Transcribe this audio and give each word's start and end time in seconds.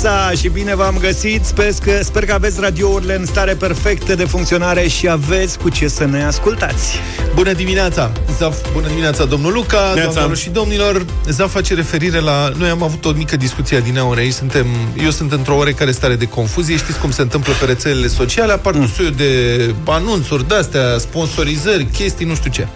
dimineața 0.00 0.40
și 0.40 0.48
bine 0.48 0.74
v-am 0.74 0.96
găsit. 1.00 1.44
Sper 1.44 1.72
că, 1.84 2.00
sper 2.02 2.24
că 2.24 2.32
aveți 2.32 2.60
radiourile 2.60 3.14
în 3.14 3.26
stare 3.26 3.54
perfectă 3.54 4.14
de 4.14 4.24
funcționare 4.24 4.88
și 4.88 5.08
aveți 5.08 5.58
cu 5.58 5.68
ce 5.68 5.88
să 5.88 6.04
ne 6.04 6.24
ascultați. 6.24 6.98
Bună 7.34 7.52
dimineața! 7.52 8.12
Zaf, 8.38 8.56
bună 8.72 8.86
dimineața, 8.86 9.24
domnul 9.24 9.52
Luca, 9.52 9.92
doamnelor 9.94 10.36
și 10.36 10.50
domnilor. 10.50 11.04
Zaf 11.28 11.52
face 11.52 11.74
referire 11.74 12.20
la... 12.20 12.52
Noi 12.56 12.68
am 12.68 12.82
avut 12.82 13.04
o 13.04 13.10
mică 13.10 13.36
discuție 13.36 13.80
din 13.80 13.98
ore 13.98 14.20
aici. 14.20 14.32
Suntem... 14.32 14.66
Eu 15.02 15.10
sunt 15.10 15.32
într-o 15.32 15.56
oarecare 15.56 15.90
stare 15.90 16.14
de 16.14 16.26
confuzie. 16.26 16.76
Știți 16.76 16.98
cum 16.98 17.10
se 17.10 17.22
întâmplă 17.22 17.52
pe 17.60 17.64
rețelele 17.64 18.06
sociale? 18.06 18.52
Apar 18.52 18.74
mm. 18.74 18.88
de 19.16 19.74
anunțuri 19.86 20.48
de-astea, 20.48 20.98
sponsorizări, 20.98 21.84
chestii, 21.84 22.26
nu 22.26 22.34
știu 22.34 22.50
ce. 22.50 22.68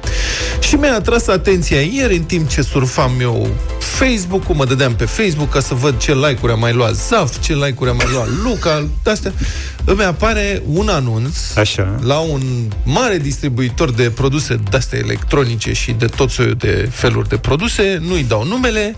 Și 0.61 0.75
mi-a 0.75 0.95
atras 0.95 1.27
atenția 1.27 1.81
ieri, 1.81 2.17
în 2.17 2.23
timp 2.23 2.49
ce 2.49 2.63
surfam 2.63 3.13
eu 3.21 3.49
Facebook-ul, 3.79 4.55
mă 4.55 4.65
dădeam 4.65 4.95
pe 4.95 5.05
Facebook 5.05 5.51
ca 5.51 5.61
să 5.61 5.75
văd 5.75 5.99
ce 5.99 6.15
like-uri 6.15 6.53
a 6.53 6.55
mai 6.55 6.73
luat 6.73 6.95
Zaf, 7.15 7.41
ce 7.41 7.55
like-uri 7.55 7.91
a 7.91 7.93
mai 7.93 8.07
luat 8.11 8.29
Luca, 8.43 8.87
de-astea. 9.03 9.33
Îmi 9.85 10.03
apare 10.03 10.63
un 10.67 10.89
anunț 10.89 11.57
Așa. 11.57 11.99
la 12.03 12.19
un 12.19 12.43
mare 12.85 13.19
distribuitor 13.19 13.91
de 13.91 14.11
produse 14.11 14.61
de-astea 14.71 14.99
electronice 14.99 15.73
și 15.73 15.93
de 15.93 16.07
tot 16.07 16.31
soiul 16.31 16.55
de 16.59 16.89
feluri 16.93 17.29
de 17.29 17.37
produse, 17.37 17.99
nu-i 18.07 18.23
dau 18.23 18.45
numele, 18.45 18.97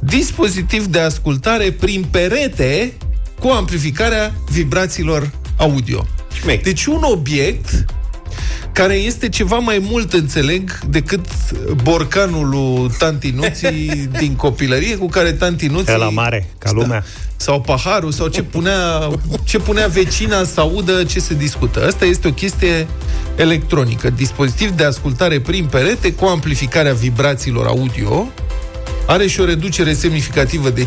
dispozitiv 0.00 0.84
de 0.86 1.00
ascultare 1.00 1.70
prin 1.70 2.04
perete 2.10 2.92
cu 3.40 3.48
amplificarea 3.48 4.32
vibrațiilor 4.50 5.30
audio. 5.56 6.06
Șmec. 6.40 6.62
Deci 6.62 6.86
un 6.86 7.02
obiect 7.02 7.84
care 8.72 8.94
este 8.94 9.28
ceva 9.28 9.56
mai 9.56 9.78
mult, 9.90 10.12
înțeleg, 10.12 10.78
decât 10.88 11.26
borcanul 11.82 12.48
lui 12.48 12.90
Tanti 12.98 13.30
Nuții 13.30 13.90
din 14.20 14.34
copilărie, 14.34 14.96
cu 14.96 15.08
care 15.08 15.32
Tanti 15.32 15.66
Nuții... 15.66 15.96
la 15.96 16.08
mare, 16.08 16.50
ca 16.58 16.70
lumea. 16.72 17.04
Sau 17.36 17.60
paharul, 17.60 18.12
sau 18.12 18.26
ce 18.26 18.42
punea, 18.42 19.08
ce 19.44 19.58
punea 19.58 19.86
vecina 19.86 20.44
să 20.44 20.60
audă 20.60 21.04
ce 21.04 21.20
se 21.20 21.34
discută. 21.34 21.86
Asta 21.86 22.04
este 22.04 22.28
o 22.28 22.32
chestie 22.32 22.86
electronică. 23.36 24.10
Dispozitiv 24.10 24.70
de 24.70 24.84
ascultare 24.84 25.40
prin 25.40 25.64
perete 25.64 26.12
cu 26.12 26.24
amplificarea 26.24 26.92
vibrațiilor 26.92 27.66
audio, 27.66 28.28
are 29.08 29.26
și 29.26 29.40
o 29.40 29.44
reducere 29.44 29.92
semnificativă 29.92 30.70
de 30.70 30.86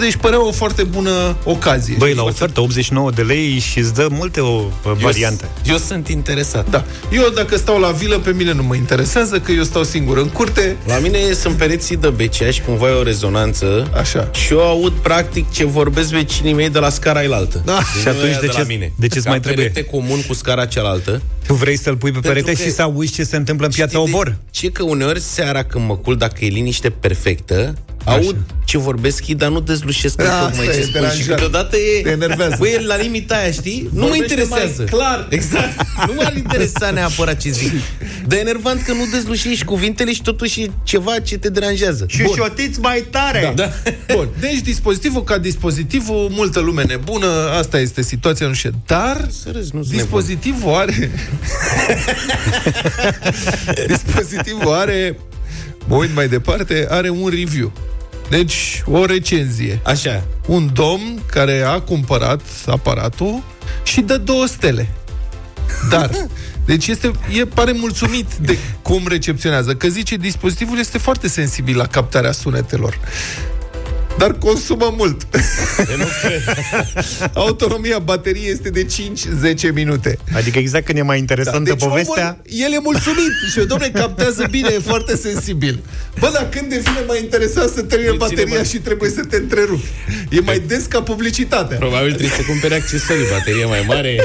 deci 0.00 0.16
părea 0.16 0.46
o 0.46 0.50
foarte 0.50 0.82
bună 0.82 1.36
ocazie. 1.44 1.94
Băi, 1.98 2.14
la 2.14 2.22
ofertă 2.22 2.60
89 2.60 3.10
de 3.10 3.22
lei 3.22 3.58
și 3.58 3.78
îți 3.78 3.94
dă 3.94 4.08
multe 4.10 4.40
o 4.40 4.62
variante. 4.82 5.44
Eu, 5.64 5.72
eu 5.72 5.78
sunt 5.78 6.08
interesat. 6.08 6.70
Da. 6.70 6.84
Eu 7.12 7.28
dacă 7.34 7.56
stau 7.56 7.78
la 7.80 7.90
vilă, 7.90 8.18
pe 8.18 8.32
mine 8.32 8.52
nu 8.52 8.62
mă 8.62 8.74
interesează, 8.74 9.38
că 9.38 9.52
eu 9.52 9.62
stau 9.62 9.84
singur 9.84 10.18
în 10.18 10.28
curte. 10.28 10.76
La 10.86 10.98
mine 10.98 11.18
sunt 11.32 11.56
pereții 11.56 11.96
de 11.96 12.08
becea 12.08 12.50
și 12.50 12.60
cumva 12.60 12.88
e 12.88 12.92
o 12.92 13.02
rezonanță. 13.02 13.90
Așa. 13.94 14.30
Și 14.32 14.52
eu 14.52 14.60
aud 14.60 14.92
practic 14.92 15.50
ce 15.50 15.64
vorbesc 15.64 16.10
vecinii 16.10 16.52
mei 16.52 16.70
de 16.70 16.78
la 16.78 16.88
scara 16.88 17.18
ailaltă. 17.18 17.62
Da. 17.64 17.78
Și 18.00 18.08
atunci 18.08 18.32
de, 18.40 18.46
de 18.46 18.46
ce, 18.46 18.64
mine. 18.66 18.92
de 18.96 19.06
ce 19.06 19.20
mai 19.24 19.40
trebuie? 19.40 19.66
perete 19.68 19.90
comun 19.90 20.22
cu 20.26 20.34
scara 20.34 20.66
cealaltă. 20.66 21.22
Tu 21.46 21.54
vrei 21.54 21.76
să-l 21.78 21.96
pui 21.96 22.12
pe 22.12 22.18
perete 22.18 22.54
și 22.54 22.70
să 22.70 22.82
auzi 22.82 23.12
ce 23.12 23.24
se 23.24 23.36
întâmplă 23.36 23.66
în 23.66 23.72
piața 23.72 24.00
Obor? 24.00 24.36
Ce 24.50 24.70
că 24.70 24.82
uneori 24.82 25.20
seara 25.20 25.62
când 25.62 25.86
mă 25.86 25.96
cul, 25.96 26.16
dacă 26.16 26.44
e 26.44 26.48
liniște 26.48 26.89
perfectă, 27.00 27.74
Așa. 28.04 28.16
aud 28.16 28.36
ce 28.64 28.78
vorbesc 28.78 29.26
ei, 29.26 29.34
dar 29.34 29.48
nu 29.48 29.60
dezlușesc 29.60 30.16
da, 30.16 30.40
tocmai 30.40 30.66
ce 30.66 30.82
spun. 30.82 31.10
Și 31.10 31.22
câteodată 31.28 31.76
e... 31.76 32.02
Te 32.02 32.10
enervează. 32.10 32.56
Băi, 32.58 32.84
la 32.86 32.96
limita 32.96 33.34
aia, 33.34 33.50
știi? 33.50 33.88
Nu 33.92 34.06
mă 34.06 34.16
interesează. 34.16 34.84
clar. 34.84 35.26
Exact. 35.30 35.82
nu 36.06 36.12
m-ar 36.14 36.36
interesa 36.36 36.90
neapărat 36.90 37.36
ce 37.36 37.50
zic. 37.50 37.72
Dar 38.26 38.38
e 38.38 38.40
enervant 38.40 38.82
că 38.82 38.92
nu 38.92 39.06
dezlușești 39.12 39.64
cuvintele 39.64 40.12
și 40.12 40.22
totuși 40.22 40.62
e 40.62 40.70
ceva 40.82 41.18
ce 41.18 41.38
te 41.38 41.48
deranjează. 41.48 42.04
Și 42.08 42.22
Bun. 42.22 42.34
șotiți 42.34 42.80
mai 42.80 43.04
tare. 43.10 43.52
Da. 43.54 43.64
da. 43.64 43.92
Bun. 44.14 44.28
Deci 44.40 44.60
dispozitivul 44.60 45.24
ca 45.24 45.38
dispozitivul, 45.38 46.28
multă 46.30 46.60
lume 46.60 46.84
nebună, 46.84 47.50
asta 47.58 47.78
este 47.78 48.02
situația, 48.02 48.46
nu 48.46 48.52
știu. 48.52 48.70
Dar 48.86 49.28
râzi, 49.52 49.70
nu 49.74 49.82
dispozitivul 49.82 50.74
are... 50.74 51.10
dispozitivul 53.92 54.72
are 54.72 55.16
Mă 55.90 55.96
uit 55.96 56.14
mai 56.14 56.28
departe, 56.28 56.86
are 56.90 57.08
un 57.08 57.28
review. 57.28 57.72
Deci, 58.28 58.82
o 58.86 59.04
recenzie. 59.04 59.80
Așa. 59.84 60.24
Un 60.46 60.70
domn 60.72 61.22
care 61.30 61.62
a 61.62 61.80
cumpărat 61.80 62.40
aparatul 62.66 63.42
și 63.82 64.00
dă 64.00 64.16
două 64.16 64.46
stele. 64.46 64.88
Dar, 65.88 66.10
deci 66.64 66.86
este, 66.86 67.10
e, 67.38 67.44
pare 67.44 67.72
mulțumit 67.72 68.34
de 68.34 68.58
cum 68.82 69.06
recepționează, 69.08 69.74
că 69.74 69.88
zice 69.88 70.16
dispozitivul 70.16 70.78
este 70.78 70.98
foarte 70.98 71.28
sensibil 71.28 71.76
la 71.76 71.86
captarea 71.86 72.32
sunetelor 72.32 72.98
dar 74.18 74.32
consumă 74.32 74.94
mult. 74.96 75.26
Autonomia 77.34 77.98
bateriei 77.98 78.50
este 78.50 78.70
de 78.70 78.86
5-10 79.70 79.72
minute. 79.74 80.18
Adică 80.34 80.58
exact 80.58 80.84
când 80.84 80.98
e 80.98 81.02
mai 81.02 81.18
interesantă 81.18 81.68
da, 81.68 81.74
deci 81.74 81.88
povestea... 81.88 82.38
Omul, 82.48 82.62
el 82.64 82.72
e 82.72 82.78
mulțumit 82.82 83.32
și 83.52 83.58
eu, 83.58 83.64
domne, 83.64 83.88
captează 83.88 84.46
bine, 84.50 84.68
e 84.74 84.78
foarte 84.78 85.16
sensibil. 85.16 85.78
Bă, 86.18 86.30
dar 86.32 86.48
când 86.48 86.68
devine 86.68 87.04
mai 87.06 87.20
interesant 87.22 87.70
să 87.70 87.82
termine 87.82 88.12
bateria 88.12 88.54
mai... 88.54 88.64
și 88.64 88.78
trebuie 88.78 89.10
să 89.10 89.24
te 89.24 89.36
întrerupi? 89.36 89.86
E 90.30 90.40
mai 90.40 90.58
des 90.66 90.84
ca 90.84 91.02
publicitatea. 91.02 91.76
Probabil 91.76 92.08
trebuie 92.08 92.36
să 92.36 92.42
cumpere 92.42 92.74
accesorii, 92.74 93.26
baterie 93.30 93.64
mai 93.64 93.84
mare. 93.86 94.24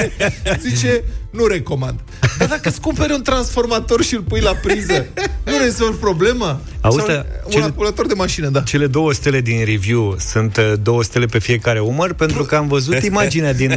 Zice, 0.68 1.04
nu 1.32 1.46
recomand. 1.46 2.00
Dar 2.38 2.48
dacă 2.48 2.68
îți 2.68 2.80
cumperi 2.80 3.12
un 3.12 3.22
transformator 3.22 4.02
și 4.02 4.14
îl 4.14 4.22
pui 4.22 4.40
la 4.40 4.52
priză, 4.54 5.06
nu 5.44 5.52
rezolvi 5.62 5.98
problema? 5.98 6.60
Auzi, 6.80 7.04
Sau 7.06 7.16
un 7.16 7.50
cele, 7.50 7.62
calculator 7.62 8.06
de 8.06 8.14
mașină, 8.14 8.48
da. 8.48 8.60
Cele 8.60 8.86
două 8.86 9.12
stele 9.12 9.40
din 9.40 9.64
review 9.64 10.16
sunt 10.18 10.56
uh, 10.56 10.72
două 10.82 11.02
stele 11.02 11.26
pe 11.26 11.38
fiecare 11.38 11.80
umăr, 11.80 12.12
pentru 12.12 12.44
că 12.44 12.56
am 12.56 12.68
văzut 12.68 13.02
imaginea 13.12 13.52
din... 13.52 13.70
Uh... 13.70 13.76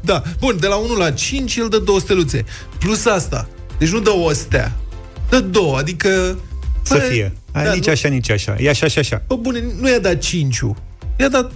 da, 0.00 0.22
bun, 0.38 0.56
de 0.60 0.66
la 0.66 0.76
1 0.76 0.96
la 0.96 1.10
5 1.10 1.56
el 1.56 1.68
dă 1.68 1.78
două 1.78 2.00
steluțe. 2.00 2.44
Plus 2.78 3.04
asta. 3.04 3.48
Deci 3.78 3.88
nu 3.88 4.00
dă 4.00 4.10
o 4.10 4.32
stea. 4.32 4.76
Dă 5.28 5.40
două, 5.40 5.76
adică... 5.78 6.38
Să 6.82 6.94
bă, 6.94 7.00
fie. 7.00 7.32
Da, 7.52 7.72
nici 7.72 7.86
nu... 7.86 7.92
așa, 7.92 8.08
nici 8.08 8.30
așa. 8.30 8.56
E 8.58 8.68
așa 8.68 8.86
și 8.86 8.98
așa. 8.98 9.22
Bă, 9.26 9.36
bune, 9.36 9.64
nu 9.80 9.88
i-a 9.88 9.98
dat 9.98 10.18
5 10.18 10.60
I-a 11.16 11.28
dat 11.28 11.52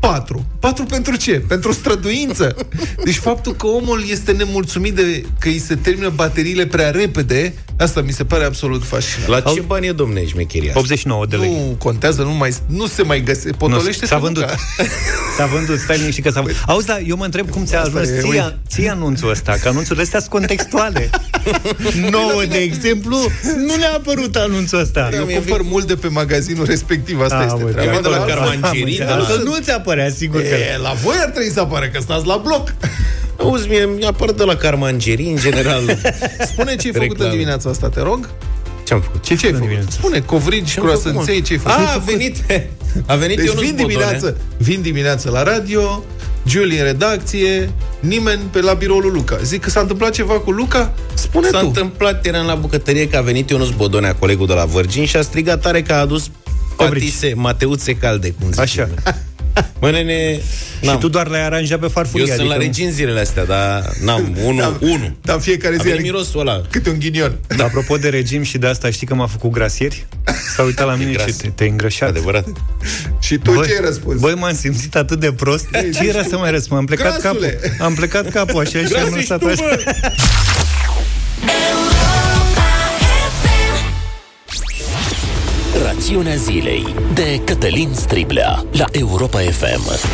4. 0.00 0.44
4 0.58 0.84
pentru 0.84 1.16
ce? 1.16 1.42
Pentru 1.48 1.72
străduință. 1.72 2.56
Deci 3.04 3.16
faptul 3.16 3.52
că 3.52 3.66
omul 3.66 4.04
este 4.10 4.32
nemulțumit 4.32 4.94
de 4.94 5.24
că 5.38 5.48
îi 5.48 5.58
se 5.58 5.74
termină 5.74 6.08
bateriile 6.08 6.66
prea 6.66 6.90
repede, 6.90 7.54
asta 7.76 8.00
mi 8.00 8.12
se 8.12 8.24
pare 8.24 8.44
absolut 8.44 8.84
fascinant. 8.84 9.28
La 9.28 9.40
ce 9.40 9.60
bani 9.60 9.86
e, 9.86 9.92
domne, 9.92 10.26
șmecheria 10.26 10.72
89 10.74 11.26
de 11.26 11.36
lei. 11.36 11.48
Nu 11.48 11.76
contează, 11.78 12.22
nu, 12.22 12.32
mai, 12.32 12.54
nu 12.66 12.86
se 12.86 13.02
mai 13.02 13.22
găsește. 13.22 13.50
Potolește 13.50 14.06
s-a 14.06 14.18
vândut. 14.18 14.44
s-a 15.36 15.46
vândut, 15.46 15.78
stai 15.78 15.98
liniștit 15.98 16.24
că 16.24 16.30
s-a 16.30 16.40
vândut. 16.40 16.62
Auzi, 16.66 16.86
da, 16.86 16.98
eu 16.98 17.16
mă 17.16 17.24
întreb 17.24 17.50
cum 17.50 17.64
ți-a 17.64 17.80
ajuns 17.80 18.08
ție, 18.20 18.58
ție 18.68 18.90
anunțul 18.90 19.30
ăsta, 19.30 19.56
că 19.62 19.68
anunțurile 19.68 20.02
astea 20.02 20.18
sunt 20.18 20.30
contextuale. 20.30 21.10
Nouă, 22.10 22.44
de 22.48 22.58
exemplu, 22.58 23.16
nu 23.56 23.76
le-a 23.76 23.92
apărut 23.96 24.36
anunțul 24.36 24.80
ăsta. 24.80 25.08
Eu 25.14 25.24
cumpăr 25.24 25.62
mult 25.62 25.86
de 25.86 25.94
pe 25.94 26.08
magazinul 26.08 26.66
respectiv, 26.66 27.20
asta 27.20 27.42
este 27.42 27.70
treaba. 27.70 28.00
de 28.00 28.08
la 28.08 28.24
Carmangerii, 28.24 29.02
nu 29.44 29.56
ți 29.60 29.70
apărea, 29.70 30.10
sigur 30.10 30.40
că... 30.40 30.46
E, 30.46 30.78
la 30.82 30.92
voi 30.92 31.16
ar 31.20 31.28
trebui 31.28 31.50
să 31.50 31.60
apară, 31.60 31.86
că 31.86 32.00
stați 32.00 32.26
la 32.26 32.36
bloc. 32.36 32.74
Auzi, 33.42 33.68
mie 33.68 33.88
mi-apar 33.98 34.30
de 34.30 34.44
la 34.44 34.56
Carmangerii, 34.56 35.30
în 35.30 35.36
general. 35.36 35.98
Spune 36.52 36.76
ce 36.76 36.86
ai 36.86 36.92
făcut 36.92 37.20
în 37.20 37.30
dimineața 37.30 37.70
asta, 37.70 37.88
te 37.88 38.00
rog. 38.00 38.28
Ce 38.84 38.94
am 38.94 39.00
făcut? 39.00 39.22
Ce, 39.22 39.36
ce 39.36 39.46
ai 39.46 39.52
făcut? 39.52 39.90
Spune, 39.90 40.20
covrigi, 40.20 40.74
croasanței, 40.74 41.42
ce 41.42 41.52
ai 41.52 41.58
făcut? 41.58 41.78
A, 41.78 41.92
a 41.92 41.98
venit, 41.98 42.36
a 43.06 43.14
venit 43.14 43.36
deci 43.36 43.50
vin 43.50 43.76
dimineață, 43.76 44.36
vin 44.56 44.80
dimineață 44.82 45.30
la 45.30 45.42
radio, 45.42 46.04
Julie 46.46 46.78
în 46.78 46.84
redacție, 46.84 47.72
nimeni 48.00 48.40
pe 48.50 48.60
la 48.60 48.72
biroul 48.72 49.02
lui 49.02 49.10
Luca. 49.10 49.38
Zic 49.42 49.60
că 49.62 49.70
s-a 49.70 49.80
întâmplat 49.80 50.12
ceva 50.12 50.32
cu 50.40 50.50
Luca? 50.50 50.92
Spune 51.14 51.48
S-a 51.48 51.58
tu. 51.58 51.66
întâmplat, 51.66 52.26
eram 52.26 52.46
la 52.46 52.54
bucătărie, 52.54 53.08
că 53.08 53.16
a 53.16 53.20
venit 53.20 53.50
Ionus 53.50 53.70
Bodonea, 53.70 54.14
colegul 54.14 54.46
de 54.46 54.52
la 54.52 54.64
Virgin, 54.64 55.04
și 55.06 55.16
a 55.16 55.22
strigat 55.22 55.60
tare 55.60 55.82
că 55.82 55.92
a 55.92 55.96
adus 56.00 56.30
patise, 56.76 57.32
mateuțe 57.36 57.94
calde, 57.96 58.30
cum 58.40 58.48
zice. 58.48 58.60
Așa. 58.60 58.88
Mă, 59.80 59.90
nene, 59.90 60.40
și 60.82 60.96
tu 60.98 61.08
doar 61.08 61.28
le-ai 61.28 61.44
aranjat 61.44 61.78
pe 61.78 61.86
farfurie. 61.86 62.26
Eu 62.26 62.32
adică... 62.32 62.48
sunt 62.48 62.58
la 62.58 62.64
regin 62.66 62.90
zilele 62.90 63.20
astea, 63.20 63.44
dar 63.44 63.92
n-am, 64.04 64.36
unul, 64.44 64.60
da, 64.60 64.86
unu. 64.86 65.16
Dar 65.22 65.40
fiecare 65.40 65.76
zi 65.82 65.90
are 65.90 66.00
mirosul 66.00 66.40
ăla. 66.40 66.60
câte 66.70 66.90
un 66.90 66.98
ghinion. 66.98 67.38
Da. 67.56 67.64
Apropo 67.64 67.96
de 67.96 68.08
regim 68.08 68.42
și 68.42 68.58
de 68.58 68.66
asta, 68.66 68.90
știi 68.90 69.06
că 69.06 69.14
m-a 69.14 69.26
făcut 69.26 69.50
grasieri? 69.50 70.06
S-a 70.56 70.62
uitat 70.62 70.86
la 70.86 70.94
mine 71.04 71.12
și 71.26 71.32
te, 71.32 71.48
te 71.48 71.64
îngrășat. 71.64 72.08
Adevărat. 72.08 72.46
și 73.20 73.36
tu 73.36 73.52
băi, 73.52 73.66
ce 73.66 73.72
ai 73.72 73.84
răspuns? 73.84 74.20
Băi, 74.20 74.34
m-am 74.34 74.54
simțit 74.54 74.96
atât 74.96 75.20
de 75.20 75.32
prost. 75.32 75.66
Ce 75.94 76.08
era 76.08 76.22
să 76.22 76.36
mai 76.36 76.50
răspund? 76.50 76.78
Am 76.80 76.86
plecat 76.86 77.20
Grasule. 77.20 77.48
capul. 77.48 77.84
Am 77.84 77.94
plecat 77.94 78.28
capul 78.30 78.60
așa 78.60 78.78
și 78.78 78.94
am 78.94 79.14
lăsat 79.14 79.42
așa. 79.42 79.76
Rațiunea 86.10 86.36
zilei 86.36 86.94
de 87.14 87.40
Cătălin 87.44 87.92
Striblea 87.92 88.64
la 88.72 88.84
Europa 88.90 89.38
FM. 89.38 90.08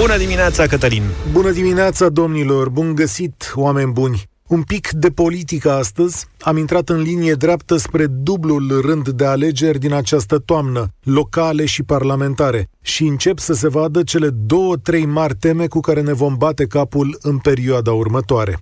Bună 0.00 0.16
dimineața, 0.16 0.66
Cătălin! 0.66 1.02
Bună 1.32 1.50
dimineața, 1.50 2.08
domnilor! 2.08 2.68
Bun 2.68 2.94
găsit, 2.94 3.52
oameni 3.54 3.92
buni! 3.92 4.22
Un 4.46 4.62
pic 4.62 4.88
de 4.90 5.08
politică 5.08 5.72
astăzi. 5.72 6.26
Am 6.40 6.56
intrat 6.56 6.88
în 6.88 7.00
linie 7.00 7.32
dreaptă 7.32 7.76
spre 7.76 8.06
dublul 8.06 8.80
rând 8.84 9.08
de 9.08 9.24
alegeri 9.24 9.78
din 9.78 9.92
această 9.92 10.38
toamnă, 10.38 10.88
locale 11.02 11.64
și 11.64 11.82
parlamentare, 11.82 12.68
și 12.82 13.04
încep 13.04 13.38
să 13.38 13.52
se 13.52 13.68
vadă 13.68 14.02
cele 14.02 14.28
două, 14.28 14.76
trei 14.76 15.04
mari 15.04 15.34
teme 15.34 15.66
cu 15.66 15.80
care 15.80 16.00
ne 16.00 16.12
vom 16.12 16.36
bate 16.36 16.66
capul 16.66 17.18
în 17.20 17.38
perioada 17.38 17.92
următoare. 17.92 18.58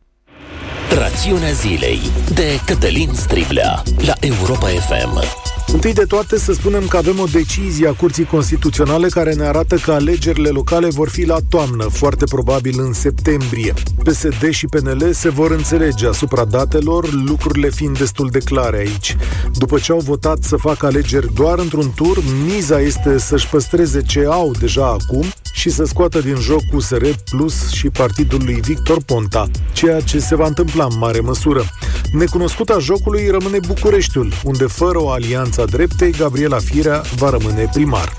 Rațiunea 0.98 1.52
zilei 1.52 2.00
de 2.34 2.60
Cătălin 2.66 3.10
Striblea 3.12 3.82
la 4.06 4.14
Europa 4.20 4.66
FM. 4.66 5.48
Întâi 5.72 5.92
de 5.92 6.04
toate 6.04 6.38
să 6.38 6.52
spunem 6.52 6.86
că 6.86 6.96
avem 6.96 7.18
o 7.18 7.24
decizie 7.32 7.88
a 7.88 7.92
Curții 7.92 8.24
Constituționale 8.24 9.08
care 9.08 9.34
ne 9.34 9.44
arată 9.44 9.76
că 9.76 9.92
alegerile 9.92 10.48
locale 10.48 10.88
vor 10.88 11.08
fi 11.08 11.26
la 11.26 11.36
toamnă, 11.48 11.84
foarte 11.84 12.24
probabil 12.24 12.80
în 12.80 12.92
septembrie. 12.92 13.74
PSD 14.04 14.50
și 14.50 14.66
PNL 14.66 15.12
se 15.12 15.28
vor 15.28 15.50
înțelege 15.50 16.06
asupra 16.06 16.44
datelor, 16.44 17.12
lucrurile 17.12 17.70
fiind 17.70 17.98
destul 17.98 18.28
de 18.30 18.38
clare 18.38 18.78
aici. 18.78 19.16
După 19.52 19.78
ce 19.78 19.92
au 19.92 19.98
votat 19.98 20.42
să 20.42 20.56
facă 20.56 20.86
alegeri 20.86 21.34
doar 21.34 21.58
într-un 21.58 21.92
tur, 21.94 22.22
miza 22.46 22.80
este 22.80 23.18
să-și 23.18 23.48
păstreze 23.48 24.02
ce 24.02 24.24
au 24.26 24.52
deja 24.58 24.86
acum 24.86 25.24
și 25.60 25.70
să 25.70 25.84
scoată 25.84 26.20
din 26.20 26.36
joc 26.36 26.62
USR 26.72 27.04
Plus 27.30 27.70
și 27.70 27.88
partidul 27.88 28.40
lui 28.44 28.60
Victor 28.60 29.02
Ponta, 29.06 29.46
ceea 29.72 30.00
ce 30.00 30.18
se 30.18 30.36
va 30.36 30.46
întâmpla 30.46 30.84
în 30.84 30.98
mare 30.98 31.20
măsură. 31.20 31.64
Necunoscuta 32.12 32.78
jocului 32.78 33.28
rămâne 33.30 33.58
Bucureștiul, 33.66 34.32
unde 34.44 34.64
fără 34.64 35.02
o 35.02 35.10
alianță 35.10 35.60
a 35.60 35.64
dreptei, 35.64 36.10
Gabriela 36.10 36.58
Firea 36.58 37.02
va 37.16 37.30
rămâne 37.30 37.68
primar. 37.72 38.14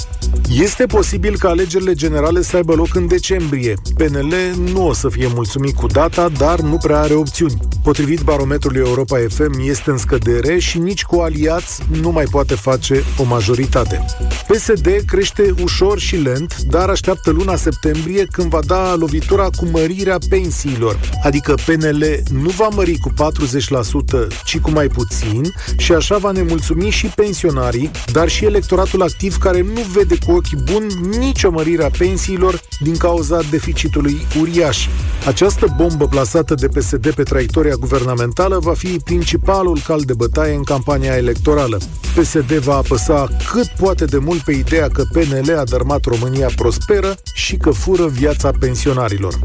Este 0.59 0.85
posibil 0.85 1.37
ca 1.37 1.49
alegerile 1.49 1.93
generale 1.93 2.41
să 2.41 2.55
aibă 2.55 2.73
loc 2.73 2.95
în 2.95 3.07
decembrie. 3.07 3.73
PNL 3.95 4.33
nu 4.71 4.87
o 4.87 4.93
să 4.93 5.09
fie 5.09 5.27
mulțumit 5.33 5.75
cu 5.75 5.87
data, 5.87 6.29
dar 6.29 6.59
nu 6.59 6.77
prea 6.77 6.99
are 6.99 7.13
opțiuni. 7.13 7.57
Potrivit 7.83 8.21
barometrului 8.21 8.79
Europa 8.79 9.17
FM, 9.29 9.59
este 9.63 9.89
în 9.89 9.97
scădere 9.97 10.59
și 10.59 10.77
nici 10.77 11.03
cu 11.03 11.19
aliați 11.19 11.83
nu 12.01 12.11
mai 12.11 12.25
poate 12.31 12.55
face 12.55 13.03
o 13.17 13.23
majoritate. 13.23 14.05
PSD 14.47 14.87
crește 15.05 15.53
ușor 15.63 15.99
și 15.99 16.15
lent, 16.15 16.61
dar 16.61 16.89
așteaptă 16.89 17.31
luna 17.31 17.55
septembrie 17.55 18.25
când 18.31 18.49
va 18.49 18.59
da 18.65 18.95
lovitura 18.95 19.43
cu 19.43 19.65
mărirea 19.71 20.17
pensiilor. 20.29 20.99
Adică 21.23 21.55
PNL 21.65 22.05
nu 22.31 22.49
va 22.49 22.67
mări 22.67 22.97
cu 22.97 23.09
40%, 23.09 24.27
ci 24.45 24.59
cu 24.59 24.71
mai 24.71 24.87
puțin 24.87 25.53
și 25.77 25.93
așa 25.93 26.17
va 26.17 26.31
nemulțumi 26.31 26.89
și 26.89 27.05
pensionarii, 27.05 27.91
dar 28.11 28.29
și 28.29 28.45
electoratul 28.45 29.01
activ 29.01 29.37
care 29.37 29.61
nu 29.61 29.81
vede 29.93 30.17
cu 30.25 30.31
ochi 30.41 30.63
buni 30.63 31.17
nicio 31.17 31.51
mărire 31.51 31.83
a 31.83 31.89
pensiilor 31.97 32.61
din 32.79 32.97
cauza 32.97 33.39
deficitului 33.49 34.27
uriaș. 34.39 34.87
Această 35.25 35.73
bombă 35.77 36.07
plasată 36.07 36.53
de 36.53 36.67
PSD 36.67 37.13
pe 37.13 37.23
traiectoria 37.23 37.75
guvernamentală 37.75 38.59
va 38.59 38.73
fi 38.73 38.99
principalul 39.03 39.79
cal 39.85 40.01
de 40.05 40.13
bătaie 40.13 40.53
în 40.53 40.63
campania 40.63 41.15
electorală. 41.15 41.77
PSD 42.15 42.51
va 42.51 42.75
apăsa 42.75 43.27
cât 43.51 43.67
poate 43.67 44.05
de 44.05 44.17
mult 44.17 44.41
pe 44.41 44.51
ideea 44.51 44.87
că 44.87 45.03
PNL 45.11 45.57
a 45.57 45.63
dărmat 45.63 46.05
România 46.05 46.49
prosperă 46.55 47.15
și 47.33 47.55
că 47.55 47.71
fură 47.71 48.07
viața 48.07 48.51
pensionarilor. 48.59 49.39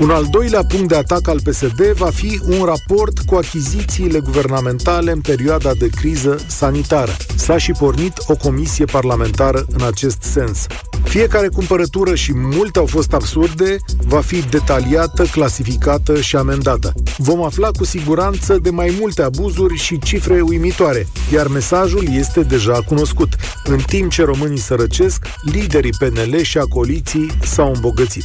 Un 0.00 0.10
al 0.10 0.26
doilea 0.30 0.64
punct 0.68 0.88
de 0.88 0.96
atac 0.96 1.28
al 1.28 1.40
PSD 1.40 1.92
va 1.92 2.10
fi 2.10 2.40
un 2.46 2.64
raport 2.64 3.18
cu 3.18 3.34
achizițiile 3.34 4.18
guvernamentale 4.18 5.10
în 5.10 5.20
perioada 5.20 5.74
de 5.78 5.88
criză 5.88 6.38
sanitară. 6.46 7.16
S-a 7.34 7.58
și 7.58 7.72
pornit 7.72 8.12
o 8.26 8.36
comisie 8.36 8.84
parlamentară 8.84 9.66
în 9.72 9.82
acest 9.86 10.22
since 10.24 10.93
Fiecare 11.04 11.48
cumpărătură 11.48 12.14
și 12.14 12.32
multe 12.34 12.78
au 12.78 12.86
fost 12.86 13.12
absurde, 13.12 13.76
va 14.06 14.20
fi 14.20 14.42
detaliată, 14.42 15.24
clasificată 15.24 16.20
și 16.20 16.36
amendată. 16.36 16.92
Vom 17.16 17.42
afla 17.42 17.68
cu 17.70 17.84
siguranță 17.84 18.58
de 18.62 18.70
mai 18.70 18.96
multe 19.00 19.22
abuzuri 19.22 19.76
și 19.76 19.98
cifre 19.98 20.40
uimitoare, 20.40 21.06
iar 21.32 21.46
mesajul 21.46 22.08
este 22.10 22.40
deja 22.40 22.80
cunoscut. 22.86 23.36
În 23.64 23.78
timp 23.86 24.10
ce 24.10 24.24
românii 24.24 24.58
sărăcesc, 24.58 25.26
liderii 25.42 25.92
PNL 25.98 26.42
și 26.42 26.58
acoliții 26.58 27.30
s-au 27.42 27.72
îmbogățit. 27.74 28.24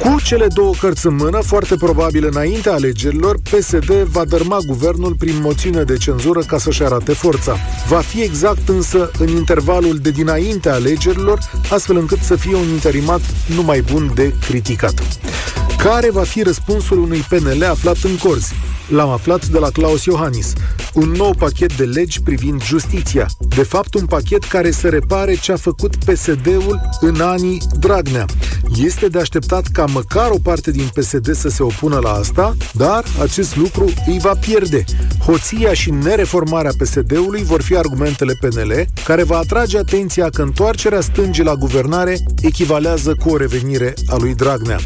Cu 0.00 0.16
cele 0.24 0.46
două 0.54 0.72
cărți 0.80 1.06
în 1.06 1.14
mână, 1.14 1.40
foarte 1.40 1.74
probabil 1.74 2.26
înaintea 2.26 2.72
alegerilor, 2.72 3.36
PSD 3.50 3.90
va 3.90 4.24
dărma 4.24 4.58
guvernul 4.66 5.14
prin 5.18 5.34
moțiune 5.40 5.82
de 5.82 5.96
cenzură 5.96 6.40
ca 6.40 6.58
să-și 6.58 6.82
arate 6.82 7.12
forța. 7.12 7.56
Va 7.88 7.98
fi 7.98 8.22
exact 8.22 8.68
însă 8.68 9.10
în 9.18 9.28
intervalul 9.28 9.98
de 9.98 10.10
dinaintea 10.10 10.72
alegerilor, 10.72 11.38
astfel 11.70 11.87
încât 11.96 12.18
să 12.22 12.36
fie 12.36 12.54
un 12.54 12.68
interimat 12.68 13.20
numai 13.54 13.80
bun 13.80 14.10
de 14.14 14.34
criticat. 14.46 15.02
Care 15.78 16.10
va 16.10 16.22
fi 16.22 16.42
răspunsul 16.42 16.98
unui 16.98 17.24
PNL 17.28 17.64
aflat 17.64 17.96
în 18.02 18.16
corzi? 18.16 18.54
L-am 18.88 19.08
aflat 19.08 19.46
de 19.46 19.58
la 19.58 19.70
Claus 19.70 20.04
Iohannis. 20.04 20.52
Un 20.94 21.10
nou 21.10 21.34
pachet 21.38 21.76
de 21.76 21.84
legi 21.84 22.22
privind 22.22 22.62
justiția. 22.62 23.26
De 23.56 23.62
fapt, 23.62 23.94
un 23.94 24.06
pachet 24.06 24.44
care 24.44 24.70
să 24.70 24.88
repare 24.88 25.34
ce 25.34 25.52
a 25.52 25.56
făcut 25.56 25.96
PSD-ul 25.96 26.80
în 27.00 27.20
anii 27.20 27.62
Dragnea. 27.78 28.24
Este 28.76 29.08
de 29.08 29.18
așteptat 29.18 29.66
ca 29.66 29.84
măcar 29.84 30.30
o 30.30 30.38
parte 30.42 30.70
din 30.70 30.88
PSD 30.94 31.34
să 31.34 31.48
se 31.48 31.62
opună 31.62 31.98
la 32.02 32.10
asta, 32.10 32.56
dar 32.72 33.04
acest 33.22 33.56
lucru 33.56 33.92
îi 34.06 34.18
va 34.18 34.32
pierde. 34.40 34.84
Hoția 35.26 35.72
și 35.72 35.90
nereformarea 35.90 36.72
PSD-ului 36.78 37.42
vor 37.42 37.62
fi 37.62 37.76
argumentele 37.76 38.32
PNL, 38.40 38.86
care 39.04 39.22
va 39.22 39.36
atrage 39.36 39.78
atenția 39.78 40.28
că 40.30 40.42
întoarcerea 40.42 41.00
stângii 41.00 41.44
la 41.44 41.54
guvernare 41.54 42.18
echivalează 42.42 43.14
cu 43.14 43.28
o 43.28 43.36
revenire 43.36 43.94
a 44.06 44.16
lui 44.16 44.34
Dragnea. 44.34 44.78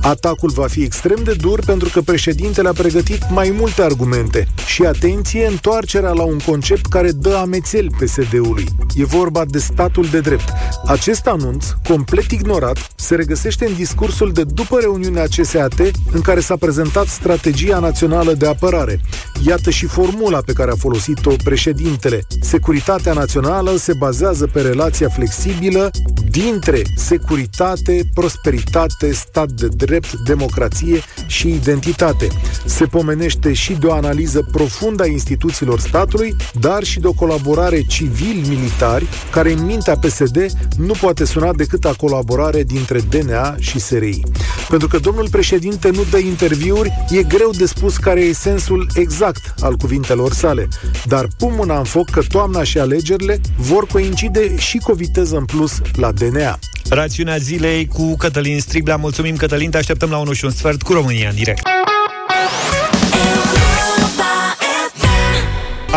Atacul 0.00 0.50
va 0.50 0.66
fi 0.66 0.82
extrem 0.82 1.22
de 1.24 1.32
dur 1.32 1.64
pentru 1.64 1.88
că 1.92 2.00
președintele 2.00 2.68
a 2.68 2.72
pregătit 2.72 3.22
mai 3.30 3.47
multe 3.50 3.82
argumente 3.82 4.46
și, 4.66 4.82
atenție, 4.82 5.46
întoarcerea 5.46 6.12
la 6.12 6.22
un 6.22 6.38
concept 6.38 6.86
care 6.86 7.10
dă 7.10 7.34
amețeli 7.34 7.90
PSD-ului. 7.90 8.64
E 8.94 9.04
vorba 9.04 9.44
de 9.44 9.58
statul 9.58 10.04
de 10.04 10.20
drept. 10.20 10.52
Acest 10.86 11.26
anunț, 11.26 11.66
complet 11.88 12.30
ignorat, 12.30 12.78
se 12.96 13.14
regăsește 13.14 13.66
în 13.66 13.74
discursul 13.74 14.32
de 14.32 14.44
după 14.44 14.78
reuniunea 14.80 15.24
CSAT 15.36 15.80
în 16.12 16.20
care 16.20 16.40
s-a 16.40 16.56
prezentat 16.56 17.06
strategia 17.06 17.78
națională 17.78 18.32
de 18.32 18.46
apărare. 18.46 19.00
Iată 19.46 19.70
și 19.70 19.86
formula 19.86 20.38
pe 20.38 20.52
care 20.52 20.70
a 20.70 20.76
folosit-o 20.76 21.34
președintele. 21.44 22.26
Securitatea 22.40 23.12
națională 23.12 23.76
se 23.76 23.92
bazează 23.98 24.46
pe 24.46 24.60
relația 24.60 25.08
flexibilă 25.08 25.90
dintre 26.30 26.82
securitate, 26.96 28.08
prosperitate, 28.14 29.12
stat 29.12 29.50
de 29.50 29.66
drept, 29.66 30.12
democrație 30.12 31.00
și 31.26 31.48
identitate. 31.48 32.28
Se 32.64 32.84
pomenește 32.84 33.37
și 33.46 33.72
de 33.72 33.86
o 33.86 33.92
analiză 33.92 34.48
profundă 34.52 35.02
a 35.02 35.06
instituțiilor 35.06 35.80
statului, 35.80 36.36
dar 36.60 36.84
și 36.84 37.00
de 37.00 37.06
o 37.06 37.12
colaborare 37.12 37.82
civil-militari, 37.82 39.06
care 39.30 39.52
în 39.52 39.64
mintea 39.64 39.96
PSD 39.96 40.46
nu 40.76 40.92
poate 41.00 41.24
suna 41.24 41.52
decât 41.52 41.84
a 41.84 41.92
colaborare 41.96 42.62
dintre 42.62 43.00
DNA 43.00 43.54
și 43.58 43.78
SRI. 43.78 44.20
Pentru 44.68 44.88
că 44.88 44.98
domnul 44.98 45.28
președinte 45.30 45.90
nu 45.90 46.04
dă 46.10 46.18
interviuri, 46.18 46.92
e 47.10 47.22
greu 47.22 47.50
de 47.58 47.66
spus 47.66 47.96
care 47.96 48.20
e 48.20 48.32
sensul 48.32 48.90
exact 48.94 49.54
al 49.60 49.76
cuvintelor 49.76 50.32
sale. 50.32 50.68
Dar 51.04 51.26
pun 51.38 51.52
mâna 51.56 51.78
în 51.78 51.84
foc 51.84 52.10
că 52.10 52.22
toamna 52.28 52.62
și 52.62 52.78
alegerile 52.78 53.40
vor 53.56 53.86
coincide 53.86 54.56
și 54.56 54.78
cu 54.78 54.90
o 54.90 54.94
viteză 54.94 55.36
în 55.36 55.44
plus 55.44 55.80
la 55.96 56.12
DNA. 56.12 56.58
Rațiunea 56.88 57.36
zilei 57.36 57.86
cu 57.86 58.16
Cătălin 58.16 58.60
Striblea. 58.60 58.96
Mulțumim, 58.96 59.36
Cătălin, 59.36 59.70
te 59.70 59.76
așteptăm 59.76 60.10
la 60.10 60.18
1 60.18 60.32
și 60.32 60.44
un 60.44 60.50
sfert 60.50 60.82
cu 60.82 60.92
România 60.92 61.28
în 61.28 61.34
direct. 61.34 61.77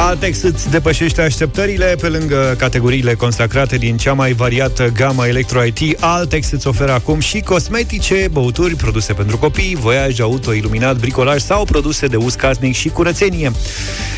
Altex 0.03 0.41
îți 0.41 0.69
depășește 0.69 1.21
așteptările 1.21 1.95
pe 2.01 2.07
lângă 2.07 2.55
categoriile 2.57 3.13
consacrate 3.13 3.77
din 3.77 3.97
cea 3.97 4.13
mai 4.13 4.33
variată 4.33 4.91
gamă 4.95 5.27
Electro-IT. 5.27 5.97
Altex 5.99 6.51
îți 6.51 6.67
oferă 6.67 6.91
acum 6.91 7.19
și 7.19 7.39
cosmetice, 7.39 8.27
băuturi, 8.31 8.75
produse 8.75 9.13
pentru 9.13 9.37
copii, 9.37 9.77
voiaj 9.79 10.19
auto, 10.19 10.53
iluminat, 10.53 10.97
bricolaj 10.97 11.41
sau 11.41 11.65
produse 11.65 12.07
de 12.07 12.15
uz 12.15 12.33
casnic 12.33 12.75
și 12.75 12.89
curățenie. 12.89 13.51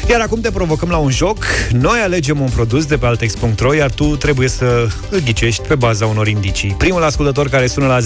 Iar 0.10 0.22
acum 0.22 0.42
te 0.42 0.52
provocăm 0.52 0.90
la 0.90 0.98
un 0.98 1.12
joc. 1.12 1.46
Noi 1.72 2.00
alegem 2.00 2.42
un 2.42 2.50
produs 2.50 2.86
de 2.86 2.98
pe 2.98 3.06
altex.ro, 3.06 3.74
iar 3.74 3.92
tu 3.92 4.16
trebuie 4.16 4.48
să 4.48 4.88
îl 5.10 5.20
ghicești 5.20 5.62
pe 5.68 5.76
baza 5.76 6.06
unor 6.06 6.28
indicii. 6.28 6.76
Primul 6.78 7.04
ascultător 7.04 7.50
care 7.50 7.68
sună 7.68 7.88
la 7.88 8.00
0372069599 8.00 8.06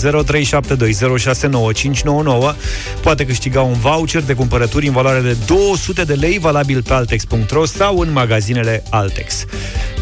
poate 3.02 3.26
câștiga 3.26 3.62
un 3.62 3.74
voucher 3.74 4.22
de 4.22 4.34
cumpărături 4.34 4.88
în 4.88 4.94
valoare 4.94 5.20
de 5.20 5.36
200 5.46 6.04
de 6.04 6.14
lei 6.14 6.40
valabil 6.40 6.82
pe 6.82 6.94
altex.ro 6.94 7.66
sau 7.68 8.00
în 8.00 8.12
magazinele 8.12 8.84
Altex. 8.90 9.46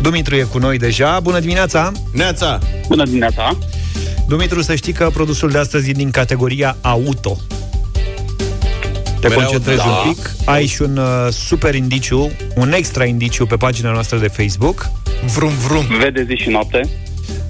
Dumitru 0.01 0.35
e 0.35 0.41
cu 0.41 0.57
noi 0.57 0.77
deja. 0.77 1.19
Bună 1.19 1.39
dimineața! 1.39 1.91
Neața! 2.11 2.59
Bună 2.87 3.03
dimineața! 3.05 3.57
Dumitru, 4.27 4.61
să 4.61 4.75
știi 4.75 4.93
că 4.93 5.09
produsul 5.13 5.49
de 5.49 5.57
astăzi 5.57 5.89
e 5.89 5.93
din 5.93 6.11
categoria 6.11 6.77
auto. 6.81 7.37
Te 9.19 9.27
Mereu, 9.27 9.43
concentrezi 9.43 9.77
da. 9.77 9.85
un 9.85 10.13
pic, 10.13 10.31
ai 10.45 10.65
și 10.65 10.81
un 10.81 10.97
uh, 10.97 11.27
super 11.31 11.75
indiciu, 11.75 12.31
un 12.55 12.73
extra 12.73 13.05
indiciu 13.05 13.45
pe 13.45 13.55
pagina 13.55 13.91
noastră 13.91 14.17
de 14.17 14.27
Facebook. 14.27 14.89
Vrum, 15.33 15.51
vrum. 15.67 15.85
Vede 15.99 16.25
zi 16.27 16.35
și 16.35 16.49
noapte. 16.49 16.89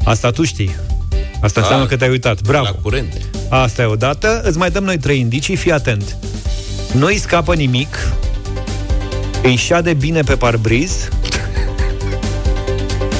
Asta 0.04 0.30
tu 0.32 0.44
știi. 0.44 0.76
Asta 1.42 1.60
Da. 1.60 1.62
înseamnă 1.62 1.86
că 1.86 1.96
te-ai 1.98 2.10
uitat. 2.10 2.42
Bravo! 2.42 2.64
La 2.64 2.72
curent. 2.82 3.14
Asta 3.50 3.82
e 3.82 3.86
o 3.86 3.96
dată. 3.96 4.42
Îți 4.44 4.58
mai 4.58 4.70
dăm 4.72 4.84
noi 4.84 4.98
trei 4.98 5.20
indicii, 5.20 5.56
fii 5.56 5.72
atent. 5.72 6.18
Nu-i 6.92 7.18
scapă 7.18 7.56
nimic, 7.56 7.98
îi 9.44 9.56
șade 9.56 9.94
bine 9.94 10.22
pe 10.22 10.36
parbriz, 10.36 11.10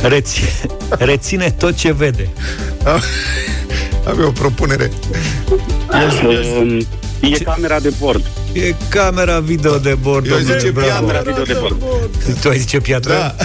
reține, 0.02 0.50
reține 0.90 1.52
tot 1.58 1.76
ce 1.76 1.94
vede. 1.94 2.30
Am 4.08 4.20
eu 4.20 4.28
o 4.28 4.32
propunere. 4.32 4.92
Um, 6.60 6.86
E 7.20 7.38
camera 7.44 7.80
de 7.80 7.94
bord. 8.00 8.26
E 8.54 8.76
camera 8.90 9.40
video 9.40 9.78
de 9.78 9.94
bord. 9.94 10.26
Eu 10.26 10.36
domnule, 10.36 10.58
zice 10.60 10.72
bravo. 10.72 10.88
piatra. 10.88 11.06
Camera 11.06 11.22
video 11.22 11.44
de 11.44 11.58
bord. 11.60 11.76
Tu 12.42 12.50
ai 12.50 12.58
zice 12.58 12.80
piatră? 12.80 13.14
Da. 13.14 13.36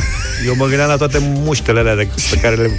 Eu 0.47 0.55
mă 0.57 0.67
gândeam 0.67 0.89
la 0.89 0.97
toate 0.97 1.19
muștele 1.21 1.79
alea 1.79 1.95
de, 1.97 2.09
pe 2.31 2.37
care 2.37 2.55
le, 2.55 2.71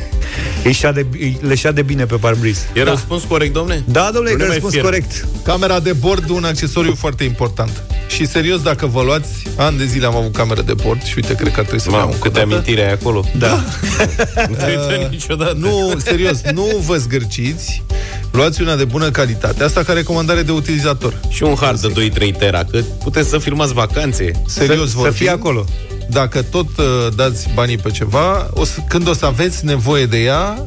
îi 0.64 0.72
șade, 0.74 1.06
îi- 1.12 1.38
le 1.42 1.56
șade 1.56 1.82
bine 1.82 2.06
pe 2.06 2.16
parbriz. 2.16 2.58
E 2.74 2.84
răspuns 2.84 3.24
corect, 3.24 3.54
domne? 3.54 3.84
Da, 3.86 4.10
domnule, 4.14 4.32
Nu 4.32 4.38
ne 4.38 4.44
că 4.44 4.48
mai 4.48 4.54
răspuns 4.54 4.72
fier. 4.72 4.84
corect. 4.84 5.26
Camera 5.44 5.80
de 5.80 5.94
bord, 5.94 6.30
un 6.30 6.44
accesoriu 6.44 6.96
foarte 6.96 7.24
important. 7.24 7.84
Și 8.08 8.28
serios, 8.28 8.62
dacă 8.62 8.86
vă 8.86 9.02
luați, 9.04 9.28
ani 9.58 9.78
de 9.78 9.86
zile 9.86 10.06
am 10.06 10.16
avut 10.16 10.34
cameră 10.36 10.62
de 10.62 10.74
bord 10.84 11.04
și 11.04 11.14
uite, 11.16 11.36
cred 11.36 11.52
că 11.54 11.60
ar 11.60 11.66
trebui 11.66 11.82
să 11.82 11.90
mai 11.90 12.00
am 12.00 12.06
Mamă, 12.06 12.16
încă 12.16 12.28
câte 12.28 12.40
o 12.40 12.44
dată. 12.44 12.54
amintiri 12.56 12.82
ai 12.88 12.92
acolo. 12.92 13.26
Da. 13.38 13.64
Nu 14.50 14.56
te 14.56 14.66
uită 14.66 15.08
niciodată. 15.10 15.56
Nu, 15.60 15.94
serios, 15.98 16.42
nu 16.54 16.66
vă 16.86 16.98
zgârciți. 16.98 17.84
Luați 18.32 18.62
una 18.62 18.76
de 18.76 18.84
bună 18.84 19.10
calitate. 19.12 19.64
Asta 19.64 19.84
ca 19.84 19.94
recomandare 19.94 20.42
de 20.42 20.52
utilizator. 20.52 21.20
Și 21.30 21.44
un 21.44 21.56
hard 21.56 21.80
de 21.80 22.10
2-3 22.34 22.38
tera, 22.38 22.64
că 22.64 22.80
puteți 23.04 23.30
să 23.30 23.38
filmați 23.38 23.74
vacanțe. 23.74 24.32
Serios 24.48 24.84
să, 24.86 24.90
să 24.90 24.96
vorbind, 24.96 25.16
fie 25.16 25.30
acolo. 25.30 25.66
Dacă 26.12 26.42
tot 26.42 26.66
uh, 26.78 26.86
dați 27.16 27.50
banii 27.54 27.78
pe 27.78 27.90
ceva, 27.92 28.50
o 28.54 28.66
să, 28.66 28.78
când 28.88 29.08
o 29.08 29.14
să 29.14 29.26
aveți 29.26 29.66
nevoie 29.66 30.06
de 30.06 30.18
ea, 30.18 30.64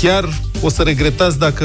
chiar 0.00 0.28
o 0.60 0.70
să 0.70 0.82
regretați 0.82 1.38
dacă 1.38 1.64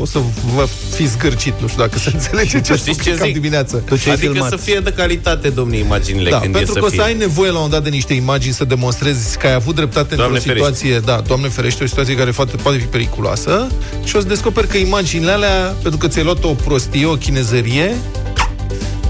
o 0.00 0.04
să 0.06 0.18
vă 0.54 0.66
fiți 0.94 1.12
zgârcit. 1.12 1.54
Nu 1.60 1.68
știu 1.68 1.82
dacă 1.82 1.98
se 1.98 2.10
înțelege 2.14 2.60
ce 2.66 2.74
Știți 2.74 2.90
spun 2.98 3.02
ce 3.12 3.18
cam 3.18 3.26
zic? 3.26 3.34
dimineață. 3.34 3.76
Tu 3.76 3.96
ce 3.96 4.08
ai 4.08 4.14
adică 4.14 4.32
filmat? 4.32 4.50
să 4.50 4.56
fie 4.56 4.80
de 4.84 4.92
calitate, 4.92 5.48
domne, 5.48 5.76
imaginile 5.76 6.30
Da, 6.30 6.38
când 6.38 6.52
pentru 6.52 6.72
e 6.72 6.74
că 6.74 6.80
să 6.80 6.86
o 6.86 6.88
fie. 6.88 6.98
să 6.98 7.04
ai 7.04 7.14
nevoie 7.14 7.50
la 7.50 7.56
un 7.58 7.62
moment 7.62 7.72
dat 7.82 7.90
de 7.90 7.96
niște 7.96 8.14
imagini 8.14 8.54
să 8.54 8.64
demonstrezi 8.64 9.38
că 9.38 9.46
ai 9.46 9.52
avut 9.52 9.74
dreptate 9.74 10.14
Doamne 10.14 10.36
într-o 10.36 10.52
situație, 10.52 10.98
da, 10.98 11.22
Doamne 11.26 11.48
ferește, 11.48 11.84
o 11.84 11.86
situație 11.86 12.14
care 12.16 12.30
poate, 12.30 12.56
poate 12.56 12.78
fi 12.78 12.84
periculoasă 12.84 13.66
și 14.04 14.16
o 14.16 14.20
să 14.20 14.26
descoperi 14.26 14.66
că 14.66 14.76
imaginile 14.76 15.30
alea, 15.30 15.74
pentru 15.82 15.98
că 15.98 16.08
ți-ai 16.08 16.24
luat 16.24 16.44
o 16.44 16.48
prostie, 16.48 17.06
o 17.06 17.14
chinezărie, 17.14 17.94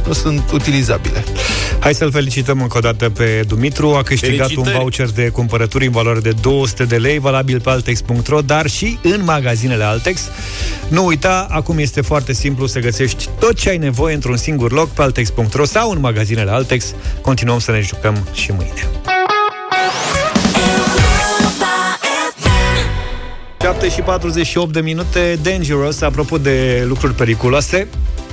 nu 0.07 0.12
sunt 0.12 0.50
utilizabile. 0.52 1.25
Hai 1.78 1.95
să-l 1.95 2.11
felicităm 2.11 2.61
încă 2.61 2.76
o 2.76 2.80
dată 2.80 3.11
pe 3.11 3.45
Dumitru. 3.47 3.95
A 3.95 4.02
câștigat 4.02 4.47
Felicitări! 4.47 4.75
un 4.75 4.80
voucher 4.80 5.11
de 5.11 5.28
cumpărături 5.28 5.87
în 5.87 5.92
valoare 5.92 6.21
de 6.21 6.33
200 6.40 6.85
de 6.85 6.97
lei, 6.97 7.19
valabil 7.19 7.61
pe 7.61 7.71
altex.ro, 7.71 8.40
dar 8.40 8.66
și 8.66 8.99
în 9.02 9.21
magazinele 9.25 9.85
Altex. 9.85 10.21
Nu 10.88 11.04
uita, 11.04 11.47
acum 11.50 11.78
este 11.78 12.00
foarte 12.00 12.33
simplu 12.33 12.66
să 12.66 12.78
găsești 12.78 13.28
tot 13.38 13.54
ce 13.54 13.69
ai 13.69 13.78
nevoie 13.78 14.14
într-un 14.14 14.37
singur 14.37 14.73
loc 14.73 14.88
pe 14.88 15.02
altex.ro 15.02 15.64
sau 15.64 15.90
în 15.90 16.00
magazinele 16.00 16.50
Altex. 16.50 16.95
Continuăm 17.21 17.59
să 17.59 17.71
ne 17.71 17.80
jucăm 17.80 18.26
și 18.33 18.52
mâine. 18.52 18.88
7 23.61 23.88
și 23.88 24.00
48 24.00 24.73
de 24.73 24.80
minute, 24.80 25.38
Dangerous, 25.42 26.00
apropo 26.00 26.38
de 26.38 26.85
lucruri 26.87 27.14
periculoase. 27.14 27.88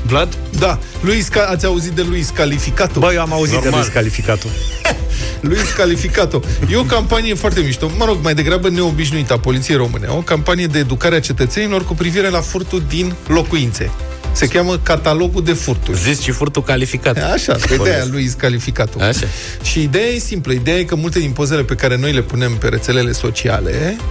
Vlad? 0.07 0.37
Da, 0.59 0.79
Luis, 1.01 1.27
Ca- 1.27 1.47
ați 1.49 1.65
auzit 1.65 1.91
de 1.91 2.01
Luis 2.01 2.29
Calificato? 2.29 2.99
Bă, 2.99 3.11
eu 3.13 3.21
am 3.21 3.33
auzit 3.33 3.53
Normal. 3.53 3.71
de 3.71 3.77
descalificatul. 3.85 4.49
Luis 5.49 5.71
Calificato. 5.77 6.41
E 6.71 6.75
o 6.75 6.83
campanie 6.83 7.33
foarte 7.33 7.59
mișto, 7.59 7.91
mă 7.97 8.05
rog, 8.05 8.17
mai 8.21 8.33
degrabă 8.33 8.69
neobișnuită 8.69 9.33
a 9.33 9.39
Poliției 9.39 9.77
Române. 9.77 10.07
O 10.07 10.15
campanie 10.21 10.65
de 10.67 10.79
educare 10.79 11.15
a 11.15 11.19
cetățenilor 11.19 11.85
cu 11.85 11.93
privire 11.95 12.29
la 12.29 12.39
furtul 12.39 12.83
din 12.87 13.13
locuințe. 13.27 13.91
Se 14.31 14.47
cheamă 14.47 14.77
Catalogul 14.83 15.43
de 15.43 15.53
Furturi. 15.53 15.97
Zici 15.99 16.21
și 16.21 16.31
furtul 16.31 16.63
calificat. 16.63 17.17
Așa, 17.33 17.53
pe 17.67 17.79
de-aia 17.83 18.05
Luis 18.11 18.33
Calificatul. 18.33 19.01
Așa. 19.01 19.25
Și 19.63 19.81
ideea 19.81 20.05
e 20.07 20.17
simplă. 20.19 20.53
Ideea 20.53 20.77
e 20.77 20.83
că 20.83 20.95
multe 20.95 21.19
din 21.19 21.31
pozele 21.31 21.63
pe 21.63 21.75
care 21.75 21.97
noi 21.97 22.11
le 22.13 22.21
punem 22.21 22.51
pe 22.53 22.67
rețelele 22.67 23.11
sociale 23.11 23.95
um, 23.99 24.05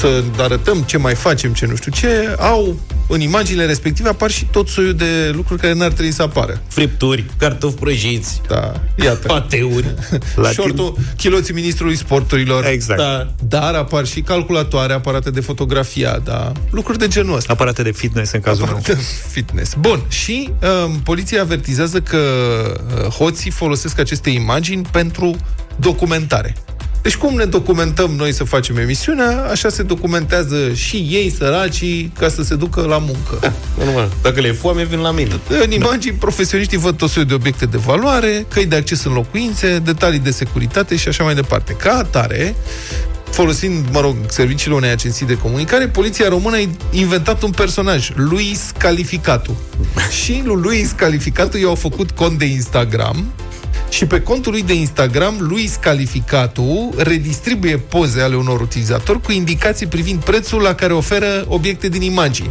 să 0.00 0.22
arătăm 0.38 0.82
ce 0.82 0.96
mai 0.96 1.14
facem, 1.14 1.52
ce 1.52 1.66
nu 1.66 1.76
știu 1.76 1.92
ce, 1.92 2.34
au 2.38 2.76
în 3.08 3.20
imaginile 3.20 3.66
respective 3.66 4.08
apar 4.08 4.30
și 4.30 4.44
tot 4.44 4.68
soiul 4.68 4.94
de 4.94 5.30
lucruri 5.32 5.60
care 5.60 5.74
n-ar 5.74 5.92
trebui 5.92 6.12
să 6.12 6.22
apară. 6.22 6.60
Fripturi, 6.68 7.24
cartofi 7.36 7.76
prăjiți, 7.76 8.40
Da, 8.48 8.72
iată. 9.02 9.26
pateuri. 9.32 9.94
La 10.34 10.50
Șortul, 10.50 10.96
chiloții 11.16 11.54
ministrului 11.54 11.96
sporturilor. 11.96 12.66
Exact. 12.66 13.00
Da. 13.00 13.32
Dar 13.48 13.74
apar 13.74 14.06
și 14.06 14.20
calculatoare, 14.20 14.92
aparate 14.92 15.30
de 15.30 15.40
fotografia, 15.40 16.20
da, 16.24 16.52
lucruri 16.70 16.98
de 16.98 17.08
genul 17.08 17.36
ăsta. 17.36 17.52
Aparate 17.52 17.82
de 17.82 17.92
fitness 17.92 18.32
în 18.32 18.40
cazul 18.40 18.66
meu. 18.66 18.80
De 18.84 18.98
fitness. 19.30 19.74
Bun. 19.74 20.02
Și 20.08 20.52
um, 20.84 20.92
poliția 20.92 21.40
avertizează 21.40 22.00
că 22.00 22.18
uh, 22.96 23.06
hoții 23.06 23.50
folosesc 23.50 23.98
aceste 23.98 24.30
imagini 24.30 24.82
pentru 24.92 25.36
documentare. 25.76 26.54
Deci 27.02 27.16
cum 27.16 27.34
ne 27.34 27.44
documentăm 27.44 28.10
noi 28.10 28.32
să 28.32 28.44
facem 28.44 28.76
emisiunea, 28.76 29.46
așa 29.50 29.68
se 29.68 29.82
documentează 29.82 30.72
și 30.74 30.96
ei, 30.96 31.30
săracii, 31.38 32.12
ca 32.18 32.28
să 32.28 32.42
se 32.42 32.54
ducă 32.54 32.80
la 32.80 32.98
muncă. 32.98 33.52
Normal. 33.84 34.12
Dacă 34.22 34.40
le 34.40 34.48
e 34.48 34.52
foame, 34.52 34.84
vin 34.84 34.98
la 34.98 35.10
mine. 35.10 35.40
În 35.64 35.70
imagini, 35.70 36.16
profesioniștii 36.16 36.78
văd 36.78 36.96
tot 36.96 37.10
soiul 37.10 37.28
de 37.28 37.34
obiecte 37.34 37.66
de 37.66 37.76
valoare, 37.76 38.46
căi 38.48 38.66
de 38.66 38.76
acces 38.76 39.04
în 39.04 39.12
locuințe, 39.12 39.78
detalii 39.78 40.18
de 40.18 40.30
securitate 40.30 40.96
și 40.96 41.08
așa 41.08 41.24
mai 41.24 41.34
departe. 41.34 41.72
Ca 41.72 41.92
atare, 41.92 42.54
folosind, 43.30 43.84
mă 43.92 44.00
rog, 44.00 44.16
serviciile 44.28 44.74
unei 44.74 44.90
agenții 44.90 45.26
de 45.26 45.38
comunicare, 45.38 45.88
poliția 45.88 46.28
română 46.28 46.56
a 46.56 46.68
inventat 46.90 47.42
un 47.42 47.50
personaj, 47.50 48.10
Luis 48.14 48.72
Calificatu. 48.78 49.56
și 50.22 50.42
lui 50.44 50.60
Luis 50.62 50.90
Calificatu 50.90 51.58
i-au 51.58 51.74
făcut 51.74 52.10
cont 52.10 52.38
de 52.38 52.44
Instagram 52.44 53.24
și 53.90 54.06
pe 54.06 54.20
contul 54.20 54.52
lui 54.52 54.62
de 54.62 54.74
Instagram, 54.74 55.34
Luis 55.38 55.74
Calificatu 55.80 56.94
redistribuie 56.96 57.76
poze 57.76 58.20
ale 58.20 58.34
unor 58.36 58.60
utilizatori 58.60 59.20
cu 59.20 59.32
indicații 59.32 59.86
privind 59.86 60.24
prețul 60.24 60.60
la 60.62 60.74
care 60.74 60.92
oferă 60.92 61.44
obiecte 61.48 61.88
din 61.88 62.02
imagini. 62.02 62.50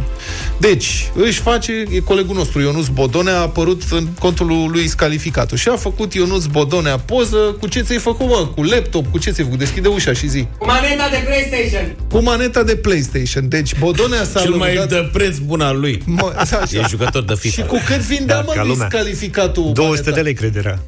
Deci, 0.58 1.10
își 1.14 1.40
face, 1.40 1.72
e 1.90 1.98
colegul 2.00 2.36
nostru, 2.36 2.60
Ionuț 2.60 2.86
Bodone, 2.86 3.30
a 3.30 3.40
apărut 3.40 3.82
în 3.90 4.06
contul 4.18 4.46
lui 4.46 4.68
Luis 4.70 4.92
Calificatu 4.92 5.56
și 5.56 5.68
a 5.68 5.76
făcut 5.76 6.14
Ionuț 6.14 6.44
Bodonea 6.44 6.98
poză 6.98 7.36
cu 7.60 7.66
ce 7.68 7.80
ți-ai 7.80 7.98
făcut, 7.98 8.26
mă? 8.26 8.48
Cu 8.54 8.62
laptop, 8.62 9.10
cu 9.10 9.18
ce 9.18 9.30
ți-ai 9.30 9.44
făcut? 9.44 9.58
Deschide 9.58 9.88
ușa 9.88 10.12
și 10.12 10.28
zi. 10.28 10.46
Cu 10.58 10.66
maneta 10.66 11.08
de 11.10 11.22
PlayStation. 11.26 11.96
Cu 12.10 12.22
maneta 12.22 12.62
de 12.62 12.76
PlayStation. 12.76 13.48
Deci, 13.48 13.78
Bodonea 13.78 14.24
s-a 14.24 14.40
Cel 14.40 14.50
mai 14.50 14.74
lăudat- 14.74 14.88
de 14.88 15.08
preț 15.12 15.36
bun 15.36 15.60
al 15.60 15.80
lui. 15.80 16.02
Mă, 16.06 16.32
așa. 16.36 16.62
E 16.72 16.80
jucător 16.88 17.22
de 17.22 17.32
Și 17.34 17.38
FIFA. 17.50 17.66
cu 17.66 17.76
cât 17.86 17.96
vindea, 18.00 18.36
Da, 18.36 18.42
mă, 18.46 18.52
ca 18.52 18.62
Luis 18.62 18.72
lumea. 18.72 18.88
Calificatu 18.88 19.60
200 19.74 20.02
de 20.02 20.10
maneta? 20.10 20.20
lei, 20.24 20.34
cred 20.34 20.56
era. 20.56 20.78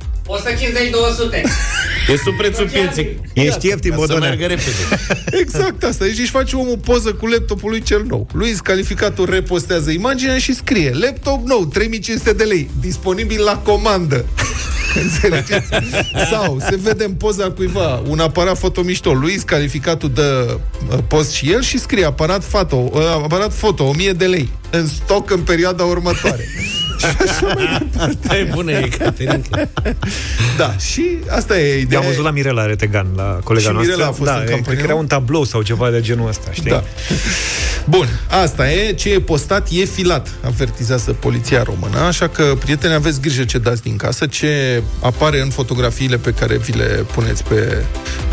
150-200. 0.41 1.43
E 2.13 2.17
sub 2.17 2.37
prețul 2.37 2.69
pieței. 2.69 3.21
Ești 3.33 3.67
ieftin, 3.67 3.91
Ca 3.91 3.97
să 3.97 4.01
Bodonea. 4.01 4.29
meargă 4.29 4.47
repede. 4.47 4.71
Exact 5.43 5.83
asta. 5.83 6.05
Deci 6.05 6.19
își 6.19 6.31
face 6.31 6.57
omul 6.57 6.79
poză 6.85 7.13
cu 7.13 7.27
laptopul 7.27 7.71
lui 7.71 7.83
cel 7.83 8.05
nou. 8.09 8.27
Luis 8.33 8.61
Calificatul 8.61 9.31
repostează 9.31 9.91
imaginea 9.91 10.39
și 10.39 10.55
scrie 10.55 10.91
Laptop 10.95 11.47
nou, 11.47 11.65
3500 11.67 12.33
de 12.33 12.45
lei, 12.45 12.71
disponibil 12.81 13.43
la 13.43 13.57
comandă. 13.59 14.25
Înțelegeți? 15.03 15.69
Sau 16.31 16.59
se 16.69 16.77
vede 16.83 17.05
în 17.05 17.13
poza 17.13 17.51
cuiva 17.51 18.03
un 18.09 18.19
aparat 18.19 18.59
foto 18.59 18.83
mișto. 18.83 19.13
Luis 19.13 19.43
Calificatul 19.43 20.11
dă 20.15 20.59
uh, 20.93 20.99
post 21.09 21.31
și 21.33 21.51
el 21.53 21.63
și 21.63 21.79
scrie 21.79 22.05
aparat 22.05 22.45
foto, 22.45 22.77
uh, 22.93 23.01
aparat 23.23 23.53
foto 23.55 23.85
1000 23.85 24.13
de 24.13 24.25
lei 24.27 24.49
în 24.71 24.87
stoc 24.87 25.31
în 25.31 25.41
perioada 25.41 25.85
următoare. 25.85 26.49
Asta 28.09 28.37
e 28.37 28.49
bună, 28.55 28.73
e 28.73 28.89
Caterinca. 28.99 29.69
Da, 30.57 30.77
și 30.77 31.03
asta 31.29 31.59
e 31.59 31.81
ideea. 31.81 32.01
I-am 32.01 32.09
văzut 32.11 32.25
la 32.25 32.31
Mirela 32.31 32.67
Retegan, 32.67 33.07
la 33.17 33.39
colega 33.45 33.67
Și 33.67 33.73
noastră. 33.73 33.93
Mirela 33.95 34.09
a 34.11 34.13
fost 34.13 34.31
da, 34.31 34.37
în 34.37 34.43
e- 34.43 34.45
campanie, 34.45 34.63
cred 34.65 34.77
că 34.79 34.85
era 34.85 34.93
nu? 34.93 34.99
un 34.99 35.07
tablou 35.07 35.45
sau 35.45 35.63
ceva 35.63 35.91
de 35.91 36.01
genul 36.01 36.29
ăsta, 36.29 36.49
știi? 36.53 36.71
Da. 36.71 36.85
Bun, 37.85 38.09
asta 38.43 38.71
e, 38.73 38.93
ce 38.93 39.13
e 39.13 39.21
postat 39.21 39.69
e 39.71 39.85
filat, 39.85 40.29
avertizează 40.45 41.13
poliția 41.13 41.63
română, 41.63 41.99
așa 41.99 42.29
că, 42.29 42.57
prieteni, 42.59 42.95
aveți 42.95 43.21
grijă 43.21 43.45
ce 43.45 43.59
dați 43.59 43.83
din 43.83 43.97
casă, 43.97 44.27
ce 44.27 44.83
apare 45.01 45.41
în 45.41 45.49
fotografiile 45.51 46.17
pe 46.17 46.31
care 46.31 46.57
vi 46.57 46.73
le 46.77 46.85
puneți 47.15 47.45
pe, 47.45 47.85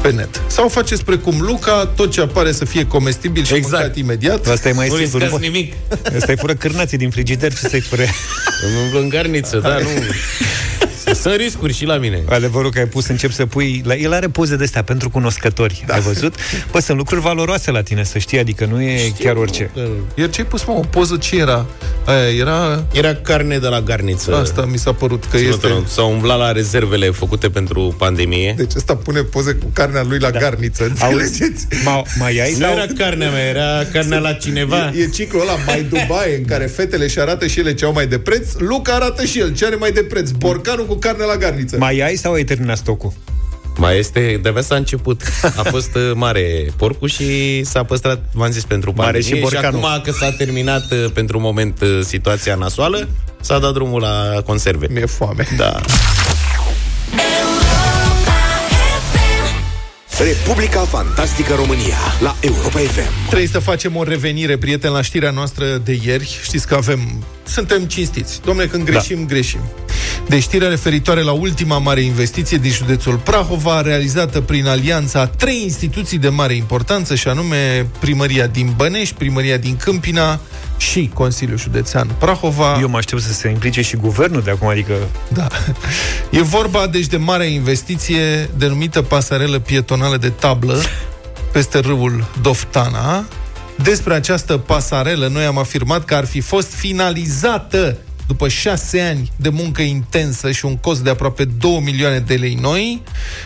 pe 0.02 0.12
net. 0.12 0.42
Sau 0.48 0.68
faceți 0.68 1.04
precum 1.06 1.42
Luca, 1.42 1.92
tot 1.96 2.12
ce 2.12 2.22
apare 2.22 2.52
să 2.52 2.66
fie 2.66 2.86
comestibil 2.88 3.44
și 3.44 3.54
Exact. 3.54 3.74
mâncat 3.82 3.98
imediat. 3.98 4.48
Asta 4.48 4.70
e 4.70 4.72
mai 4.72 4.88
Nu 4.88 4.96
simplu. 4.96 5.20
riscați 5.20 5.42
Nu, 5.42 5.48
nimic. 5.52 5.74
Ăsta 6.18 6.32
e 6.32 6.36
fură 6.36 6.54
cârnații 6.54 6.98
din 6.98 7.10
frigider, 7.10 7.54
ce 7.54 7.68
să-i 7.68 7.80
fură? 7.80 8.04
Îmi 8.62 8.76
umblă 8.84 9.00
în 9.00 9.10
garniță, 9.10 9.58
da, 9.58 9.78
nu... 9.78 9.90
Sunt 11.22 11.36
riscuri 11.36 11.74
și 11.74 11.86
la 11.86 11.98
mine. 11.98 12.24
Adevărul 12.30 12.72
că 12.72 12.80
ai 12.80 12.88
pus, 12.88 13.08
încep 13.08 13.32
să 13.32 13.46
pui... 13.46 13.82
La, 13.86 13.96
el 13.96 14.14
are 14.14 14.28
poze 14.28 14.56
de 14.56 14.64
astea 14.64 14.84
pentru 14.84 15.10
cunoscători, 15.10 15.84
da. 15.88 15.94
ai 15.94 16.00
văzut? 16.00 16.36
Bă, 16.72 16.80
sunt 16.80 16.98
lucruri 16.98 17.22
valoroase 17.22 17.72
la 17.72 17.82
tine, 17.82 18.04
să 18.04 18.18
știi, 18.18 18.40
adică 18.40 18.66
nu 18.66 18.82
e 18.82 18.98
Știu, 18.98 19.24
chiar 19.24 19.36
orice. 19.36 19.72
Iar 20.16 20.30
ce 20.30 20.42
ai 20.42 20.48
pus, 20.48 20.66
mă, 20.66 20.74
o 20.74 20.80
poză 20.80 21.18
ce 21.18 21.38
era? 21.38 21.66
Aia 22.06 22.30
era... 22.30 22.84
Era 22.92 23.16
carne 23.16 23.58
de 23.58 23.68
la 23.68 23.82
garniță. 23.82 24.36
Asta 24.36 24.66
mi 24.66 24.78
s-a 24.78 24.94
părut 24.94 25.26
că 25.26 25.38
este... 25.38 25.84
S-a 25.88 26.04
umblat 26.04 26.38
la 26.38 26.52
rezervele 26.52 27.10
făcute 27.10 27.50
pentru 27.50 27.96
pandemie. 27.98 28.54
Deci 28.58 28.76
ăsta 28.76 28.96
pune 28.96 29.22
poze 29.22 29.54
cu 29.54 29.70
carnea 29.74 30.04
lui 30.04 30.20
la 30.20 30.30
da. 30.30 30.40
garniță, 30.40 30.84
înțelegeți? 30.84 31.68
Ma, 31.84 32.04
mai 32.18 32.40
ai? 32.42 32.52
Nu 32.52 32.66
sau... 32.66 32.72
era 32.72 32.86
carnea 32.98 33.30
mea, 33.30 33.48
era 33.48 33.86
carnea 33.92 34.20
la 34.20 34.34
cineva. 34.34 34.92
E, 34.96 35.02
e 35.02 35.08
ciclul 35.08 35.42
ăla 35.42 35.56
mai 35.66 35.82
Dubai, 35.90 36.36
în 36.38 36.46
care 36.46 36.66
fetele 36.66 37.08
și 37.08 37.20
arată 37.20 37.48
și 37.48 37.60
ele 37.60 37.74
ce 37.74 37.86
au 37.86 37.94
mai 37.94 38.08
de 38.08 38.20
preț, 38.20 38.54
Luca 38.58 38.94
arată 38.94 39.26
și 39.26 39.40
el 39.40 39.54
ce 39.54 39.66
are 39.66 39.76
mai 39.76 39.92
de 39.92 40.04
preț. 40.04 40.30
Borcanul 40.30 40.86
cu 40.86 40.99
carne 41.00 41.24
la 41.24 41.36
garniță. 41.36 41.78
Mai 41.78 42.00
ai 42.00 42.16
sau 42.16 42.34
ai 42.34 42.44
terminat 42.44 42.78
stocul? 42.78 43.14
Mai 43.80 43.98
este, 43.98 44.40
de 44.42 44.60
s-a 44.60 44.76
început. 44.76 45.22
A 45.56 45.64
fost 45.64 45.96
uh, 45.96 46.12
mare 46.14 46.72
porcul 46.78 47.10
și 47.10 47.64
s-a 47.64 47.84
păstrat, 47.84 48.22
v-am 48.34 48.52
zis, 48.52 48.64
pentru 48.64 48.94
mare 48.96 49.22
și, 49.22 49.46
și 49.48 49.56
acum 49.56 49.86
că 50.04 50.12
s-a 50.12 50.32
terminat 50.32 50.92
uh, 50.92 51.06
pentru 51.14 51.40
moment 51.40 51.82
uh, 51.82 52.00
situația 52.02 52.56
nasoală, 52.56 53.08
s-a 53.42 53.60
dat 53.60 53.74
drumul 53.74 54.02
la 54.02 54.42
conserve. 54.46 54.88
Mi-e 54.90 55.06
foame. 55.06 55.48
Da. 55.58 55.82
Republica 60.24 60.80
Fantastică 60.80 61.54
România 61.54 61.98
la 62.22 62.36
Europa 62.40 62.80
FM. 62.80 63.28
Trebuie 63.28 63.48
să 63.48 63.60
facem 63.60 63.96
o 63.96 64.04
revenire, 64.04 64.58
prieten, 64.58 64.92
la 64.92 65.02
știrea 65.02 65.32
noastră 65.32 65.66
de 65.84 66.00
ieri. 66.04 66.40
Știți 66.44 66.68
că 66.68 66.76
avem... 66.76 67.24
Suntem 67.44 67.84
cinstiți. 67.86 68.42
Domnule, 68.42 68.68
când 68.68 68.86
da. 68.86 68.92
greșim, 68.92 69.20
da. 69.20 69.26
greșim. 69.26 69.60
De 70.30 70.40
știrea 70.40 70.70
referitoare 70.70 71.22
la 71.22 71.32
ultima 71.32 71.78
mare 71.78 72.02
investiție 72.02 72.58
din 72.58 72.72
județul 72.72 73.16
Prahova, 73.16 73.82
realizată 73.82 74.42
prin 74.42 74.68
alianța 74.68 75.20
a 75.20 75.26
trei 75.26 75.62
instituții 75.64 76.18
de 76.18 76.30
mare 76.30 76.54
importanță, 76.54 77.16
și 77.16 77.28
anume 77.28 77.88
Primăria 78.00 78.48
din 78.48 78.74
Bănești, 78.76 79.16
Primăria 79.16 79.58
din 79.58 79.78
Câmpina 79.78 80.40
și 80.78 81.12
Consiliul 81.14 81.58
Județean 81.58 82.10
Prahova. 82.20 82.78
Eu 82.82 82.90
mă 82.90 82.98
aștept 82.98 83.22
să 83.22 83.34
se 83.34 83.50
implice 83.50 83.82
și 83.82 83.96
guvernul 83.96 84.42
de 84.42 84.52
acum, 84.52 84.68
adică... 84.68 84.94
Da. 85.28 85.48
E 86.30 86.42
vorba, 86.42 86.88
deci, 86.88 87.08
de 87.08 87.18
marea 87.18 87.48
investiție 87.48 88.50
denumită 88.58 89.02
pasarelă 89.02 89.60
pietonală 89.60 90.18
de 90.18 90.30
tablă 90.30 90.82
peste 91.52 91.80
râul 91.80 92.26
Doftana. 92.42 93.26
Despre 93.84 94.14
această 94.14 94.58
pasarelă 94.58 95.28
noi 95.28 95.44
am 95.44 95.58
afirmat 95.58 96.06
că 96.06 96.16
ar 96.16 96.26
fi 96.26 96.40
fost 96.42 96.74
finalizată 96.74 97.98
după 98.30 98.48
șase 98.48 99.02
ani 99.02 99.32
de 99.36 99.50
muncă 99.50 99.82
intensă 99.82 100.52
și 100.52 100.66
un 100.66 100.78
cost 100.78 101.02
de 101.04 101.10
aproape 101.10 101.46
2 101.46 101.82
milioane 101.84 102.20
de 102.20 102.34
lei 102.34 102.54
noi, 102.62 103.02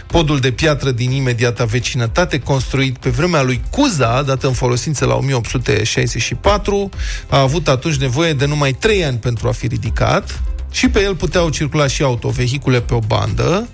podul 0.07 0.39
de 0.39 0.51
piatră 0.51 0.91
din 0.91 1.11
imediata 1.11 1.65
vecinătate, 1.65 2.39
construit 2.39 2.97
pe 2.97 3.09
vremea 3.09 3.41
lui 3.41 3.61
Cuza, 3.69 4.21
dată 4.21 4.47
în 4.47 4.53
folosință 4.53 5.05
la 5.05 5.15
1864, 5.15 6.89
a 7.29 7.39
avut 7.39 7.67
atunci 7.67 7.95
nevoie 7.95 8.33
de 8.33 8.45
numai 8.45 8.71
3 8.71 9.03
ani 9.03 9.17
pentru 9.17 9.47
a 9.47 9.51
fi 9.51 9.67
ridicat 9.67 10.41
și 10.71 10.89
pe 10.89 11.01
el 11.01 11.15
puteau 11.15 11.49
circula 11.49 11.87
și 11.87 12.03
autovehicule 12.03 12.81
pe 12.81 12.93
o 12.93 12.99
bandă, 12.99 13.67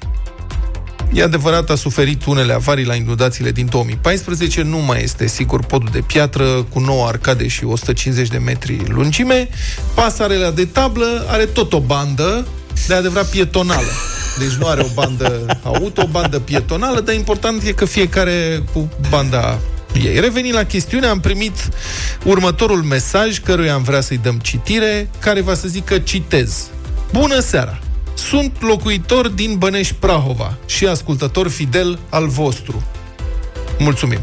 E 1.14 1.24
adevărat, 1.24 1.70
a 1.70 1.76
suferit 1.76 2.26
unele 2.26 2.54
avarii 2.54 2.86
la 2.86 2.96
inundațiile 2.96 3.52
din 3.52 3.68
2014, 3.70 4.62
nu 4.62 4.78
mai 4.78 5.04
este 5.04 5.28
sigur 5.28 5.66
podul 5.66 5.90
de 5.92 6.00
piatră 6.00 6.64
cu 6.64 6.80
9 6.80 7.08
arcade 7.08 7.48
și 7.48 7.64
150 7.64 8.28
de 8.28 8.38
metri 8.38 8.82
lungime. 8.88 9.50
Pasarela 9.94 10.52
de 10.52 10.66
tablă 10.66 11.26
are 11.28 11.46
tot 11.46 11.74
o 11.74 11.80
bandă, 11.80 12.48
de 12.88 12.94
adevărat 12.94 13.30
pietonală. 13.30 13.88
Deci 14.40 14.52
nu 14.52 14.68
are 14.68 14.82
o 14.82 14.94
bandă 14.94 15.46
auto, 15.64 16.02
o 16.02 16.08
bandă 16.08 16.40
pietonală, 16.40 17.00
dar 17.02 17.16
important 17.16 17.64
e 17.64 17.72
că 17.72 17.86
fiecare 17.86 18.64
cu 18.74 18.90
banda 19.10 19.60
ei. 20.04 20.20
Revenind 20.20 20.54
la 20.54 20.64
chestiune, 20.64 21.06
am 21.06 21.20
primit 21.20 21.70
următorul 22.24 22.82
mesaj 22.82 23.40
căruia 23.40 23.74
am 23.74 23.84
vrea 23.84 24.02
să-i 24.02 24.18
dăm 24.18 24.40
citire, 24.40 25.10
care 25.20 25.42
va 25.42 25.54
să 25.54 25.68
zică 25.68 25.98
citez. 25.98 26.68
Bună 27.12 27.40
seara! 27.40 27.80
Sunt 28.28 28.62
locuitor 28.62 29.28
din 29.28 29.56
Bănești 29.58 29.94
Prahova 29.94 30.58
și 30.66 30.86
ascultător 30.86 31.48
fidel 31.50 32.00
al 32.10 32.28
vostru. 32.28 32.84
Mulțumim. 33.78 34.20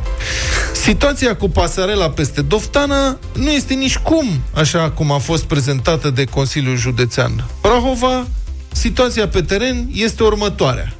Situația 0.73 1.37
cu 1.37 1.49
pasarela 1.49 2.11
peste 2.11 2.43
Doftana 2.43 3.19
nu 3.33 3.51
este 3.51 3.75
nici 3.75 3.97
cum 3.99 4.27
așa 4.55 4.91
cum 4.91 5.11
a 5.13 5.19
fost 5.19 5.45
prezentată 5.45 6.11
de 6.11 6.25
Consiliul 6.25 6.77
Județean 6.77 7.45
Prahova. 7.61 8.27
Situația 8.73 9.29
pe 9.29 9.41
teren 9.41 9.89
este 9.93 10.23
următoarea. 10.23 10.95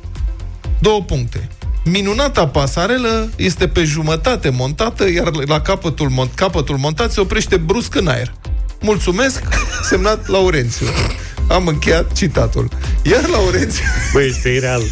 Două 0.79 1.03
puncte. 1.03 1.49
Minunata 1.85 2.47
pasarelă 2.47 3.31
este 3.37 3.69
pe 3.69 3.85
jumătate 3.85 4.49
montată, 4.49 5.11
iar 5.11 5.31
la 5.47 5.61
capătul, 5.61 6.11
mont- 6.11 6.35
capătul 6.35 6.77
montat 6.77 7.13
se 7.13 7.21
oprește 7.21 7.57
brusc 7.57 7.95
în 7.95 8.07
aer. 8.07 8.35
Mulțumesc, 8.81 9.43
semnat 9.91 10.29
Laurențiu. 10.29 10.87
Am 11.49 11.67
încheiat 11.67 12.13
citatul. 12.13 12.69
Iar 13.03 13.29
Laurențiu... 13.29 13.85
Băi, 14.13 14.27
este 14.27 14.59
real. 14.59 14.83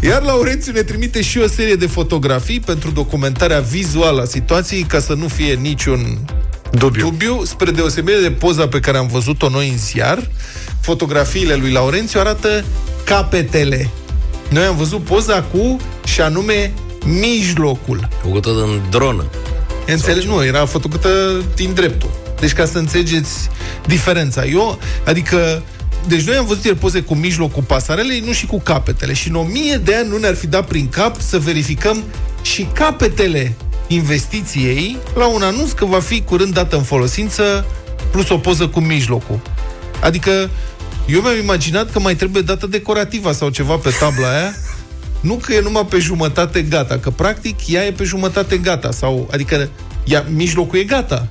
Iar 0.00 0.22
Laurențiu 0.22 0.72
ne 0.72 0.82
trimite 0.82 1.22
și 1.22 1.38
o 1.38 1.46
serie 1.46 1.74
de 1.74 1.86
fotografii 1.86 2.60
pentru 2.60 2.90
documentarea 2.90 3.60
vizuală 3.60 4.22
a 4.22 4.24
situației, 4.24 4.82
ca 4.82 5.00
să 5.00 5.14
nu 5.14 5.28
fie 5.28 5.54
niciun 5.54 6.18
dubiu. 6.70 7.08
dubiu 7.08 7.44
spre 7.44 7.70
deosebire 7.70 8.20
de 8.20 8.30
poza 8.30 8.68
pe 8.68 8.80
care 8.80 8.96
am 8.96 9.06
văzut-o 9.06 9.48
noi 9.48 9.68
în 9.68 9.78
ziar, 9.78 10.30
fotografiile 10.80 11.54
lui 11.54 11.70
Laurențiu 11.70 12.20
arată 12.20 12.64
capetele. 13.04 13.90
Noi 14.48 14.64
am 14.64 14.76
văzut 14.76 15.04
poza 15.04 15.42
cu, 15.42 15.80
și 16.04 16.20
anume, 16.20 16.72
mijlocul. 17.04 18.08
Făcută 18.22 18.48
în 18.48 18.80
dronă. 18.90 19.24
Înțelegi? 19.86 20.26
Nu, 20.26 20.44
era 20.44 20.66
făcută 20.66 21.08
din 21.54 21.74
dreptul. 21.74 22.23
Deci 22.44 22.52
ca 22.52 22.64
să 22.64 22.78
înțelegeți 22.78 23.48
diferența. 23.86 24.44
Eu, 24.44 24.78
adică 25.04 25.62
deci 26.08 26.22
noi 26.22 26.36
am 26.36 26.46
văzut 26.46 26.64
ieri 26.64 26.78
poze 26.78 27.00
cu 27.00 27.14
mijlocul 27.14 27.62
pasarelei, 27.62 28.22
nu 28.26 28.32
și 28.32 28.46
cu 28.46 28.60
capetele. 28.60 29.12
Și 29.12 29.28
în 29.28 29.34
o 29.34 29.42
mie 29.42 29.76
de 29.76 29.94
ani 29.94 30.08
nu 30.08 30.16
ne-ar 30.16 30.34
fi 30.34 30.46
dat 30.46 30.66
prin 30.66 30.88
cap 30.88 31.20
să 31.20 31.38
verificăm 31.38 32.04
și 32.42 32.68
capetele 32.72 33.54
investiției 33.86 34.96
la 35.14 35.26
un 35.26 35.42
anunț 35.42 35.70
că 35.70 35.84
va 35.84 36.00
fi 36.00 36.22
curând 36.22 36.54
dată 36.54 36.76
în 36.76 36.82
folosință 36.82 37.64
plus 38.10 38.28
o 38.28 38.38
poză 38.38 38.68
cu 38.68 38.80
mijlocul. 38.80 39.40
Adică 40.00 40.50
eu 41.06 41.20
mi-am 41.20 41.38
imaginat 41.42 41.92
că 41.92 42.00
mai 42.00 42.14
trebuie 42.14 42.42
dată 42.42 42.66
decorativă 42.66 43.32
sau 43.32 43.48
ceva 43.48 43.76
pe 43.76 43.90
tabla 43.98 44.28
aia 44.28 44.54
nu 45.20 45.34
că 45.34 45.52
e 45.52 45.60
numai 45.60 45.86
pe 45.86 45.98
jumătate 45.98 46.62
gata, 46.62 46.98
că 46.98 47.10
practic 47.10 47.56
ea 47.66 47.84
e 47.84 47.92
pe 47.92 48.04
jumătate 48.04 48.56
gata, 48.56 48.90
sau, 48.90 49.28
adică 49.32 49.68
ea, 50.04 50.24
mijlocul 50.28 50.78
e 50.78 50.82
gata 50.82 51.28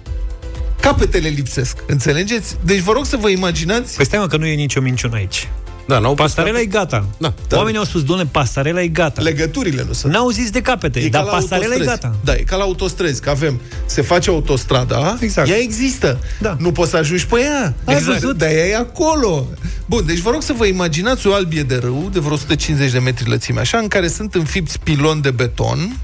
capetele 0.83 1.27
lipsesc. 1.27 1.77
Înțelegeți? 1.87 2.55
Deci 2.65 2.79
vă 2.79 2.91
rog 2.91 3.05
să 3.05 3.17
vă 3.17 3.29
imaginați... 3.29 3.95
Păi 3.95 4.05
stai 4.05 4.19
mă, 4.19 4.27
că 4.27 4.37
nu 4.37 4.45
e 4.45 4.53
nicio 4.53 4.81
minciună 4.81 5.15
aici. 5.15 5.49
Da, 5.87 5.99
n-au 5.99 6.13
pasarela 6.13 6.59
e 6.59 6.65
gata. 6.65 7.05
Da, 7.17 7.33
da. 7.47 7.57
Oamenii 7.57 7.79
au 7.79 7.85
spus, 7.85 8.03
doamne, 8.03 8.25
pasarela 8.25 8.81
e 8.81 8.87
gata. 8.87 9.21
Legăturile 9.21 9.83
nu 9.87 9.93
sunt. 9.93 10.13
N-au 10.13 10.29
zis 10.29 10.49
de 10.49 10.61
capete, 10.61 10.99
e 10.99 11.09
dar 11.09 11.23
pasarela 11.23 11.75
e 11.75 11.77
gata. 11.77 12.15
Da, 12.23 12.33
e 12.33 12.41
ca 12.41 12.55
la 12.55 12.63
autostrăzi, 12.63 13.21
că 13.21 13.29
avem, 13.29 13.61
se 13.85 14.01
face 14.01 14.29
autostrada, 14.29 15.17
exact. 15.19 15.49
ea 15.49 15.57
există. 15.57 16.19
Da. 16.39 16.55
Nu 16.59 16.71
poți 16.71 16.89
să 16.89 16.97
ajungi 16.97 17.25
pe 17.25 17.39
ea. 17.39 17.73
Exact. 17.87 18.19
Văzut? 18.19 18.37
Dar 18.37 18.49
ea 18.49 18.65
e 18.65 18.75
acolo. 18.75 19.47
Bun, 19.85 20.05
deci 20.05 20.19
vă 20.19 20.29
rog 20.31 20.41
să 20.41 20.53
vă 20.53 20.65
imaginați 20.65 21.27
o 21.27 21.33
albie 21.33 21.63
de 21.63 21.75
râu 21.75 22.09
de 22.11 22.19
vreo 22.19 22.33
150 22.33 22.91
de 22.91 22.99
metri 22.99 23.29
lățime, 23.29 23.59
așa, 23.59 23.77
în 23.77 23.87
care 23.87 24.07
sunt 24.07 24.35
înfipți 24.35 24.79
piloni 24.79 25.21
de 25.21 25.31
beton. 25.31 25.97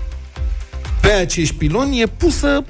Pe 1.02 1.12
acești 1.12 1.56
piloni 1.56 2.02
e 2.02 2.08
pusă 2.08 2.63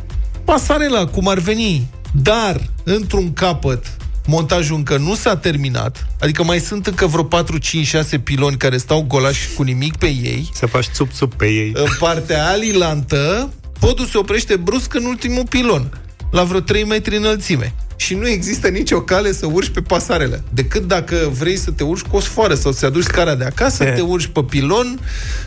pasarela, 0.43 1.05
cum 1.05 1.27
ar 1.27 1.39
veni 1.39 1.87
dar, 2.11 2.69
într-un 2.83 3.33
capăt, 3.33 3.97
montajul 4.25 4.75
încă 4.75 4.97
nu 4.97 5.15
s-a 5.15 5.35
terminat, 5.37 6.07
adică 6.19 6.43
mai 6.43 6.59
sunt 6.59 6.87
încă 6.87 7.05
vreo 7.05 7.23
4, 7.23 7.57
5, 7.57 7.85
6 7.87 8.19
piloni 8.19 8.57
care 8.57 8.77
stau 8.77 9.01
golași 9.07 9.53
cu 9.55 9.63
nimic 9.63 9.95
pe 9.95 10.07
ei. 10.07 10.49
Să 10.53 10.65
faci 10.65 10.87
țup-țup 10.93 11.33
pe 11.33 11.45
ei. 11.45 11.71
În 11.75 11.89
partea 11.99 12.47
alilantă, 12.47 13.53
podul 13.79 14.05
se 14.05 14.17
oprește 14.17 14.55
brusc 14.55 14.93
în 14.93 15.05
ultimul 15.05 15.45
pilon, 15.49 16.01
la 16.31 16.43
vreo 16.43 16.59
3 16.59 16.83
metri 16.83 17.17
înălțime 17.17 17.73
și 18.01 18.13
nu 18.13 18.27
există 18.27 18.67
nicio 18.67 19.01
cale 19.01 19.31
să 19.31 19.45
urci 19.45 19.69
pe 19.69 19.81
pasarele. 19.81 20.43
Decât 20.53 20.87
dacă 20.87 21.31
vrei 21.39 21.57
să 21.57 21.71
te 21.71 21.83
urci 21.83 22.01
cu 22.01 22.15
o 22.15 22.19
sfoară 22.19 22.53
sau 22.53 22.71
să-ți 22.71 22.85
aduci 22.85 23.03
scara 23.03 23.35
de 23.35 23.43
acasă, 23.43 23.83
e. 23.83 23.91
te 23.91 24.01
urci 24.01 24.25
pe 24.25 24.43
pilon 24.43 24.99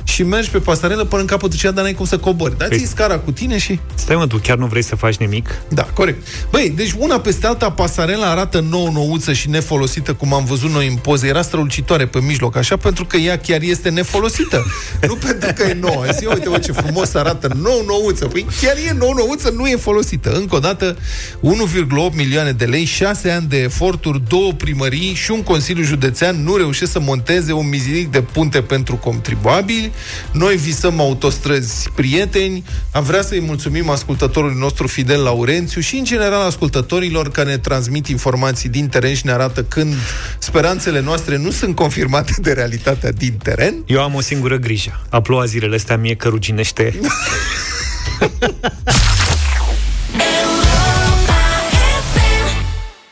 și 0.05 0.23
mergi 0.23 0.51
pe 0.51 0.59
pasarele 0.59 1.05
până 1.05 1.21
în 1.21 1.27
capătul 1.27 1.59
cea, 1.59 1.71
dar 1.71 1.85
n-ai 1.85 1.95
cum 1.95 2.05
să 2.05 2.19
cobori. 2.19 2.59
Dați-i 2.59 2.77
păi... 2.77 2.87
scara 2.87 3.19
cu 3.19 3.33
tine 3.33 3.59
și... 3.59 3.81
Stai 3.95 4.17
mă, 4.17 4.27
tu 4.27 4.37
chiar 4.37 4.57
nu 4.57 4.67
vrei 4.67 4.83
să 4.83 4.97
faci 4.97 5.17
nimic? 5.17 5.63
Da, 5.69 5.83
corect. 5.83 6.27
Băi, 6.51 6.73
deci 6.77 6.95
una 6.99 7.21
peste 7.21 7.47
alta, 7.47 7.71
pasarela 7.71 8.31
arată 8.31 8.65
nouă 8.71 8.91
nouță 8.93 9.33
și 9.33 9.49
nefolosită, 9.49 10.15
cum 10.15 10.35
am 10.35 10.45
văzut 10.45 10.71
noi 10.71 10.87
în 10.87 10.95
poze. 10.95 11.27
Era 11.27 11.43
strălucitoare 11.43 12.07
pe 12.07 12.21
mijloc, 12.21 12.57
așa, 12.57 12.77
pentru 12.77 13.05
că 13.05 13.17
ea 13.17 13.39
chiar 13.39 13.61
este 13.61 13.89
nefolosită. 13.91 14.65
nu 15.09 15.15
pentru 15.15 15.53
că 15.55 15.63
e 15.63 15.77
nouă. 15.81 16.05
Zi, 16.19 16.27
uite, 16.27 16.49
bă, 16.49 16.59
ce 16.59 16.73
frumos 16.73 17.15
arată 17.15 17.57
nou 17.63 17.85
nouță. 17.87 18.27
Păi 18.27 18.47
chiar 18.61 18.77
e 18.77 18.97
nou 18.99 19.13
nouță, 19.13 19.51
nu 19.57 19.67
e 19.67 19.77
folosită. 19.77 20.33
Încă 20.33 20.55
o 20.55 20.59
dată, 20.59 20.97
1,8 21.41 22.17
milioane 22.17 22.42
milioane 22.43 22.65
de 22.65 22.77
lei, 22.77 22.85
6 22.85 23.31
ani 23.31 23.47
de 23.49 23.63
eforturi, 23.63 24.23
două 24.29 24.53
primării 24.53 25.15
și 25.15 25.31
un 25.31 25.43
Consiliu 25.43 25.83
Județean 25.83 26.43
nu 26.43 26.57
reușesc 26.57 26.93
să 26.93 27.01
monteze 27.01 27.53
un 27.53 27.69
miziric 27.69 28.11
de 28.11 28.23
punte 28.23 28.63
pentru 28.63 28.97
contribuabili. 28.97 29.93
Noi 30.33 30.57
visăm 30.57 31.01
autostrăzi 31.01 31.89
prieteni. 31.95 32.65
Am 32.93 33.03
vrea 33.03 33.23
să-i 33.23 33.41
mulțumim 33.41 33.89
ascultătorului 33.89 34.59
nostru 34.59 34.87
Fidel 34.87 35.23
Laurențiu 35.23 35.81
și, 35.81 35.97
în 35.97 36.05
general, 36.05 36.47
ascultătorilor 36.47 37.31
care 37.31 37.49
ne 37.49 37.59
transmit 37.59 38.07
informații 38.07 38.69
din 38.69 38.89
teren 38.89 39.15
și 39.15 39.27
ne 39.27 39.33
arată 39.33 39.63
când 39.63 39.95
speranțele 40.39 41.01
noastre 41.01 41.37
nu 41.37 41.51
sunt 41.51 41.75
confirmate 41.75 42.33
de 42.41 42.53
realitatea 42.53 43.13
din 43.13 43.33
teren. 43.43 43.75
Eu 43.87 44.03
am 44.03 44.15
o 44.15 44.21
singură 44.21 44.57
grijă. 44.57 45.01
A 45.09 45.21
ploua 45.21 45.45
zilele 45.45 45.75
astea 45.75 45.97
mie 45.97 46.15
că 46.15 46.29
ruginește. 46.29 46.95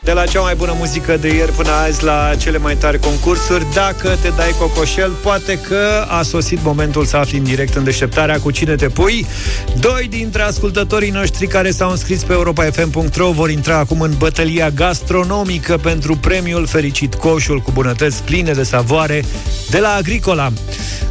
De 0.03 0.11
la 0.11 0.25
cea 0.25 0.41
mai 0.41 0.55
bună 0.55 0.75
muzică 0.77 1.17
de 1.17 1.27
ieri 1.27 1.51
până 1.51 1.69
azi 1.69 2.03
la 2.03 2.35
cele 2.37 2.57
mai 2.57 2.75
tari 2.75 2.99
concursuri, 2.99 3.65
dacă 3.73 4.17
te 4.21 4.29
dai 4.37 4.55
cocoșel, 4.59 5.11
poate 5.11 5.59
că 5.59 6.05
a 6.07 6.21
sosit 6.21 6.63
momentul 6.63 7.05
să 7.05 7.17
afli 7.17 7.37
în 7.37 7.43
direct 7.43 7.75
în 7.75 7.83
deșteptarea 7.83 8.39
cu 8.39 8.51
cine 8.51 8.75
te 8.75 8.87
pui. 8.87 9.25
Doi 9.79 10.07
dintre 10.09 10.41
ascultătorii 10.41 11.09
noștri 11.09 11.47
care 11.47 11.71
s-au 11.71 11.89
înscris 11.89 12.23
pe 12.23 12.33
europa.fm.ro 12.33 13.31
vor 13.31 13.49
intra 13.49 13.77
acum 13.77 14.01
în 14.01 14.13
bătălia 14.17 14.69
gastronomică 14.69 15.77
pentru 15.77 16.15
premiul 16.17 16.65
Fericit 16.65 17.15
Coșul 17.15 17.59
cu 17.59 17.71
bunătăți 17.71 18.23
pline 18.23 18.51
de 18.51 18.63
savoare 18.63 19.23
de 19.69 19.79
la 19.79 19.93
Agricola. 19.93 20.51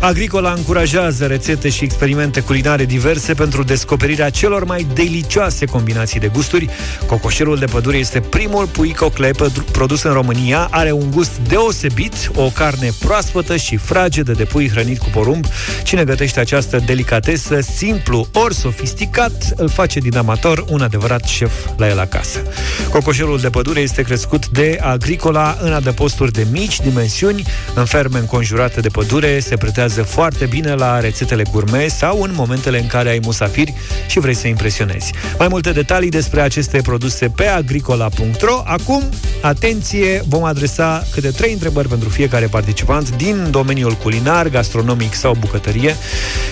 Agricola 0.00 0.52
încurajează 0.52 1.26
rețete 1.26 1.68
și 1.68 1.84
experimente 1.84 2.40
culinare 2.40 2.84
diverse 2.84 3.34
pentru 3.34 3.62
descoperirea 3.62 4.30
celor 4.30 4.64
mai 4.64 4.86
delicioase 4.94 5.66
combinații 5.66 6.20
de 6.20 6.28
gusturi. 6.28 6.68
Cocoșelul 7.06 7.58
de 7.58 7.64
pădure 7.64 7.96
este 7.96 8.20
primul 8.20 8.66
pui 8.80 8.94
cocle 8.94 9.30
produs 9.72 10.02
în 10.02 10.12
România, 10.12 10.68
are 10.70 10.92
un 10.92 11.10
gust 11.10 11.38
deosebit, 11.48 12.30
o 12.34 12.50
carne 12.54 12.90
proaspătă 13.00 13.56
și 13.56 13.76
fragedă 13.76 14.32
de 14.32 14.44
pui 14.44 14.68
hrănit 14.68 14.98
cu 14.98 15.08
porumb. 15.12 15.44
Cine 15.82 16.04
gătește 16.04 16.40
această 16.40 16.82
delicatesă, 16.86 17.60
simplu 17.60 18.28
ori 18.32 18.54
sofisticat, 18.54 19.52
îl 19.56 19.68
face 19.68 19.98
din 19.98 20.16
amator 20.16 20.64
un 20.68 20.80
adevărat 20.80 21.24
șef 21.24 21.52
la 21.76 21.88
el 21.88 21.98
acasă. 21.98 22.42
Cocoșelul 22.90 23.38
de 23.38 23.50
pădure 23.50 23.80
este 23.80 24.02
crescut 24.02 24.48
de 24.48 24.78
Agricola 24.82 25.56
în 25.60 25.72
adăposturi 25.72 26.32
de 26.32 26.46
mici 26.50 26.80
dimensiuni, 26.80 27.42
în 27.74 27.84
ferme 27.84 28.18
înconjurate 28.18 28.80
de 28.80 28.88
pădure, 28.88 29.40
se 29.40 29.56
pretează 29.56 29.90
funcționează 29.90 30.20
foarte 30.20 30.46
bine 30.46 30.74
la 30.74 31.00
rețetele 31.00 31.42
gourmet 31.50 31.90
sau 31.90 32.22
în 32.22 32.30
momentele 32.34 32.80
în 32.80 32.86
care 32.86 33.08
ai 33.08 33.20
musafiri 33.22 33.74
și 34.06 34.18
vrei 34.18 34.34
să 34.34 34.46
impresionezi. 34.46 35.12
Mai 35.38 35.48
multe 35.48 35.72
detalii 35.72 36.10
despre 36.10 36.40
aceste 36.40 36.80
produse 36.82 37.28
pe 37.28 37.46
agricola.ro. 37.46 38.62
Acum, 38.70 39.02
atenție, 39.42 40.22
vom 40.28 40.44
adresa 40.44 41.02
câte 41.12 41.30
trei 41.30 41.52
întrebări 41.52 41.88
pentru 41.88 42.08
fiecare 42.08 42.46
participant 42.46 43.16
din 43.16 43.50
domeniul 43.50 43.92
culinar, 43.92 44.48
gastronomic 44.48 45.14
sau 45.14 45.36
bucătărie. 45.40 45.96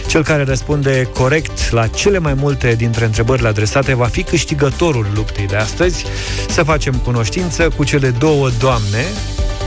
Cel 0.06 0.24
care 0.24 0.44
răspunde 0.44 1.08
corect 1.14 1.70
la 1.70 1.86
cele 1.86 2.18
mai 2.18 2.34
multe 2.34 2.74
dintre 2.74 3.04
întrebările 3.04 3.48
adresate 3.48 3.94
va 3.94 4.06
fi 4.06 4.22
câștigătorul 4.22 5.06
luptei 5.14 5.46
de 5.46 5.56
astăzi. 5.56 6.04
Să 6.48 6.62
facem 6.62 6.94
cunoștință 6.94 7.68
cu 7.76 7.84
cele 7.84 8.08
două 8.10 8.48
doamne 8.58 9.04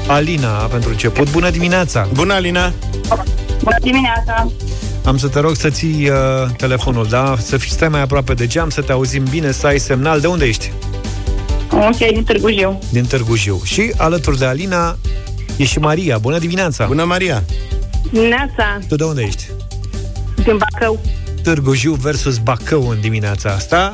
Alina, 0.07 0.49
pentru 0.49 0.89
început. 0.89 1.31
Bună 1.31 1.49
dimineața! 1.49 2.07
Bună, 2.13 2.33
Alina! 2.33 2.73
Bună 3.63 3.75
dimineața! 3.81 4.51
Am 5.03 5.17
să 5.17 5.27
te 5.27 5.39
rog 5.39 5.55
să 5.55 5.69
ții 5.69 6.09
uh, 6.09 6.15
telefonul, 6.57 7.07
da? 7.09 7.35
Să 7.41 7.57
fii 7.57 7.71
stai 7.71 7.87
mai 7.87 8.01
aproape 8.01 8.33
de 8.33 8.47
geam, 8.47 8.69
să 8.69 8.81
te 8.81 8.91
auzim 8.91 9.23
bine, 9.29 9.51
să 9.51 9.67
ai 9.67 9.79
semnal. 9.79 10.19
De 10.19 10.27
unde 10.27 10.45
ești? 10.45 10.71
Ok, 11.71 11.97
din 11.97 12.23
Târgu 12.23 12.49
Jiu. 12.49 12.79
Din 12.89 13.05
Târgu 13.05 13.35
Jiu. 13.35 13.61
Și 13.63 13.93
alături 13.97 14.37
de 14.37 14.45
Alina 14.45 14.97
e 15.57 15.63
și 15.63 15.79
Maria. 15.79 16.17
Bună 16.17 16.37
dimineața! 16.37 16.85
Bună, 16.85 17.03
Maria! 17.03 17.43
Dimineața! 18.11 18.79
Tu 18.87 18.95
de 18.95 19.03
unde 19.03 19.21
ești? 19.21 19.43
Din 20.43 20.57
Bacău. 20.57 20.99
Târgu 21.43 21.73
Jiu 21.73 21.93
versus 21.93 22.37
Bacău 22.37 22.89
în 22.89 22.97
dimineața 23.01 23.49
asta. 23.49 23.91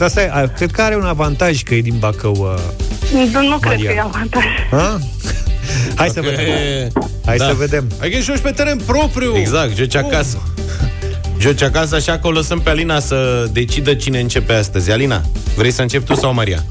Asta 0.00 0.22
e, 0.22 0.50
cred 0.56 0.70
că 0.70 0.82
are 0.82 0.96
un 0.96 1.04
avantaj 1.04 1.62
că 1.62 1.74
e 1.74 1.80
din 1.80 1.96
Bacău. 1.98 2.32
Uh, 2.32 3.30
nu, 3.32 3.48
nu 3.48 3.58
cred 3.58 3.80
că 3.84 3.92
e 3.92 4.00
avantaj. 4.00 4.44
Ha? 4.70 4.98
Hai 5.94 6.08
să 6.08 6.20
vedem. 6.20 6.44
Hai 7.24 7.36
da. 7.36 7.46
să 7.46 7.52
vedem. 7.52 7.90
Hai 7.98 8.10
că 8.10 8.18
joci 8.18 8.38
pe 8.38 8.50
teren 8.50 8.80
propriu. 8.86 9.36
Exact, 9.36 9.76
joci 9.76 9.94
acasă. 9.94 10.38
Joci 11.44 11.62
acasă, 11.62 11.94
așa 11.94 12.18
că 12.18 12.26
o 12.26 12.30
lăsăm 12.30 12.60
pe 12.60 12.70
Alina 12.70 13.00
să 13.00 13.48
decidă 13.52 13.94
cine 13.94 14.20
începe 14.20 14.52
astăzi. 14.52 14.90
Alina, 14.90 15.22
vrei 15.56 15.70
să 15.70 15.82
începi 15.82 16.04
tu 16.04 16.14
sau 16.14 16.34
Maria? 16.34 16.64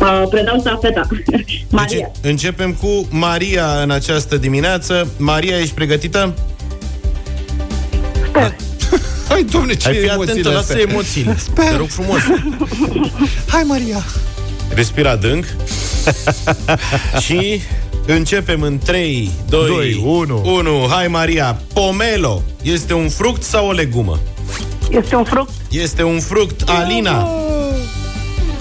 Uh, 0.00 0.22
predau 0.30 0.58
stafeta. 0.60 1.08
Maria. 1.68 2.10
Deci, 2.20 2.30
începem 2.30 2.72
cu 2.72 3.06
Maria 3.10 3.80
în 3.82 3.90
această 3.90 4.36
dimineață. 4.36 5.08
Maria, 5.16 5.58
ești 5.58 5.74
pregătită? 5.74 6.34
Sper. 8.28 8.56
Hai, 9.28 9.44
domne, 9.52 9.74
ce 9.74 9.86
Hai, 9.86 9.96
fi 9.96 10.10
atentă, 10.10 10.50
lasă 10.50 10.78
emoțiile. 10.78 11.36
Sper. 11.38 11.64
Te 11.64 11.76
rog 11.76 11.88
frumos. 11.88 12.20
Hai, 13.46 13.62
Maria. 13.62 14.04
Respira 14.74 15.10
adânc. 15.10 15.44
și 17.24 17.60
începem 18.06 18.62
în 18.62 18.78
3, 18.78 19.30
2, 19.48 19.68
2 19.68 20.02
1. 20.04 20.42
1. 20.44 20.86
Hai, 20.90 21.08
Maria. 21.08 21.60
Pomelo 21.72 22.42
este 22.62 22.94
un 22.94 23.08
fruct 23.08 23.42
sau 23.42 23.68
o 23.68 23.72
legumă? 23.72 24.18
Este 24.90 25.16
un 25.16 25.24
fruct. 25.24 25.50
Este 25.70 26.02
un 26.02 26.20
fruct. 26.20 26.68
Alina. 26.68 27.28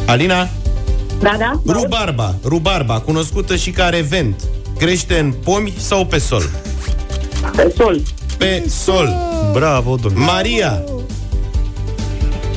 Alina? 0.05 0.49
Da, 1.19 1.35
da. 1.37 1.51
Rubarba. 1.65 2.35
Rubarba, 2.43 2.99
cunoscută 2.99 3.55
și 3.55 3.69
ca 3.71 3.89
revent. 3.89 4.41
Crește 4.77 5.19
în 5.19 5.33
pomi 5.43 5.73
sau 5.77 6.05
pe 6.05 6.17
sol? 6.17 6.49
Pe 7.55 7.73
sol. 7.77 8.01
Pe 8.37 8.63
sol. 8.69 9.13
Bravo, 9.53 9.95
domnule. 9.95 10.25
Maria. 10.25 10.83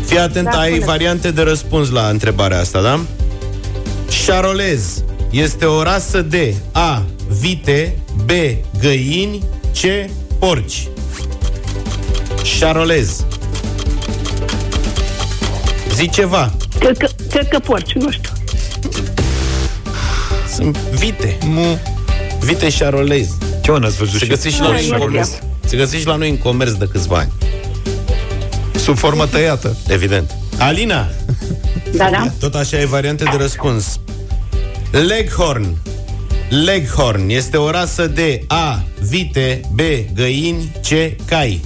Fii 0.05 0.19
atent, 0.19 0.51
da, 0.51 0.59
ai 0.59 0.79
variante 0.79 1.31
de 1.31 1.43
răspuns 1.43 1.91
la 1.91 2.09
întrebarea 2.09 2.59
asta, 2.59 2.81
da? 2.81 3.01
Șarolez 4.11 5.03
este 5.31 5.65
o 5.65 5.83
rasă 5.83 6.23
de 6.23 6.55
A. 6.73 7.05
Vite 7.29 7.97
B. 8.25 8.31
Găini 8.81 9.43
C. 9.73 10.11
Porci. 10.39 10.89
Șarolez. 12.43 13.25
Zi 15.95 16.09
ceva. 16.09 16.53
Cred 16.79 16.97
că, 16.97 17.09
cred 17.31 17.49
că 17.49 17.59
porci, 17.59 17.93
nu 17.93 18.11
știu. 18.11 18.31
Sunt 20.55 20.77
vite. 20.77 21.39
Mu. 21.45 21.79
Vite 22.41 22.69
șarolez. 22.69 23.29
Ce 23.63 23.71
mă 23.71 23.79
n-ați 23.79 23.97
văzut? 23.97 24.21
Se 24.21 24.27
găsește 24.27 24.57
și 24.57 24.61
la 24.61 24.71
noi 24.71 24.89
în 24.89 24.99
comerț. 24.99 25.29
Se 25.65 25.77
găsește 25.77 25.99
și 25.99 26.07
la 26.07 26.17
noi 26.17 26.29
în 26.31 26.39
comerț 26.39 26.71
de 26.71 26.89
câțiva 26.93 27.17
ani. 27.17 27.33
Sub 28.75 28.97
formă 28.97 29.27
tăiată. 29.27 29.77
Evident. 29.89 30.31
Alina! 30.59 31.09
Da, 31.95 32.09
da. 32.11 32.33
Tot 32.41 32.55
așa 32.55 32.81
e 32.81 32.85
variante 32.85 33.25
de 33.25 33.37
răspuns 33.37 34.01
Leghorn. 34.91 35.77
Leghorn 36.49 37.29
este 37.29 37.57
o 37.57 37.71
rasă 37.71 38.07
de 38.07 38.43
A. 38.47 38.83
Vite, 39.01 39.61
B. 39.73 39.81
Găini, 40.15 40.73
C. 40.83 40.89
Cai. 41.27 41.61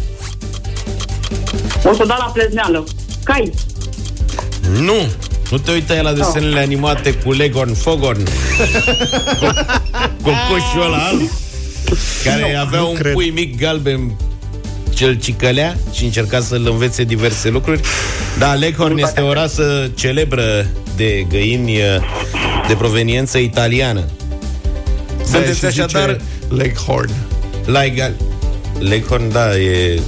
O 1.85 1.93
să 1.93 2.05
dau 2.07 2.17
la 2.19 2.31
plezneală. 2.33 2.85
Cai. 3.25 3.53
Nu. 4.79 4.95
Nu 5.51 5.59
te 5.59 5.71
uita 5.71 6.01
la 6.01 6.13
desenele 6.13 6.59
oh. 6.59 6.63
animate 6.65 7.13
cu 7.13 7.33
Leghorn, 7.33 7.75
Fogorn. 7.75 8.23
Cocoșul 10.23 10.83
ăla 10.85 10.97
alb. 10.97 11.21
Care 12.25 12.53
no, 12.53 12.61
avea 12.61 12.83
un 12.83 12.95
cred. 12.95 13.13
pui 13.13 13.31
mic 13.31 13.59
galben 13.59 14.17
cel 14.95 15.15
cicălea 15.15 15.77
și 15.93 16.05
încerca 16.05 16.41
să-l 16.41 16.67
învețe 16.71 17.05
diverse 17.05 17.49
lucruri. 17.49 17.81
Da, 18.39 18.55
Leghorn 18.55 18.99
este 18.99 19.21
o 19.21 19.33
rasă 19.33 19.91
celebră 19.95 20.67
de 20.97 21.27
găini 21.29 21.81
de 22.73 22.79
proveniență 22.79 23.39
italiană. 23.39 24.05
Sunteți 25.25 25.61
da, 25.61 25.67
așadar... 25.67 26.21
Leghorn. 26.49 27.11
Like, 27.65 28.15
Leghorn, 28.79 29.33
da, 29.33 29.57
e... 29.57 30.01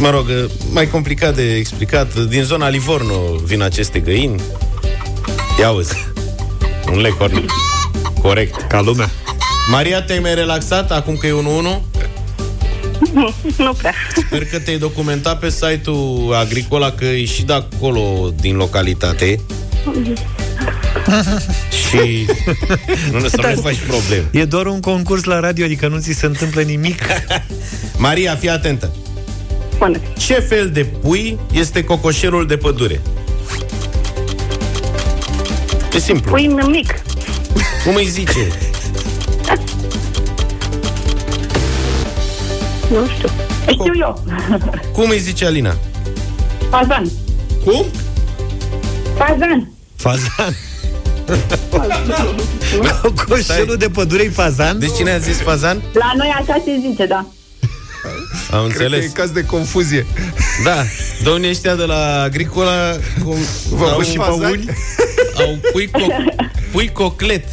Mă 0.00 0.10
rog, 0.10 0.26
mai 0.72 0.88
complicat 0.88 1.34
de 1.34 1.54
explicat. 1.54 2.24
Din 2.24 2.42
zona 2.42 2.68
Livorno 2.68 3.14
vin 3.44 3.62
aceste 3.62 3.98
găini. 3.98 4.40
Ia 5.58 5.70
uzi. 5.70 5.94
Un 6.92 7.00
Leghorn. 7.00 7.44
Corect. 8.22 8.66
Ca 8.68 8.80
lumea. 8.80 9.10
Maria, 9.70 10.02
te-ai 10.02 10.18
mai 10.18 10.34
relaxat 10.34 10.90
acum 10.90 11.16
că 11.16 11.26
e 11.26 11.30
1-1? 11.30 11.34
Nu, 13.12 13.34
nu 13.56 13.72
prea. 13.72 13.94
Sper 14.26 14.44
că 14.46 14.58
te-ai 14.58 14.78
documentat 14.78 15.38
pe 15.38 15.50
site-ul 15.50 16.34
Agricola, 16.34 16.90
că 16.90 17.04
e 17.04 17.24
și 17.24 17.42
de 17.42 17.52
acolo, 17.52 18.32
din 18.40 18.56
localitate. 18.56 19.40
și 21.88 22.26
nu 23.12 23.28
să 23.28 23.52
nu 23.54 23.60
faci 23.60 23.78
probleme. 23.86 24.24
E 24.30 24.44
doar 24.44 24.66
un 24.66 24.80
concurs 24.80 25.24
la 25.24 25.40
radio, 25.40 25.64
adică 25.64 25.88
nu 25.88 25.98
ți 25.98 26.12
se 26.12 26.26
întâmplă 26.26 26.60
nimic. 26.62 27.02
Maria, 27.96 28.34
fii 28.34 28.48
atentă. 28.50 28.90
Pune. 29.78 30.00
Ce 30.18 30.34
fel 30.34 30.70
de 30.70 30.84
pui 30.84 31.38
este 31.52 31.84
cocoșerul 31.84 32.46
de 32.46 32.56
pădure? 32.56 33.00
E 35.94 35.98
simplu. 35.98 36.30
Pui 36.30 36.46
mic. 36.46 37.02
Cum 37.84 37.94
îi 37.94 38.06
zice? 38.06 38.46
Nu 42.92 43.06
știu. 43.16 43.28
Știu 43.70 43.92
eu. 44.00 44.24
Cum 44.92 45.08
îi 45.08 45.18
zice 45.18 45.46
Alina? 45.46 45.76
Fazan. 46.70 47.10
Cum? 47.64 47.86
Fazan. 49.16 49.70
Fazan. 49.96 50.56
Coșelul 53.28 53.76
de 53.76 53.88
pădure 53.88 54.22
fazan? 54.34 54.78
Deci 54.78 54.94
cine 54.96 55.10
a 55.12 55.18
zis 55.18 55.36
fazan? 55.40 55.82
La 55.92 56.12
noi 56.16 56.32
așa 56.40 56.62
se 56.64 56.70
zice, 56.90 57.06
da. 57.06 57.26
Am 58.52 58.66
Cred 58.66 58.76
că 58.76 58.82
înțeles. 58.84 59.04
e 59.04 59.08
caz 59.14 59.30
de 59.30 59.44
confuzie. 59.44 60.06
Da, 60.64 60.82
domnii 61.22 61.50
ăștia 61.50 61.74
de 61.74 61.84
la 61.84 62.20
Agricola 62.22 62.96
cum, 63.24 63.36
Vă 63.70 63.84
au, 63.84 63.96
pus 63.96 64.08
și 64.10 64.16
băuni? 64.16 64.64
au 65.34 65.58
pui, 65.72 65.88
co- 65.88 66.34
pui 66.72 66.92
coclet. 66.92 67.44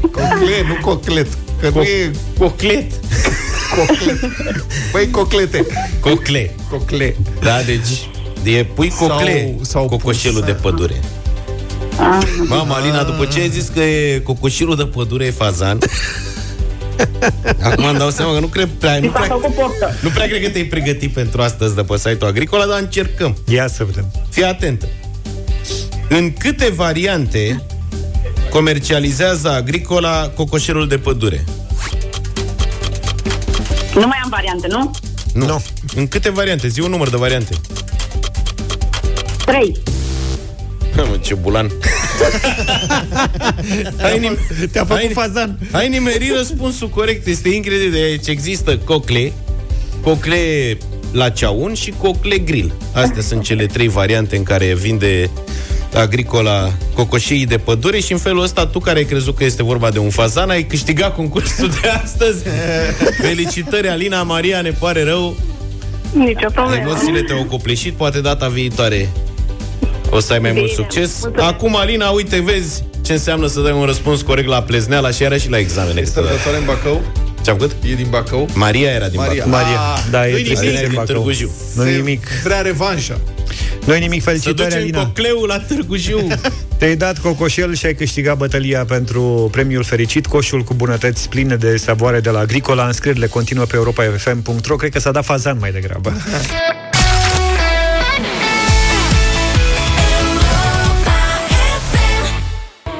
Coclet, 0.00 0.66
nu 0.66 0.74
coclet. 0.80 1.26
Că 1.60 1.68
nu 1.74 1.82
e 1.82 2.10
Coclet. 2.38 2.92
coclet. 3.76 4.30
Băi, 4.92 5.10
coclete. 5.10 5.66
Cocle. 6.00 6.54
Cocle. 6.70 7.16
Da, 7.42 7.62
deci 7.62 8.08
e 8.56 8.64
pui 8.64 8.88
cocle 8.98 9.42
Sau- 9.42 9.60
sau 9.64 9.88
cocoșelul 9.88 10.38
pus- 10.42 10.46
de 10.46 10.52
pădure. 10.52 11.00
Mama, 12.48 12.74
Alina, 12.74 13.02
după 13.02 13.24
ce 13.24 13.40
ai 13.40 13.48
zis 13.48 13.68
că 13.74 13.80
e 13.80 14.18
cocoșilul 14.18 14.76
de 14.76 14.84
pădure 14.84 15.24
e 15.24 15.30
fazan, 15.30 15.78
acum 17.62 17.84
îmi 17.84 17.98
dau 17.98 18.10
seama 18.10 18.32
că 18.32 18.38
nu 18.40 18.46
cred 18.46 18.68
prea, 18.78 18.94
nu 18.98 19.00
Mi 19.00 19.12
s-a 19.12 19.18
prea, 19.20 19.28
făcut 19.34 19.54
portă. 19.54 19.94
nu 20.02 20.08
prea 20.08 20.26
cred 20.26 20.42
că 20.42 20.48
te-ai 20.48 20.64
pregătit 20.64 21.12
pentru 21.12 21.42
astăzi 21.42 21.74
de 21.74 21.82
pe 21.82 21.96
site-ul 21.96 22.24
Agricola, 22.30 22.64
dar 22.66 22.78
încercăm. 22.78 23.36
Ia 23.48 23.66
să 23.68 23.84
vedem. 23.84 24.10
Fii 24.30 24.44
atentă. 24.44 24.86
În 26.08 26.32
câte 26.32 26.68
variante 26.70 27.62
comercializează 28.50 29.50
Agricola 29.50 30.28
cocoșelul 30.34 30.88
de 30.88 30.98
pădure? 30.98 31.44
Nu 33.94 34.06
mai 34.06 34.18
am 34.22 34.28
variante, 34.30 34.66
nu? 34.70 34.90
Nu. 35.34 35.46
No. 35.46 35.56
În 35.96 36.08
câte 36.08 36.30
variante? 36.30 36.68
Zi 36.68 36.80
un 36.80 36.90
număr 36.90 37.08
de 37.10 37.16
variante. 37.16 37.54
Trei. 39.44 39.76
Mă, 40.96 41.18
ce 41.20 41.34
bulan. 41.34 41.70
hai, 44.00 44.18
nim- 44.18 44.68
Te-a 44.72 44.84
făcut 44.84 45.02
hai, 45.02 45.10
fazan. 45.12 45.58
Hai 45.72 45.88
nimeri 45.88 46.32
răspunsul 46.36 46.88
corect. 46.88 47.26
Este 47.26 47.48
incredibil. 47.48 47.90
Deci 47.92 48.26
există 48.26 48.76
cocle, 48.78 49.32
cocle 50.00 50.76
la 51.12 51.28
ceaun 51.28 51.74
și 51.74 51.94
cocle 51.98 52.38
grill. 52.38 52.72
Astea 52.92 53.22
sunt 53.22 53.42
cele 53.42 53.66
trei 53.66 53.88
variante 53.88 54.36
în 54.36 54.42
care 54.42 54.74
vinde 54.74 55.30
agricola 55.94 56.72
cocoșii 56.94 57.46
de 57.46 57.58
pădure 57.58 58.00
și 58.00 58.12
în 58.12 58.18
felul 58.18 58.42
ăsta 58.42 58.66
tu 58.66 58.78
care 58.78 58.98
ai 58.98 59.04
crezut 59.04 59.36
că 59.36 59.44
este 59.44 59.62
vorba 59.62 59.90
de 59.90 59.98
un 59.98 60.10
fazan 60.10 60.50
ai 60.50 60.62
câștigat 60.64 61.14
concursul 61.14 61.70
de 61.82 61.88
astăzi. 61.88 62.42
Felicitări, 63.20 63.88
Alina 63.88 64.22
Maria, 64.22 64.60
ne 64.60 64.70
pare 64.70 65.02
rău. 65.04 65.36
Nicio 66.14 66.48
problemă. 66.52 66.82
Emoțiile 66.88 67.20
te-au 67.22 67.44
copleșit, 67.44 67.92
poate 67.92 68.20
data 68.20 68.48
viitoare 68.48 69.08
o 70.14 70.20
să 70.20 70.32
ai 70.32 70.38
mai 70.38 70.50
Bine, 70.50 70.60
mult 70.62 70.72
succes. 70.72 71.20
mulțumesc. 71.22 71.48
Acum, 71.52 71.76
Alina, 71.76 72.08
uite, 72.08 72.40
vezi 72.40 72.84
ce 73.02 73.12
înseamnă 73.12 73.46
să 73.46 73.60
dai 73.60 73.72
un 73.72 73.84
răspuns 73.84 74.22
corect 74.22 74.48
la 74.48 74.62
plezneala 74.62 75.10
și 75.10 75.22
era 75.22 75.36
și 75.36 75.50
la 75.50 75.58
examene. 75.58 76.00
Este 76.00 76.20
răbdătoare 76.20 76.58
în 76.58 76.64
Bacău? 76.64 77.02
Ce-am 77.42 77.56
făcut? 77.58 77.76
E 77.90 77.94
din 77.94 78.06
Bacău? 78.10 78.48
Maria 78.54 78.90
era 78.90 79.08
din 79.08 79.20
Maria. 79.20 79.44
Bacău. 79.48 79.60
Maria. 79.60 79.78
Ah, 79.78 80.02
Da, 80.10 80.28
e 80.28 80.30
nu-i 80.30 80.42
trist 80.42 80.60
nimic. 80.62 80.76
să 80.76 80.80
din 80.80 80.88
din 80.90 80.98
Bacău. 80.98 81.14
Târgu 81.14 81.30
Jiu. 81.32 81.50
Nu 81.76 81.82
Se 81.82 81.90
nimic. 81.90 82.26
Vrea 82.44 82.60
revanșa. 82.60 83.20
Nu 83.84 83.94
nimic. 83.94 84.22
Să 84.22 84.28
Felicitări, 84.28 84.56
ducem 84.68 84.80
Alina. 84.80 85.02
cocleul 85.04 85.46
la 85.46 85.58
Târgu 85.58 85.96
Jiu. 85.96 86.26
Te-ai 86.78 86.96
dat 86.96 87.18
cocoșel 87.18 87.74
și 87.74 87.86
ai 87.86 87.94
câștigat 87.94 88.36
bătălia 88.36 88.84
pentru 88.84 89.48
premiul 89.52 89.82
fericit, 89.84 90.26
coșul 90.26 90.62
cu 90.62 90.74
bunătăți 90.74 91.28
pline 91.28 91.56
de 91.56 91.76
savoare 91.76 92.20
de 92.20 92.30
la 92.30 92.38
Agricola. 92.38 92.86
Înscrierile 92.86 93.26
continuă 93.26 93.64
pe 93.64 93.76
europa.fm.ro. 93.76 94.76
Cred 94.76 94.90
că 94.92 94.98
s-a 94.98 95.10
dat 95.10 95.24
fazan 95.24 95.56
mai 95.60 95.70
degrabă. 95.72 96.12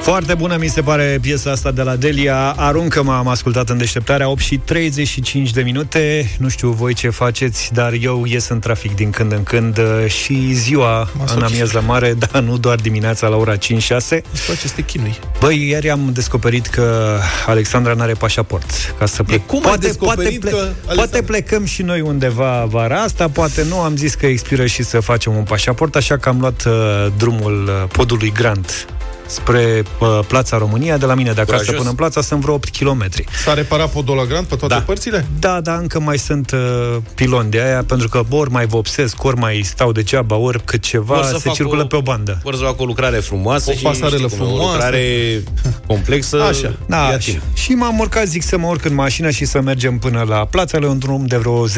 Foarte 0.03 0.33
bună 0.33 0.57
mi 0.59 0.67
se 0.67 0.81
pare 0.81 1.17
piesa 1.21 1.51
asta 1.51 1.71
de 1.71 1.81
la 1.81 1.95
Delia. 1.95 2.53
Aruncă-mă, 2.57 3.13
am 3.13 3.27
ascultat 3.27 3.69
în 3.69 3.77
deșteptarea 3.77 4.29
8 4.29 4.41
și 4.41 4.57
35 4.57 5.51
de 5.51 5.61
minute. 5.61 6.31
Nu 6.37 6.49
știu 6.49 6.69
voi 6.69 6.93
ce 6.93 7.09
faceți, 7.09 7.73
dar 7.73 7.93
eu 8.01 8.25
ies 8.25 8.47
în 8.47 8.59
trafic 8.59 8.95
din 8.95 9.09
când 9.09 9.31
în 9.31 9.43
când 9.43 9.77
uh, 9.77 10.07
și 10.07 10.53
ziua 10.53 11.09
în 11.35 11.41
amiază 11.41 11.83
mare, 11.85 12.13
dar 12.29 12.41
nu 12.41 12.57
doar 12.57 12.75
dimineața 12.75 13.27
la 13.27 13.35
ora 13.35 13.55
5-6. 13.55 13.57
Îți 13.59 14.45
place 14.45 14.67
să 14.67 14.73
te 14.75 14.81
chinui. 14.81 15.19
Băi, 15.39 15.67
ieri 15.67 15.89
am 15.89 16.09
descoperit 16.13 16.65
că 16.67 17.17
Alexandra 17.45 17.93
n-are 17.93 18.13
pașaport 18.13 18.95
ca 18.99 19.05
să 19.05 19.23
plec. 19.23 19.45
cum 19.45 19.65
ai 19.65 19.77
descoperit 19.77 20.39
poate, 20.39 20.55
că 20.55 20.71
poate 20.95 21.21
Alexandra- 21.21 21.25
plecăm 21.25 21.65
și 21.65 21.81
noi 21.81 22.01
undeva 22.01 22.65
vara 22.69 23.01
asta, 23.01 23.29
poate 23.29 23.65
nu. 23.69 23.79
Am 23.79 23.95
zis 23.95 24.13
că 24.13 24.25
expiră 24.25 24.65
și 24.65 24.83
să 24.83 24.99
facem 24.99 25.35
un 25.35 25.43
pașaport, 25.43 25.95
așa 25.95 26.17
că 26.17 26.29
am 26.29 26.39
luat 26.39 26.63
uh, 26.65 26.73
drumul 27.17 27.63
uh, 27.67 27.89
podului 27.91 28.31
Grant 28.31 28.87
spre 29.33 29.83
uh, 29.99 30.19
Plața 30.27 30.57
România, 30.57 30.97
de 30.97 31.05
la 31.05 31.13
mine 31.13 31.31
de 31.31 31.41
acasă 31.41 31.51
Curajos. 31.57 31.75
până 31.77 31.89
în 31.89 31.95
plața 31.95 32.21
sunt 32.21 32.41
vreo 32.41 32.53
8 32.53 32.69
km. 32.77 33.05
S-a 33.43 33.53
reparat 33.53 33.89
podul 33.91 34.15
la 34.15 34.23
Grand 34.25 34.45
pe 34.45 34.55
toate 34.55 34.73
Da. 34.73 34.81
părțile? 34.81 35.25
Da, 35.39 35.61
dar 35.61 35.77
încă 35.81 35.99
mai 35.99 36.17
sunt 36.17 36.51
uh, 36.51 36.97
piloni 37.15 37.49
de 37.49 37.61
aia, 37.61 37.83
pentru 37.87 38.09
că 38.09 38.23
ori 38.29 38.51
mai 38.51 38.65
vopsesc, 38.65 39.23
ori 39.23 39.37
mai 39.37 39.61
stau 39.65 39.91
degeaba, 39.91 40.35
ori 40.35 40.63
cât 40.63 40.81
ceva 40.81 41.15
Vor 41.15 41.23
să 41.23 41.31
se 41.31 41.37
facă 41.37 41.55
circulă 41.55 41.81
o- 41.81 41.85
pe 41.85 41.95
o 41.95 42.01
bandă. 42.01 42.39
Vor 42.43 42.55
să 42.55 42.63
facă 42.63 42.81
o 42.81 42.85
lucrare 42.85 43.17
frumoasă 43.17 43.69
O 43.69 43.73
și 43.73 43.81
pasarelă 43.81 44.27
știi 44.27 44.37
cum 44.37 44.47
e, 44.47 44.49
O 44.49 44.53
frumoasă. 44.53 44.73
lucrare 44.75 45.43
complexă. 45.87 46.43
Așa. 46.49 46.73
Da, 46.85 46.97
ia 47.11 47.19
și, 47.19 47.29
timp. 47.29 47.41
și 47.53 47.71
m-am 47.71 47.99
urcat, 47.99 48.27
zic 48.27 48.43
să 48.43 48.57
mă 48.57 48.67
urc 48.67 48.85
în 48.85 48.93
mașină 48.93 49.29
și 49.29 49.45
să 49.45 49.61
mergem 49.61 49.97
până 49.97 50.23
la 50.27 50.45
plața 50.45 50.77
la 50.77 50.87
un 50.89 50.99
drum 50.99 51.25
de 51.25 51.37
vreo 51.37 51.67
10-12 51.67 51.71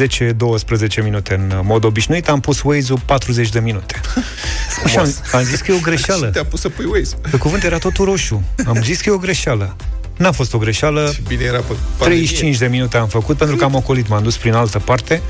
minute 1.02 1.34
în 1.34 1.60
mod 1.64 1.84
obișnuit. 1.84 2.28
Am 2.28 2.40
pus 2.40 2.62
Waze-ul 2.62 3.00
40 3.04 3.48
de 3.48 3.60
minute. 3.60 4.00
și 4.90 4.96
am, 4.98 5.14
am 5.32 5.42
zis 5.42 5.60
că 5.60 5.72
e 5.72 5.74
o 5.74 5.78
greșeală. 5.82 6.26
Și 6.26 6.32
te-a 6.32 6.44
pus 6.44 6.60
să 6.60 6.68
pui 6.68 6.84
Waze. 6.92 7.16
Pe 7.30 7.36
cuvânt 7.46 7.64
era 7.64 7.78
totul 7.78 8.04
roșu. 8.04 8.42
Am 8.66 8.82
zis 8.82 9.00
că 9.00 9.08
e 9.08 9.12
o 9.12 9.18
greșeală. 9.18 9.76
N-a 10.16 10.32
fost 10.32 10.54
o 10.54 10.58
greșeală. 10.58 11.10
Și 11.14 11.20
bine 11.28 11.44
era 11.44 11.58
pe 11.58 11.74
pandemie. 11.98 12.26
35 12.26 12.56
de 12.56 12.66
minute 12.66 12.96
am 12.96 13.08
făcut 13.08 13.36
pentru 13.36 13.56
că 13.56 13.64
am 13.64 13.74
ocolit, 13.74 14.08
m-am 14.08 14.22
dus 14.22 14.36
prin 14.36 14.52
altă 14.52 14.78
parte. 14.78 15.22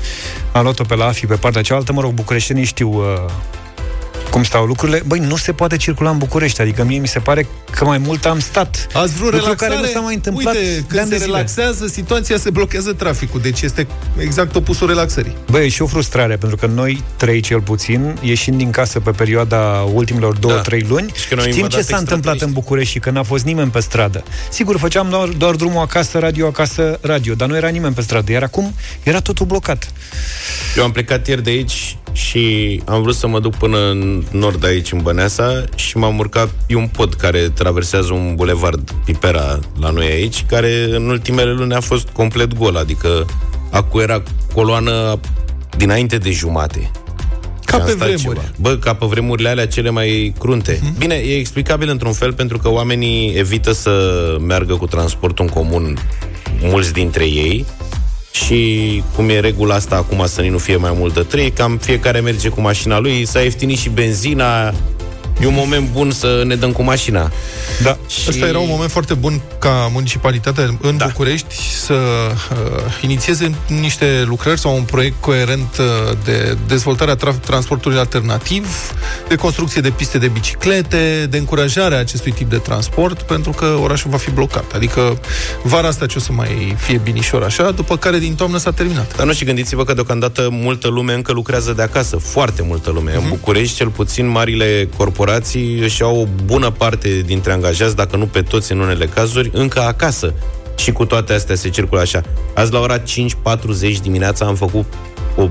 Am 0.51 0.63
luat-o 0.63 0.83
pe 0.83 0.95
la 0.95 1.05
AFI 1.05 1.25
pe 1.25 1.35
partea 1.35 1.61
cealaltă. 1.61 1.93
Mă 1.93 2.01
rog, 2.01 2.11
bucureștenii 2.11 2.63
știu 2.63 2.89
uh, 2.89 3.03
cum 4.29 4.43
stau 4.43 4.65
lucrurile. 4.65 5.01
Băi, 5.07 5.19
nu 5.19 5.35
se 5.35 5.51
poate 5.51 5.77
circula 5.77 6.09
în 6.09 6.17
București. 6.17 6.61
Adică 6.61 6.83
mie 6.83 6.99
mi 6.99 7.07
se 7.07 7.19
pare 7.19 7.47
că 7.71 7.85
mai 7.85 7.97
mult 7.97 8.25
am 8.25 8.39
stat. 8.39 8.87
Ați 8.93 9.13
vrut 9.13 9.23
Lucru 9.31 9.37
relaxare? 9.39 9.71
care 9.73 9.85
nu 9.85 9.91
s-a 9.93 9.99
mai 9.99 10.13
întâmplat 10.13 10.55
Uite, 10.55 10.65
de 10.65 10.83
când 10.87 10.99
ani 10.99 11.09
se 11.09 11.15
de 11.15 11.21
zile. 11.23 11.31
relaxează, 11.31 11.87
situația 11.87 12.37
se 12.37 12.49
blochează 12.49 12.93
traficul. 12.93 13.41
Deci 13.41 13.61
este 13.61 13.87
exact 14.17 14.55
opusul 14.55 14.87
relaxării. 14.87 15.35
Băi, 15.51 15.65
e 15.65 15.69
și 15.69 15.81
o 15.81 15.85
frustrare, 15.85 16.35
pentru 16.37 16.57
că 16.57 16.65
noi 16.65 17.03
trei 17.15 17.41
cel 17.41 17.61
puțin, 17.61 18.17
ieșind 18.21 18.57
din 18.57 18.71
casă 18.71 18.99
pe 18.99 19.11
perioada 19.11 19.85
ultimilor 19.93 20.35
două, 20.37 20.53
Da. 20.53 20.61
trei 20.61 20.85
luni, 20.89 21.11
Și 21.15 21.27
că 21.27 21.35
noi 21.35 21.43
știm 21.43 21.55
invadat 21.63 21.79
ce 21.79 21.85
s-a 21.85 21.97
întâmplat 21.97 22.33
extraterestri. 22.33 22.47
în 22.47 22.53
București 22.53 22.91
și 22.91 22.99
că 22.99 23.09
n-a 23.09 23.23
fost 23.23 23.43
nimeni 23.43 23.71
pe 23.71 23.79
stradă. 23.79 24.23
Sigur, 24.49 24.77
făceam 24.77 25.09
doar, 25.09 25.27
doar 25.27 25.55
drumul 25.55 25.81
acasă, 25.81 26.19
radio 26.19 26.47
acasă, 26.47 26.97
radio, 27.01 27.33
dar 27.33 27.47
nu 27.47 27.55
era 27.55 27.67
nimeni 27.67 27.93
pe 27.93 28.01
stradă. 28.01 28.31
Iar 28.31 28.43
acum 28.43 28.73
era 29.03 29.19
totul 29.19 29.45
blocat. 29.45 29.91
Eu 30.77 30.83
am 30.83 30.91
plecat 30.91 31.27
ieri 31.27 31.43
de 31.43 31.49
aici 31.49 31.97
și 32.11 32.81
am 32.85 33.01
vrut 33.01 33.15
să 33.15 33.27
mă 33.27 33.39
duc 33.39 33.55
până 33.55 33.77
în 33.89 34.23
nord 34.31 34.65
aici, 34.65 34.91
în 34.91 35.01
Băneasa, 35.01 35.63
și 35.75 35.97
m-am 35.97 36.17
urcat 36.17 36.49
pe 36.67 36.75
un 36.75 36.87
pod 36.87 37.13
care 37.13 37.39
traversează 37.39 38.13
un 38.13 38.35
bulevard 38.35 38.91
Pipera 39.05 39.59
la 39.79 39.89
noi 39.89 40.05
aici, 40.05 40.45
care 40.49 40.87
în 40.89 41.09
ultimele 41.09 41.51
luni 41.51 41.73
a 41.73 41.79
fost 41.79 42.07
complet 42.07 42.53
gol, 42.53 42.75
adică 42.75 43.25
acu 43.71 43.99
era 43.99 44.23
coloană 44.53 45.19
dinainte 45.77 46.17
de 46.17 46.31
jumate. 46.31 46.91
Ca 47.65 47.75
Și 47.75 47.81
am 47.81 47.85
pe 47.85 47.91
stat 47.91 48.07
vremuri. 48.07 48.39
Ceva. 48.39 48.51
Bă, 48.59 48.77
ca 48.77 48.93
pe 48.93 49.05
vremurile 49.05 49.49
alea 49.49 49.67
cele 49.67 49.89
mai 49.89 50.33
crunte. 50.39 50.79
Mhm. 50.81 50.97
Bine, 50.97 51.15
e 51.15 51.37
explicabil 51.37 51.89
într-un 51.89 52.13
fel 52.13 52.33
pentru 52.33 52.57
că 52.57 52.69
oamenii 52.69 53.33
evită 53.35 53.71
să 53.71 53.91
meargă 54.45 54.73
cu 54.75 54.85
transportul 54.87 55.45
în 55.45 55.51
comun, 55.51 55.97
mulți 56.61 56.93
dintre 56.93 57.23
ei, 57.23 57.65
și 58.45 59.03
cum 59.15 59.29
e 59.29 59.39
regula 59.39 59.75
asta 59.75 59.95
acum 59.95 60.25
să 60.25 60.41
nu 60.41 60.57
fie 60.57 60.75
mai 60.75 60.91
mult 60.95 61.13
de 61.13 61.21
trei, 61.21 61.51
cam 61.51 61.77
fiecare 61.77 62.19
merge 62.19 62.49
cu 62.49 62.61
mașina 62.61 62.99
lui, 62.99 63.25
s-a 63.25 63.39
ieftinit 63.39 63.77
și 63.77 63.89
benzina, 63.89 64.73
e 65.41 65.45
un 65.45 65.53
moment 65.53 65.89
bun 65.89 66.11
să 66.11 66.43
ne 66.45 66.55
dăm 66.55 66.71
cu 66.71 66.83
mașina. 66.83 67.31
Da. 67.81 67.97
Și... 68.07 68.25
Ăsta 68.29 68.47
era 68.47 68.59
un 68.59 68.69
moment 68.69 68.91
foarte 68.91 69.13
bun 69.13 69.41
ca 69.59 69.89
municipalitate 69.91 70.77
în 70.81 70.97
Da. 70.97 71.05
București 71.05 71.55
să 71.85 71.93
uh, 71.93 72.57
inițieze 73.01 73.55
niște 73.67 74.23
lucrări 74.25 74.59
sau 74.59 74.75
un 74.75 74.83
proiect 74.83 75.15
coerent 75.19 75.77
uh, 75.79 76.17
de 76.23 76.57
dezvoltare 76.67 77.11
a 77.11 77.15
tra- 77.15 77.39
transportului 77.45 77.97
alternativ, 77.97 78.67
de 79.27 79.35
construcție 79.35 79.81
de 79.81 79.89
piste 79.89 80.17
de 80.17 80.27
biciclete, 80.27 81.27
de 81.29 81.37
încurajare 81.37 81.95
a 81.95 81.99
acestui 81.99 82.31
tip 82.31 82.49
de 82.49 82.57
transport, 82.57 83.21
pentru 83.21 83.51
că 83.51 83.65
orașul 83.65 84.11
va 84.11 84.17
fi 84.17 84.31
blocat. 84.31 84.71
Adică 84.73 85.19
vara 85.63 85.87
asta 85.87 86.05
ce 86.05 86.17
o 86.17 86.21
să 86.21 86.31
mai 86.31 86.75
fie 86.77 86.97
binișor 86.97 87.43
așa, 87.43 87.71
după 87.71 87.97
care 87.97 88.19
din 88.19 88.35
toamnă 88.35 88.57
s-a 88.57 88.71
terminat. 88.71 89.15
Dar 89.15 89.25
nu 89.25 89.33
și 89.33 89.45
gândiți-vă 89.45 89.83
că 89.83 89.93
deocamdată 89.93 90.47
multă 90.51 90.87
lume 90.87 91.13
încă 91.13 91.31
lucrează 91.31 91.73
de 91.73 91.81
acasă, 91.81 92.17
foarte 92.17 92.61
multă 92.61 92.89
lume. 92.89 93.11
Mhm. 93.15 93.23
În 93.23 93.29
București, 93.29 93.75
cel 93.75 93.89
puțin, 93.89 94.27
marile 94.27 94.89
corporații 94.97 95.25
corporații 95.27 95.79
își 95.79 96.03
au 96.03 96.21
o 96.21 96.27
bună 96.45 96.69
parte 96.69 97.21
dintre 97.25 97.51
angajați, 97.51 97.95
dacă 97.95 98.17
nu 98.17 98.25
pe 98.25 98.41
toți 98.41 98.71
în 98.71 98.79
unele 98.79 99.05
cazuri, 99.05 99.49
încă 99.53 99.81
acasă. 99.81 100.33
Și 100.77 100.91
cu 100.91 101.05
toate 101.05 101.33
astea 101.33 101.55
se 101.55 101.69
circulă 101.69 102.01
așa. 102.01 102.21
Azi 102.53 102.71
la 102.71 102.79
ora 102.79 102.99
5.40 102.99 103.03
dimineața 104.01 104.45
am 104.45 104.55
făcut 104.55 104.85
o 105.35 105.49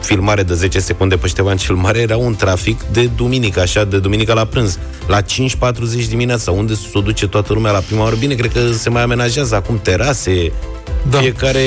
filmare 0.00 0.42
de 0.42 0.54
10 0.54 0.78
secunde 0.78 1.16
pe 1.16 1.26
Ștefan 1.26 1.56
cel 1.56 1.74
Mare, 1.74 2.00
era 2.00 2.16
un 2.16 2.34
trafic 2.34 2.82
de 2.82 3.10
duminică, 3.16 3.60
așa, 3.60 3.84
de 3.84 3.98
duminică 3.98 4.32
la 4.32 4.44
prânz. 4.44 4.78
La 5.06 5.22
5.40 5.22 5.26
dimineața, 6.08 6.50
unde 6.50 6.74
se 6.74 7.00
duce 7.04 7.28
toată 7.28 7.52
lumea 7.52 7.72
la 7.72 7.78
prima 7.78 8.04
oră? 8.04 8.16
Bine, 8.16 8.34
cred 8.34 8.52
că 8.52 8.72
se 8.72 8.90
mai 8.90 9.02
amenajează 9.02 9.54
acum 9.54 9.78
terase, 9.78 10.52
da. 11.10 11.18
Fiecare... 11.18 11.60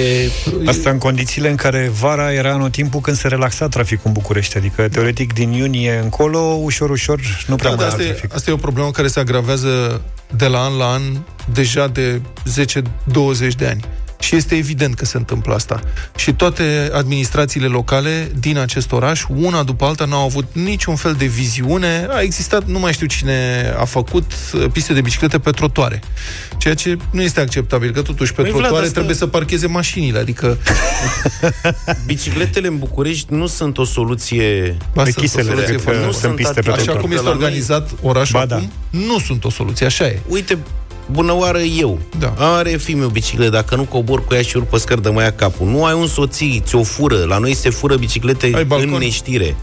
Asta 0.65 0.89
în 0.89 0.97
condițiile 0.97 1.49
în 1.49 1.55
care 1.55 1.91
vara 1.99 2.33
era 2.33 2.51
anotimpul 2.51 2.99
când 2.99 3.17
se 3.17 3.27
relaxa 3.27 3.67
traficul 3.67 4.03
în 4.05 4.11
București. 4.11 4.57
Adică, 4.57 4.87
teoretic, 4.87 5.33
din 5.33 5.51
iunie 5.51 5.99
încolo, 6.03 6.39
ușor, 6.39 6.89
ușor, 6.89 7.19
nu 7.47 7.55
prea 7.55 7.69
da, 7.69 7.75
mai 7.75 7.85
asta, 7.85 8.03
trafic. 8.03 8.31
E, 8.31 8.35
asta 8.35 8.49
e 8.49 8.53
o 8.53 8.57
problemă 8.57 8.91
care 8.91 9.07
se 9.07 9.19
agravează 9.19 10.01
de 10.35 10.45
la 10.45 10.59
an 10.59 10.77
la 10.77 10.91
an, 10.91 11.01
deja 11.53 11.87
de 11.87 12.21
10-20 12.65 13.55
de 13.57 13.65
ani. 13.65 13.85
Și 14.19 14.35
este 14.35 14.55
evident 14.55 14.95
că 14.95 15.05
se 15.05 15.17
întâmplă 15.17 15.53
asta. 15.53 15.81
Și 16.15 16.33
toate 16.33 16.89
administrațiile 16.93 17.67
locale 17.67 18.31
din 18.39 18.57
acest 18.57 18.91
oraș, 18.91 19.25
una 19.35 19.63
după 19.63 19.85
alta, 19.85 20.05
n-au 20.05 20.25
avut 20.25 20.45
niciun 20.51 20.95
fel 20.95 21.13
de 21.13 21.25
viziune. 21.25 22.07
A 22.09 22.21
existat, 22.21 22.65
nu 22.65 22.79
mai 22.79 22.93
știu 22.93 23.07
cine 23.07 23.71
a 23.77 23.85
făcut 23.85 24.31
uh, 24.53 24.65
piste 24.71 24.93
de 24.93 25.01
biciclete 25.01 25.39
pe 25.39 25.51
trotoare. 25.51 26.01
Ceea 26.57 26.73
ce 26.73 26.97
nu 27.11 27.21
este 27.21 27.39
acceptabil, 27.39 27.91
că 27.91 28.01
totuși 28.01 28.33
pe 28.33 28.41
Măi, 28.41 28.49
trotuare 28.49 28.73
Vlad, 28.73 28.83
asta... 28.83 28.93
trebuie 28.93 29.15
să 29.15 29.27
parcheze 29.27 29.67
mașinile, 29.67 30.19
adică... 30.19 30.57
Bicicletele 32.05 32.67
în 32.67 32.77
București 32.77 33.33
nu 33.33 33.47
sunt 33.47 33.77
o 33.77 33.83
soluție... 33.83 34.77
Ba, 34.93 35.03
sunt 35.03 35.17
o 35.23 35.41
soluție 35.41 35.79
nu 36.05 36.11
sunt 36.11 36.35
piste 36.35 36.61
pe 36.61 36.71
Așa 36.71 36.95
cum 36.95 37.11
este 37.11 37.27
organizat 37.27 37.89
orașul 38.01 38.45
ba, 38.45 38.55
acum, 38.55 38.71
da. 38.91 38.99
nu 38.99 39.19
sunt 39.19 39.45
o 39.45 39.49
soluție, 39.49 39.85
așa 39.85 40.05
e. 40.05 40.19
Uite, 40.27 40.57
bună 41.11 41.33
oară 41.33 41.59
eu. 41.59 41.99
Da. 42.19 42.33
Are 42.37 42.69
fi 42.69 42.93
meu 42.93 43.07
bicicletă, 43.07 43.51
dacă 43.51 43.75
nu 43.75 43.83
cobor 43.83 44.25
cu 44.25 44.33
ea 44.33 44.41
și 44.41 44.57
urc 44.57 44.67
pe 44.67 44.77
scări 44.77 45.01
de 45.01 45.09
mai 45.09 45.35
capul. 45.35 45.67
Nu 45.67 45.85
ai 45.85 45.93
un 45.93 46.07
soții, 46.07 46.63
ți-o 46.65 46.83
fură. 46.83 47.25
La 47.27 47.37
noi 47.37 47.53
se 47.53 47.69
fură 47.69 47.95
biciclete 47.95 48.65
în 48.69 48.89
neștire. 48.89 49.55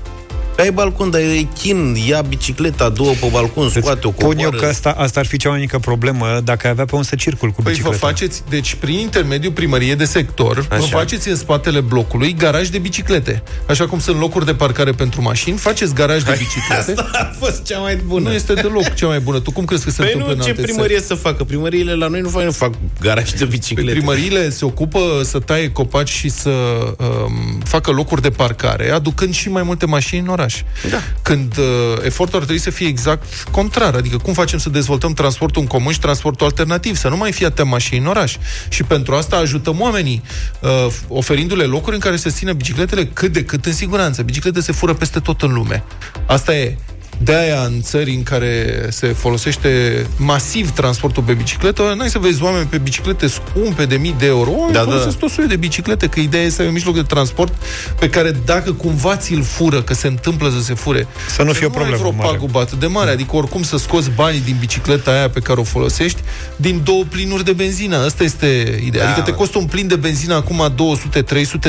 Ai 0.58 0.70
balcon, 0.70 1.10
dar 1.10 1.20
e 1.20 1.48
chin, 1.58 1.96
ia 2.08 2.20
bicicleta, 2.20 2.88
două 2.88 3.12
pe 3.20 3.28
balcon, 3.32 3.68
scoate-o, 3.68 4.10
coboară. 4.10 4.34
Pun 4.34 4.44
eu 4.44 4.50
că 4.50 4.66
asta, 4.66 4.90
asta 4.90 5.20
ar 5.20 5.26
fi 5.26 5.36
cea 5.36 5.48
mai 5.48 5.58
mică 5.60 5.78
problemă 5.78 6.40
dacă 6.44 6.66
ai 6.66 6.72
avea 6.72 6.84
pe 6.84 6.94
un 6.94 7.02
să 7.02 7.14
circul 7.14 7.48
cu 7.48 7.62
păi 7.62 7.72
bicicleta. 7.72 7.96
vă 8.00 8.06
faceți, 8.06 8.42
deci 8.48 8.74
prin 8.74 8.98
intermediul 8.98 9.52
primăriei 9.52 9.96
de 9.96 10.04
sector, 10.04 10.66
Așa. 10.70 10.80
vă 10.80 10.86
faceți 10.86 11.28
în 11.28 11.36
spatele 11.36 11.80
blocului 11.80 12.34
garaj 12.34 12.68
de 12.68 12.78
biciclete. 12.78 13.42
Așa 13.68 13.86
cum 13.86 13.98
sunt 13.98 14.18
locuri 14.18 14.44
de 14.44 14.54
parcare 14.54 14.92
pentru 14.92 15.22
mașini, 15.22 15.56
faceți 15.56 15.94
garaj 15.94 16.22
de 16.22 16.36
biciclete. 16.38 17.00
Asta 17.00 17.10
a 17.12 17.36
fost 17.38 17.62
cea 17.62 17.78
mai 17.78 17.96
bună. 17.96 18.28
Nu 18.28 18.34
este 18.34 18.54
deloc 18.54 18.94
cea 18.94 19.06
mai 19.06 19.20
bună. 19.20 19.40
Tu 19.40 19.50
cum 19.50 19.64
crezi 19.64 19.84
că 19.84 19.90
se 19.90 20.02
păi 20.02 20.12
întâmplă 20.12 20.34
nu, 20.34 20.42
ce 20.42 20.62
primărie 20.62 21.00
să 21.00 21.14
facă? 21.14 21.44
Primăriile 21.44 21.94
la 21.94 22.06
noi 22.06 22.20
nu 22.20 22.28
fac, 22.28 22.42
nu 22.42 22.50
fac 22.50 22.72
garaj 23.00 23.30
de 23.30 23.44
biciclete. 23.44 23.90
Păi 23.90 23.98
primăriile 23.98 24.50
se 24.50 24.64
ocupă 24.64 25.20
să 25.24 25.38
taie 25.38 25.70
copaci 25.70 26.08
și 26.08 26.28
să 26.28 26.50
um, 26.50 27.60
facă 27.64 27.90
locuri 27.90 28.22
de 28.22 28.30
parcare, 28.30 28.90
aducând 28.90 29.34
și 29.34 29.48
mai 29.48 29.62
multe 29.62 29.86
mașini 29.86 30.20
în 30.20 30.26
oraș. 30.26 30.45
Da 30.90 31.02
când 31.26 31.56
uh, 31.56 31.64
efortul 32.02 32.38
ar 32.38 32.44
trebui 32.44 32.62
să 32.62 32.70
fie 32.70 32.86
exact 32.86 33.24
contrar. 33.50 33.94
Adică 33.94 34.16
cum 34.16 34.32
facem 34.32 34.58
să 34.58 34.68
dezvoltăm 34.68 35.12
transportul 35.12 35.62
în 35.62 35.68
comun 35.68 35.92
și 35.92 36.00
transportul 36.00 36.46
alternativ, 36.46 36.96
să 36.96 37.08
nu 37.08 37.16
mai 37.16 37.32
fie 37.32 37.46
atâtea 37.46 37.64
mașini 37.64 38.00
în 38.00 38.06
oraș. 38.06 38.36
Și 38.68 38.82
pentru 38.82 39.14
asta 39.14 39.36
ajutăm 39.36 39.80
oamenii, 39.80 40.22
uh, 40.60 40.86
oferindu-le 41.08 41.64
locuri 41.64 41.94
în 41.94 42.00
care 42.00 42.16
să 42.16 42.30
țină 42.30 42.52
bicicletele 42.52 43.06
cât 43.06 43.32
de 43.32 43.44
cât 43.44 43.66
în 43.66 43.72
siguranță. 43.72 44.22
Biciclete 44.22 44.60
se 44.60 44.72
fură 44.72 44.94
peste 44.94 45.20
tot 45.20 45.42
în 45.42 45.52
lume. 45.52 45.84
Asta 46.26 46.54
e 46.54 46.76
de 47.18 47.34
aia 47.34 47.62
în 47.62 47.82
țări 47.82 48.10
în 48.10 48.22
care 48.22 48.86
se 48.90 49.06
folosește 49.06 50.02
masiv 50.16 50.70
transportul 50.70 51.22
pe 51.22 51.32
bicicletă, 51.32 51.94
n-ai 51.96 52.08
să 52.08 52.18
vezi 52.18 52.42
oameni 52.42 52.66
pe 52.66 52.78
biciclete 52.78 53.26
scumpe 53.26 53.84
de 53.84 53.96
mii 53.96 54.14
de 54.18 54.26
euro, 54.26 54.50
oameni 54.50 54.72
da, 54.72 54.78
da. 54.78 54.84
folosesc 54.84 55.12
da. 55.12 55.20
tot 55.20 55.30
soiul 55.30 55.50
de 55.50 55.56
biciclete, 55.56 56.06
că 56.06 56.20
ideea 56.20 56.42
este 56.42 56.54
să 56.54 56.60
ai 56.60 56.66
un 56.66 56.72
mijloc 56.72 56.94
de 56.94 57.02
transport 57.02 57.54
pe 57.98 58.08
care 58.08 58.30
dacă 58.44 58.72
cumva 58.72 59.16
ți-l 59.16 59.42
fură, 59.42 59.82
că 59.82 59.94
se 59.94 60.06
întâmplă 60.06 60.50
să 60.50 60.62
se 60.62 60.74
fure, 60.74 61.06
să 61.28 61.42
nu 61.42 61.52
fie 61.52 61.66
o 61.66 61.70
problemă 61.70 61.96
vreo 61.96 62.10
pagubă 62.10 62.60
atât 62.60 62.78
de 62.78 62.86
mare, 62.86 63.10
adică 63.10 63.36
oricum 63.36 63.62
să 63.62 63.76
scoți 63.76 64.10
banii 64.10 64.40
din 64.40 64.56
bicicleta 64.60 65.10
aia 65.10 65.28
pe 65.28 65.40
care 65.40 65.60
o 65.60 65.64
folosești 65.64 66.20
din 66.56 66.80
două 66.84 67.04
plinuri 67.08 67.44
de 67.44 67.52
benzină. 67.52 67.96
Asta 67.96 68.24
este 68.24 68.80
ideea. 68.84 69.04
Da, 69.04 69.10
adică 69.10 69.30
te 69.30 69.36
costă 69.36 69.58
un 69.58 69.66
plin 69.66 69.86
de 69.86 69.96
benzină 69.96 70.34
acum 70.34 70.74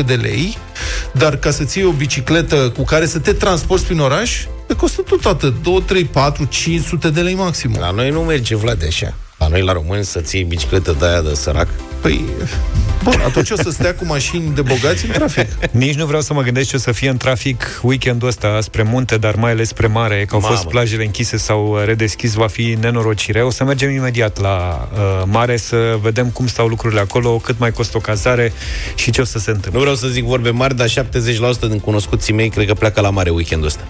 200-300 0.02 0.06
de 0.06 0.14
lei, 0.14 0.58
dar 1.12 1.36
ca 1.36 1.52
să 1.52 1.64
ții 1.64 1.84
o 1.84 1.92
bicicletă 1.92 2.56
cu 2.76 2.84
care 2.84 3.06
să 3.06 3.20
te 3.20 3.34
transporti 3.34 3.86
prin 3.86 4.00
oraș, 4.00 4.46
te 4.68 4.76
costă 4.76 5.02
tot 5.02 5.26
atât, 5.26 5.64
2, 5.64 5.82
3, 5.86 6.04
4, 6.06 6.46
500 6.46 7.10
de 7.10 7.22
lei 7.22 7.34
maxim. 7.36 7.76
La 7.80 7.92
noi 7.92 8.10
nu 8.10 8.22
merge, 8.22 8.56
Vlad, 8.56 8.84
așa. 8.88 9.14
La 9.38 9.48
noi, 9.48 9.62
la 9.62 9.72
români, 9.74 10.04
să 10.04 10.20
ții 10.20 10.44
bicicletă 10.44 10.96
de 11.00 11.06
aia 11.06 11.22
de 11.22 11.34
sărac. 11.34 11.68
Păi, 12.02 12.26
bun, 13.04 13.22
atunci 13.26 13.50
o 13.50 13.56
să 13.56 13.70
stea 13.72 13.96
cu 13.96 14.06
mașini 14.06 14.56
de 14.56 14.62
bogați 14.62 15.06
în 15.06 15.12
trafic. 15.12 15.48
Nici 15.72 15.96
nu 15.96 16.06
vreau 16.06 16.22
să 16.22 16.34
mă 16.34 16.42
gândesc 16.42 16.70
ce 16.70 16.76
o 16.76 16.80
să 16.80 16.92
fie 16.92 17.10
în 17.10 17.18
trafic 17.18 17.80
weekendul 17.82 18.28
ăsta 18.28 18.62
spre 18.62 18.84
munte, 18.84 19.18
dar 19.18 19.36
mai 19.36 19.52
ales 19.52 19.68
spre 19.68 19.88
mare, 19.88 20.26
că 20.26 20.36
au 20.36 20.42
Mamă. 20.42 20.54
fost 20.54 20.68
plajele 20.68 21.04
închise 21.06 21.38
sau 21.38 21.78
redeschis, 21.86 22.34
va 22.34 22.48
fi 22.48 22.78
nenorocire. 22.80 23.42
O 23.42 23.50
să 23.50 23.64
mergem 23.64 23.90
imediat 23.90 24.40
la 24.40 24.88
uh, 24.94 25.24
mare 25.26 25.58
să 25.58 25.98
vedem 26.02 26.30
cum 26.30 26.48
stau 26.48 26.68
lucrurile 26.68 27.00
acolo, 27.00 27.38
cât 27.38 27.60
mai 27.60 27.72
costă 27.72 27.98
o 27.98 28.00
cazare 28.00 28.54
și 28.96 29.12
ce 29.12 29.22
o 29.22 29.26
să 29.26 29.40
se 29.40 29.50
întâmple. 29.50 29.72
Nu 29.74 29.80
vreau 29.80 29.96
să 29.96 30.08
zic 30.08 30.24
vorbe 30.24 30.50
mari, 30.50 30.76
dar 30.76 30.90
70% 30.90 30.94
din 31.60 31.80
cunoscuții 31.80 32.34
mei 32.34 32.50
cred 32.50 32.68
că 32.68 32.74
pleacă 32.74 33.02
la 33.02 33.10
mare 33.10 33.30
weekendul 33.30 33.68
ăsta. 33.68 33.82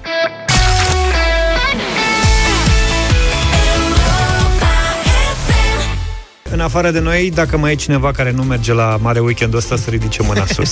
În 6.58 6.64
afară 6.64 6.92
de 6.92 7.00
noi, 7.00 7.32
dacă 7.34 7.58
mai 7.58 7.72
e 7.72 7.76
cineva 7.76 8.12
care 8.12 8.32
nu 8.32 8.44
merge 8.44 8.74
la 8.74 8.98
mare 9.02 9.20
weekendul 9.20 9.58
ăsta, 9.58 9.76
să 9.76 9.90
ridice 9.90 10.24
mâna 10.24 10.46
sus. 10.56 10.72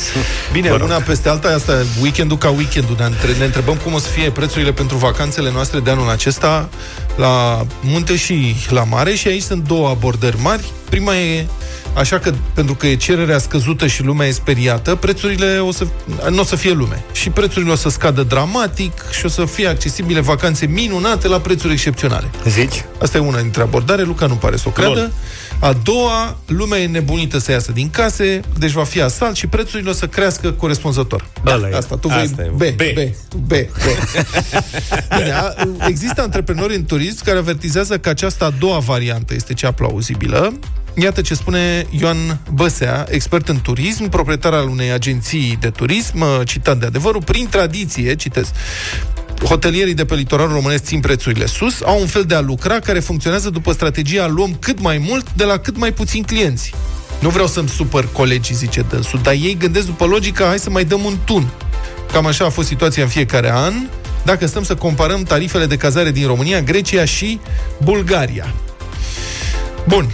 Bine, 0.51 0.71
una 0.71 0.95
peste 0.95 1.29
alta, 1.29 1.47
asta 1.47 1.73
weekendul 2.01 2.37
ca 2.37 2.49
weekendul. 2.49 2.95
Ne, 2.99 3.33
ne 3.37 3.45
întrebăm 3.45 3.75
cum 3.75 3.93
o 3.93 3.99
să 3.99 4.07
fie 4.07 4.29
prețurile 4.29 4.71
pentru 4.71 4.97
vacanțele 4.97 5.51
noastre 5.51 5.79
de 5.79 5.89
anul 5.89 6.09
acesta 6.09 6.69
la 7.15 7.65
munte 7.81 8.15
și 8.15 8.55
la 8.69 8.83
mare 8.83 9.13
și 9.13 9.27
aici 9.27 9.41
sunt 9.41 9.67
două 9.67 9.89
abordări 9.89 10.37
mari. 10.41 10.63
Prima 10.89 11.15
e 11.15 11.45
Așa 11.95 12.19
că, 12.19 12.33
pentru 12.53 12.75
că 12.75 12.87
e 12.87 12.95
cererea 12.95 13.37
scăzută 13.37 13.87
și 13.87 14.03
lumea 14.03 14.27
e 14.27 14.31
speriată, 14.31 14.95
prețurile 14.95 15.57
o 15.59 15.71
să, 15.71 15.87
nu 16.29 16.39
o 16.39 16.43
să 16.43 16.55
fie 16.55 16.71
lume. 16.71 17.03
Și 17.11 17.29
prețurile 17.29 17.71
o 17.71 17.75
să 17.75 17.89
scadă 17.89 18.23
dramatic 18.23 18.91
și 19.11 19.25
o 19.25 19.29
să 19.29 19.45
fie 19.45 19.67
accesibile 19.67 20.19
vacanțe 20.19 20.65
minunate 20.65 21.27
la 21.27 21.39
prețuri 21.39 21.73
excepționale. 21.73 22.29
Zici? 22.47 22.85
Asta 23.01 23.17
e 23.17 23.19
una 23.19 23.41
dintre 23.41 23.61
abordare, 23.61 24.01
Luca 24.01 24.25
nu 24.25 24.33
pare 24.33 24.57
să 24.57 24.63
o 24.67 24.71
creadă. 24.71 24.99
Lol. 24.99 25.11
A 25.59 25.73
doua, 25.83 26.37
lumea 26.47 26.79
e 26.79 26.87
nebunită 26.87 27.37
să 27.37 27.51
iasă 27.51 27.71
din 27.71 27.89
case, 27.89 28.39
deci 28.57 28.71
va 28.71 28.83
fi 28.83 29.01
asalt 29.01 29.35
și 29.35 29.47
prețurile 29.47 29.89
o 29.89 29.93
să 29.93 30.07
crească 30.07 30.51
corespunzător. 30.51 31.25
Da, 31.43 31.77
asta, 31.77 31.97
tu 31.97 32.07
vei 32.07 32.27
B, 32.27 32.57
B, 32.57 32.59
B, 32.59 32.99
B, 33.35 33.47
B. 33.47 33.51
Bine, 35.17 35.31
a, 35.31 35.53
există 35.87 36.21
antreprenori 36.21 36.75
în 36.75 36.85
turism 36.85 37.23
care 37.23 37.37
avertizează 37.37 37.97
că 37.97 38.09
această 38.09 38.45
a 38.45 38.49
doua 38.59 38.79
variantă 38.79 39.33
este 39.33 39.53
cea 39.53 39.71
plauzibilă. 39.71 40.53
Iată 40.97 41.21
ce 41.21 41.33
spune 41.33 41.85
Ioan 41.89 42.39
Băsea, 42.53 43.05
expert 43.09 43.49
în 43.49 43.61
turism, 43.61 44.09
proprietar 44.09 44.53
al 44.53 44.67
unei 44.67 44.91
agenții 44.91 45.57
de 45.59 45.69
turism, 45.69 46.43
citat 46.43 46.77
de 46.77 46.85
adevărul, 46.85 47.23
prin 47.23 47.47
tradiție, 47.49 48.15
citez, 48.15 48.51
hotelierii 49.43 49.93
de 49.93 50.05
pe 50.05 50.15
litoralul 50.15 50.53
românesc 50.53 50.83
țin 50.83 50.99
prețurile 50.99 51.45
sus, 51.45 51.81
au 51.81 51.99
un 51.99 52.07
fel 52.07 52.23
de 52.23 52.35
a 52.35 52.41
lucra 52.41 52.79
care 52.79 52.99
funcționează 52.99 53.49
după 53.49 53.71
strategia 53.73 54.27
luăm 54.27 54.55
cât 54.59 54.79
mai 54.81 54.97
mult 54.97 55.33
de 55.33 55.43
la 55.43 55.57
cât 55.57 55.77
mai 55.77 55.91
puțini 55.91 56.25
clienți. 56.25 56.73
Nu 57.19 57.29
vreau 57.29 57.47
să-mi 57.47 57.69
supăr 57.69 58.07
colegii, 58.11 58.55
zice 58.55 58.85
dânsul, 58.89 59.19
dar 59.23 59.33
ei 59.33 59.57
gândesc 59.59 59.85
după 59.85 60.05
logica, 60.05 60.45
hai 60.45 60.59
să 60.59 60.69
mai 60.69 60.85
dăm 60.85 61.03
un 61.03 61.17
tun. 61.23 61.47
Cam 62.11 62.25
așa 62.25 62.45
a 62.45 62.49
fost 62.49 62.67
situația 62.67 63.03
în 63.03 63.09
fiecare 63.09 63.51
an, 63.53 63.73
dacă 64.23 64.47
stăm 64.47 64.63
să 64.63 64.75
comparăm 64.75 65.23
tarifele 65.23 65.65
de 65.65 65.77
cazare 65.77 66.11
din 66.11 66.27
România, 66.27 66.61
Grecia 66.61 67.05
și 67.05 67.39
Bulgaria. 67.83 68.53
Bun. 69.87 70.09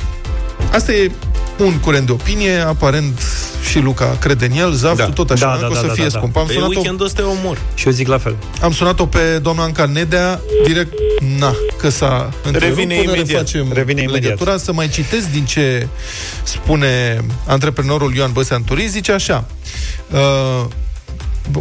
Asta 0.71 0.91
e 0.93 1.11
un 1.59 1.79
curent 1.79 2.05
de 2.05 2.11
opinie, 2.11 2.59
aparent 2.59 3.21
și 3.69 3.79
Luca 3.79 4.17
crede 4.19 4.45
în 4.45 4.51
el, 4.51 4.71
Zaf, 4.71 4.97
da. 4.97 5.05
tot 5.09 5.29
așa, 5.29 5.45
da, 5.45 5.61
da, 5.61 5.67
o 5.67 5.73
să 5.73 5.85
da, 5.87 5.93
fie 5.93 6.03
da, 6.03 6.09
da. 6.09 6.17
scump. 6.17 6.37
Am 6.37 6.45
pe 6.45 6.53
sunat 6.53 6.69
weekendul 6.69 7.05
ăsta 7.05 7.21
e 7.21 7.25
omor. 7.25 7.57
Și 7.73 7.87
eu 7.87 7.93
zic 7.93 8.07
la 8.07 8.17
fel. 8.17 8.35
Am 8.61 8.71
sunat-o 8.71 9.05
pe 9.05 9.39
doamna 9.41 9.63
Anca 9.63 9.85
Nedea, 9.85 10.39
direct, 10.65 10.93
na, 11.39 11.53
că 11.77 11.89
s-a 11.89 12.29
întrerupt, 12.43 12.77
Revine 12.77 13.01
imediat. 13.01 13.37
facem 13.37 13.71
Revine 13.73 14.01
imediat. 14.01 14.23
legătura, 14.23 14.57
să 14.57 14.73
mai 14.73 14.89
citesc 14.89 15.29
din 15.31 15.45
ce 15.45 15.87
spune 16.43 17.21
antreprenorul 17.47 18.15
Ioan 18.15 18.31
Băsean 18.31 18.63
Turism, 18.63 18.91
zice 18.91 19.11
așa, 19.11 19.45
uh, 20.11 20.65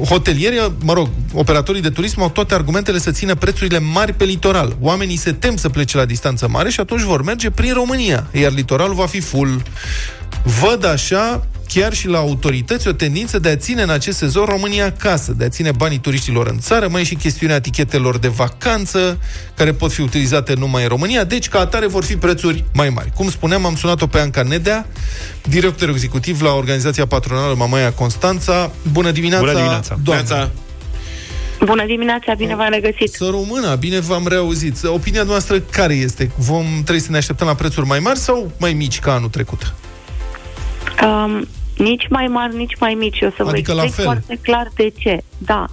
hotelierii, 0.09 0.73
mă 0.85 0.93
rog, 0.93 1.09
operatorii 1.35 1.83
de 1.83 1.91
turism 1.91 2.21
au 2.21 2.31
toate 2.31 2.55
argumentele 2.55 2.99
să 2.99 3.11
țină 3.11 3.35
prețurile 3.35 3.79
mari 3.79 4.13
pe 4.13 4.25
litoral. 4.25 4.77
Oamenii 4.81 5.17
se 5.17 5.33
tem 5.33 5.57
să 5.57 5.69
plece 5.69 5.97
la 5.97 6.05
distanță 6.05 6.49
mare 6.49 6.71
și 6.71 6.81
atunci 6.81 7.03
vor 7.03 7.23
merge 7.23 7.51
prin 7.51 7.73
România, 7.73 8.27
iar 8.33 8.53
litoralul 8.53 8.95
va 8.95 9.07
fi 9.07 9.21
full. 9.21 9.63
Văd 10.61 10.85
așa 10.85 11.47
chiar 11.73 11.93
și 11.93 12.09
la 12.09 12.19
autorități 12.19 12.89
o 12.89 12.93
tendință 12.93 13.39
de 13.39 13.49
a 13.49 13.57
ține 13.57 13.83
în 13.83 13.91
acest 13.91 14.19
sezon 14.19 14.45
România 14.45 14.85
acasă, 14.85 15.33
de 15.33 15.45
a 15.45 15.49
ține 15.49 15.71
banii 15.77 15.99
turiștilor 15.99 16.47
în 16.47 16.59
țară, 16.59 16.89
mai 16.89 17.01
e 17.01 17.05
și 17.05 17.15
chestiunea 17.15 17.57
etichetelor 17.57 18.19
de 18.19 18.29
vacanță, 18.29 19.19
care 19.55 19.73
pot 19.73 19.93
fi 19.93 20.01
utilizate 20.01 20.55
numai 20.55 20.83
în 20.83 20.89
România, 20.89 21.25
deci 21.25 21.49
ca 21.49 21.59
atare 21.59 21.87
vor 21.87 22.05
fi 22.05 22.17
prețuri 22.17 22.65
mai 22.75 22.89
mari. 22.89 23.13
Cum 23.15 23.31
spuneam, 23.31 23.67
am 23.67 23.77
sunat-o 23.77 24.07
pe 24.07 24.19
Anca 24.19 24.43
Nedea, 24.43 24.87
director 25.43 25.89
executiv 25.89 26.43
la 26.43 26.53
organizația 26.53 27.07
patronală 27.07 27.55
Mamaia 27.55 27.93
Constanța. 27.93 28.71
Bună 28.93 29.11
dimineața, 29.11 29.45
Bună 29.45 29.57
dimineața. 29.57 29.99
doamnă! 30.03 30.51
Bună 31.65 31.85
dimineața, 31.87 32.35
bine 32.35 32.55
v-am 32.55 32.71
regăsit. 32.71 33.13
Să 33.13 33.29
română, 33.31 33.75
bine 33.75 34.01
v-am 34.01 34.27
reauzit. 34.29 34.85
Opinia 34.85 35.23
noastră 35.23 35.59
care 35.59 35.95
este? 35.95 36.31
Vom 36.37 36.65
trebuie 36.73 37.01
să 37.01 37.11
ne 37.11 37.17
așteptăm 37.17 37.47
la 37.47 37.55
prețuri 37.55 37.87
mai 37.87 37.99
mari 37.99 38.19
sau 38.19 38.53
mai 38.59 38.73
mici 38.73 38.99
ca 38.99 39.13
anul 39.13 39.29
trecut? 39.29 39.75
Um, 41.03 41.49
nici 41.83 42.07
mai 42.09 42.27
mari, 42.27 42.57
nici 42.57 42.77
mai 42.81 42.95
mici. 42.95 43.23
O 43.23 43.31
să 43.37 43.43
Adică 43.47 43.71
vă 43.73 43.77
la 43.79 43.83
explic 43.85 44.05
fel. 44.07 44.15
foarte 44.15 44.39
clar 44.43 44.69
de 44.75 44.93
ce. 44.99 45.23
Da. 45.39 45.67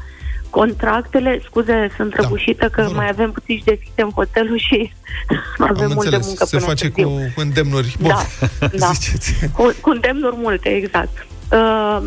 Contractele, 0.49 1.41
scuze, 1.45 1.91
sunt 1.95 2.15
Da, 2.15 2.21
răbușită 2.21 2.65
că 2.69 2.81
vă 2.81 2.87
rog. 2.87 2.95
mai 2.95 3.07
avem 3.09 3.31
puțin 3.31 3.57
și 3.57 3.63
deschidem 3.63 4.09
hotelul 4.15 4.57
și 4.57 4.91
avem 5.57 5.85
Am 5.85 5.91
multă 5.93 5.93
înțeles. 5.93 6.25
muncă 6.25 6.45
Se 6.45 6.55
până 6.55 6.67
face 6.67 6.89
târziu. 6.89 7.09
cu 7.35 7.39
îndemnuri. 7.41 7.95
Bun. 7.99 8.09
Da, 8.09 8.47
da. 8.79 8.91
Ziceți. 8.93 9.33
Cu, 9.53 9.73
cu 9.81 9.89
îndemnuri 9.89 10.35
multe, 10.35 10.69
exact. 10.69 11.25
Uh, 11.51 11.99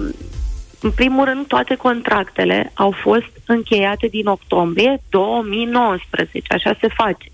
în 0.81 0.91
primul 0.91 1.25
rând, 1.25 1.47
toate 1.47 1.75
contractele 1.75 2.71
au 2.75 2.95
fost 3.03 3.31
încheiate 3.47 4.07
din 4.07 4.27
octombrie 4.27 5.01
2019, 5.09 6.53
așa 6.55 6.77
se 6.81 6.89
face. 6.95 7.31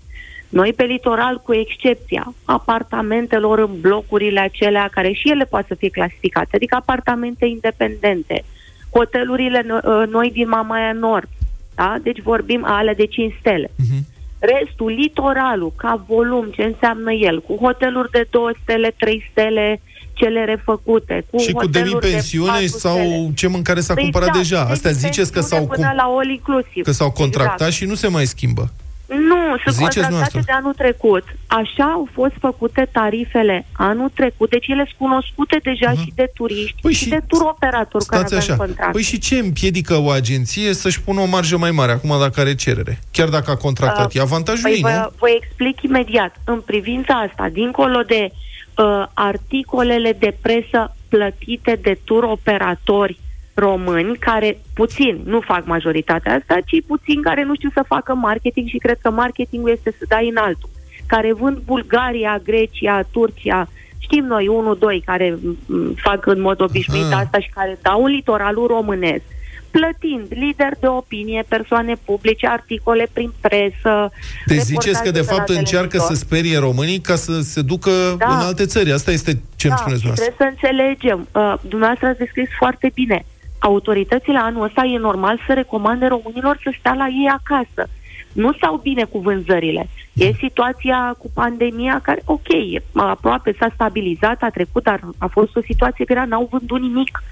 Noi 0.49 0.73
pe 0.73 0.83
litoral, 0.83 1.41
cu 1.43 1.53
excepția 1.53 2.33
apartamentelor 2.45 3.59
în 3.59 3.79
blocurile 3.81 4.39
acelea 4.39 4.89
care 4.91 5.11
și 5.11 5.29
ele 5.29 5.43
pot 5.45 5.65
să 5.67 5.75
fie 5.75 5.89
clasificate, 5.89 6.55
adică 6.55 6.75
apartamente 6.75 7.45
independente, 7.45 8.43
hotelurile 8.91 9.61
no- 9.61 9.83
uh, 9.85 10.03
noi 10.09 10.31
din 10.31 10.47
Mamaia 10.49 10.91
Nord, 10.91 11.29
da? 11.75 11.95
deci 12.03 12.21
vorbim 12.21 12.65
ale 12.65 12.93
de 12.93 13.05
5 13.05 13.33
stele. 13.39 13.71
Mhm. 13.75 14.05
Restul, 14.39 14.91
litoralul, 14.91 15.73
ca 15.77 16.03
volum, 16.07 16.45
ce 16.55 16.63
înseamnă 16.63 17.11
el, 17.13 17.41
cu 17.41 17.55
hoteluri 17.55 18.11
de 18.11 18.27
2 18.29 18.53
stele, 18.63 18.93
3 18.97 19.27
stele, 19.31 19.81
cele 20.13 20.43
refăcute, 20.45 21.25
cu 21.29 21.37
Și 21.37 21.51
cu 21.51 21.59
hoteluri 21.61 21.89
de 21.91 21.99
demipensiune 21.99 22.51
patru 22.51 22.67
sau 22.67 22.95
stele. 22.97 23.31
ce 23.35 23.47
mâncare 23.47 23.79
s-a 23.79 23.93
cumpărat 23.93 24.27
Exact, 24.27 24.47
deja. 24.49 24.61
Astea 24.61 24.91
ziceți 24.91 25.31
că 25.31 25.39
s-au, 25.41 25.57
demipensiune 25.59 25.87
cum, 25.89 25.95
până 25.95 26.07
la 26.07 26.17
all 26.17 26.29
inclusiv. 26.29 26.83
că 26.83 26.91
s-au 26.91 27.11
contractat 27.11 27.53
Exact. 27.59 27.71
și 27.73 27.85
nu 27.85 27.93
se 27.95 28.07
mai 28.07 28.25
schimbă. 28.25 28.69
Nu, 29.07 29.35
sunt 29.63 29.75
Ziceți 29.75 29.95
contractate 29.95 30.13
noastră. 30.13 30.41
de 30.45 30.51
anul 30.51 30.73
trecut. 30.73 31.23
Așa 31.47 31.83
au 31.83 32.07
fost 32.13 32.33
făcute 32.39 32.89
tarifele 32.91 33.65
anul 33.71 34.11
trecut, 34.13 34.49
deci 34.49 34.67
ele 34.67 34.85
sunt 34.87 35.09
cunoscute 35.09 35.59
deja 35.63 35.91
Mhm. 35.91 36.01
și 36.03 36.11
de 36.15 36.31
turiști 36.33 36.75
Păi 36.81 36.93
și, 36.93 37.03
și 37.03 37.09
de 37.09 37.21
tur 37.27 37.41
operatori 37.41 38.05
care 38.05 38.25
Stați 38.25 38.35
avem 38.35 38.53
așa. 38.53 38.63
contract. 38.63 38.91
Păi 38.91 39.01
și 39.01 39.19
ce 39.19 39.37
împiedică 39.37 39.95
o 39.97 40.09
agenție 40.09 40.73
să-și 40.73 41.01
pună 41.01 41.21
o 41.21 41.25
marjă 41.25 41.57
mai 41.57 41.71
mare 41.71 41.91
acum 41.91 42.19
dacă 42.19 42.39
are 42.39 42.55
cerere? 42.55 42.99
Chiar 43.11 43.27
dacă 43.29 43.51
a 43.51 43.55
contractat. 43.55 44.15
E 44.15 44.19
avantajul 44.21 44.61
Păi 44.63 44.71
ei, 44.73 44.81
nu? 44.81 44.87
vă, 44.87 45.11
vă 45.19 45.27
explic 45.41 45.81
imediat. 45.81 46.35
În 46.45 46.61
privința 46.61 47.13
asta, 47.13 47.49
dincolo 47.51 48.01
de 48.01 48.29
uh, 48.77 49.05
articolele 49.13 50.15
de 50.19 50.35
presă 50.41 50.95
plătite 51.09 51.79
de 51.81 51.99
tur 52.03 52.23
operatori 52.23 53.19
români, 53.57 54.17
care 54.17 54.59
puțin 54.73 55.19
nu 55.25 55.39
fac 55.39 55.65
majoritatea 55.65 56.33
asta, 56.35 56.57
ci 56.65 56.85
puțin 56.87 57.21
care 57.21 57.43
nu 57.43 57.55
știu 57.55 57.69
să 57.73 57.83
facă 57.87 58.13
marketing 58.13 58.67
și 58.67 58.77
cred 58.77 58.97
că 59.01 59.09
marketingul 59.11 59.69
este 59.71 59.95
să 59.97 60.05
dai 60.07 60.27
în 60.29 60.37
altul. 60.37 60.69
Care 61.05 61.33
vând 61.33 61.57
Bulgaria, 61.57 62.41
Grecia, 62.43 63.01
Turcia, 63.11 63.67
știm 63.99 64.25
noi, 64.25 64.47
unul, 64.47 64.77
doi, 64.79 65.03
care 65.05 65.37
m, 65.65 65.93
fac 65.95 66.25
în 66.25 66.41
mod 66.41 66.61
obișnuit 66.61 67.11
Aha. 67.11 67.19
asta 67.19 67.39
și 67.39 67.49
care 67.49 67.77
dau 67.81 68.03
în 68.03 68.11
litoralul 68.11 68.67
românesc 68.67 69.23
plătind 69.71 70.25
lideri 70.29 70.79
de 70.79 70.87
opinie, 70.87 71.43
persoane 71.47 71.95
publice, 72.05 72.47
articole 72.47 73.07
prin 73.13 73.31
presă. 73.41 74.11
Deci 74.45 74.59
ziceți 74.59 75.03
că 75.03 75.11
de 75.11 75.19
reportaje 75.19 75.37
fapt 75.37 75.49
la 75.49 75.57
încearcă 75.57 75.87
televizor. 75.87 76.15
să 76.15 76.23
sperie 76.25 76.57
românii 76.57 76.99
ca 76.99 77.15
să 77.15 77.39
se 77.41 77.61
ducă 77.61 77.91
Da. 78.17 78.25
în 78.27 78.45
alte 78.45 78.65
țări. 78.65 78.91
Asta 78.91 79.11
este 79.11 79.31
ce 79.55 79.67
îmi 79.67 79.75
da, 79.75 79.81
spuneți 79.81 80.01
și 80.01 80.07
dumneavoastră. 80.07 80.33
trebuie 80.35 80.37
să 80.43 80.45
înțelegem. 80.53 81.27
Uh, 81.31 81.53
dumneavoastră 81.69 82.07
ați 82.07 82.17
descris 82.17 82.49
foarte 82.57 82.91
bine. 82.93 83.25
Autoritățile 83.59 84.37
anul 84.37 84.63
ăsta 84.63 84.83
e 84.83 84.97
normal 84.97 85.39
să 85.47 85.53
recomande 85.53 86.05
românilor 86.05 86.59
să 86.63 86.75
stea 86.79 86.93
la 86.93 87.07
ei 87.07 87.29
acasă. 87.39 87.89
Nu 88.33 88.53
stau 88.53 88.79
bine 88.83 89.03
cu 89.03 89.19
vânzările. 89.19 89.89
E 90.13 90.31
situația 90.33 91.15
cu 91.17 91.31
pandemia 91.33 91.99
care, 92.03 92.21
ok, 92.25 92.47
aproape 92.93 93.55
s-a 93.59 93.71
stabilizat, 93.73 94.41
a 94.41 94.49
trecut, 94.49 94.83
dar 94.83 94.99
a 95.17 95.27
fost 95.27 95.55
o 95.55 95.61
situație 95.61 96.05
grea, 96.05 96.25
n-au 96.25 96.47
vândut 96.51 96.81
nimic. 96.81 97.23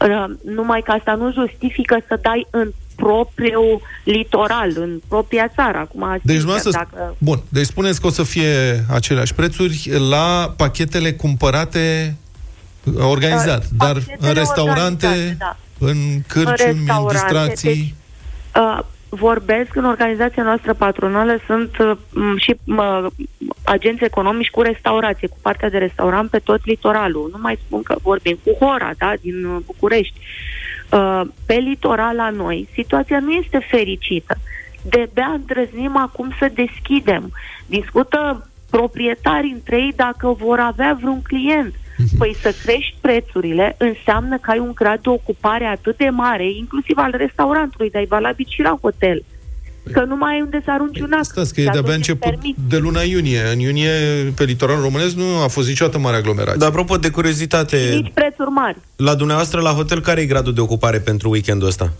Uh, 0.00 0.24
numai 0.44 0.80
că 0.84 0.90
asta 0.90 1.14
nu 1.14 1.32
justifică 1.32 1.96
să 2.08 2.18
dai 2.22 2.46
în 2.50 2.72
propriul 2.96 3.80
litoral, 4.04 4.72
în 4.74 5.00
propria 5.08 5.48
țară. 5.54 5.78
Acum, 5.78 6.06
Deci, 6.22 6.36
sincer, 6.36 6.36
dumneavoastră, 6.36 6.70
dacă... 6.70 7.14
bun, 7.18 7.42
deci 7.48 7.64
spuneți 7.64 8.00
că 8.00 8.06
o 8.06 8.10
să 8.10 8.22
fie 8.22 8.84
aceleași 8.90 9.34
prețuri 9.34 9.90
la 10.08 10.54
pachetele 10.56 11.12
cumpărate 11.12 12.14
uh, 12.16 12.25
organizat, 12.98 13.62
Uh, 13.62 13.68
dar 13.76 13.92
pachetele 13.92 14.28
în 14.28 14.34
restaurante, 14.34 15.06
organizate, 15.06 15.36
da. 15.38 15.56
în 15.78 15.96
cârciumi, 16.26 16.70
în, 16.70 16.76
restaurante, 16.76 17.12
distracții... 17.12 17.74
deci- 17.74 17.94
Uh, 18.56 18.78
vorbesc 19.08 19.76
în 19.76 19.84
organizația 19.84 20.42
noastră 20.42 20.74
patronală, 20.74 21.38
sunt 21.46 21.78
uh, 21.78 21.92
m, 22.10 22.36
și 22.36 22.54
m, 22.64 22.80
agenți 23.64 24.04
economici 24.04 24.50
cu 24.50 24.62
restaurație, 24.62 25.28
cu 25.28 25.36
partea 25.42 25.70
de 25.70 25.78
restaurant 25.78 26.30
pe 26.30 26.38
tot 26.38 26.64
litoralul. 26.64 27.28
Nu 27.32 27.38
mai 27.40 27.58
spun 27.66 27.82
că 27.82 27.94
vorbim 28.02 28.38
cu 28.44 28.64
Hora, 28.64 28.90
da, 28.98 29.12
din 29.20 29.44
uh, 29.44 29.60
București. 29.66 30.18
Uh, 30.90 31.20
pe 31.46 31.54
litoral 31.54 32.16
la 32.16 32.30
noi, 32.30 32.68
situația 32.74 33.20
nu 33.20 33.30
este 33.30 33.66
fericită. 33.70 34.38
De-abia 34.82 35.30
îndrăznim 35.34 35.96
acum 35.96 36.34
să 36.38 36.50
deschidem. 36.54 37.32
Discută 37.66 38.48
proprietarii 38.70 39.52
între 39.52 39.76
ei 39.76 39.92
dacă 39.96 40.28
vor 40.28 40.58
avea 40.60 40.96
vreun 41.00 41.22
client. 41.22 41.74
Păi 42.18 42.36
să 42.42 42.54
crești 42.64 42.94
prețurile 43.00 43.74
înseamnă 43.78 44.38
că 44.42 44.50
ai 44.50 44.58
un 44.58 44.72
grad 44.74 45.00
de 45.02 45.08
ocupare 45.08 45.64
atât 45.64 45.96
de 45.96 46.08
mare, 46.08 46.46
inclusiv 46.56 46.96
al 46.98 47.14
restaurantului, 47.16 47.90
dar 47.90 48.02
e 48.02 48.06
valabil 48.08 48.46
și 48.48 48.60
la 48.60 48.78
hotel. 48.80 49.24
Că 49.92 50.04
nu 50.04 50.16
mai 50.16 50.34
ai 50.34 50.40
unde 50.40 50.60
să 50.64 50.70
arunci 50.70 51.00
un 51.00 51.12
ac. 51.12 51.24
Stați 51.24 51.54
că 51.54 51.60
e 51.60 51.64
Și 51.64 51.70
de-abia 51.70 51.90
atunci 51.92 52.08
îți 52.08 52.10
început 52.10 52.30
permiți. 52.40 52.60
de 52.68 52.76
luna 52.76 53.00
iunie. 53.02 53.40
În 53.52 53.58
iunie, 53.58 53.90
pe 54.36 54.44
litoralul 54.44 54.82
românesc, 54.82 55.14
nu 55.16 55.24
a 55.44 55.46
fost 55.46 55.68
niciodată 55.68 55.98
mare 55.98 56.16
aglomerație. 56.16 56.58
Dar 56.58 56.68
apropo 56.68 56.96
de 56.96 57.10
curiozitate, 57.10 57.76
Nici 57.94 58.10
prețuri 58.14 58.50
mari. 58.50 58.76
la 58.96 59.14
dumneavoastră 59.14 59.60
la 59.60 59.70
hotel, 59.70 60.00
care 60.00 60.20
e 60.20 60.24
gradul 60.26 60.54
de 60.54 60.60
ocupare 60.60 60.98
pentru 60.98 61.30
weekendul 61.30 61.68
ăsta? 61.68 61.92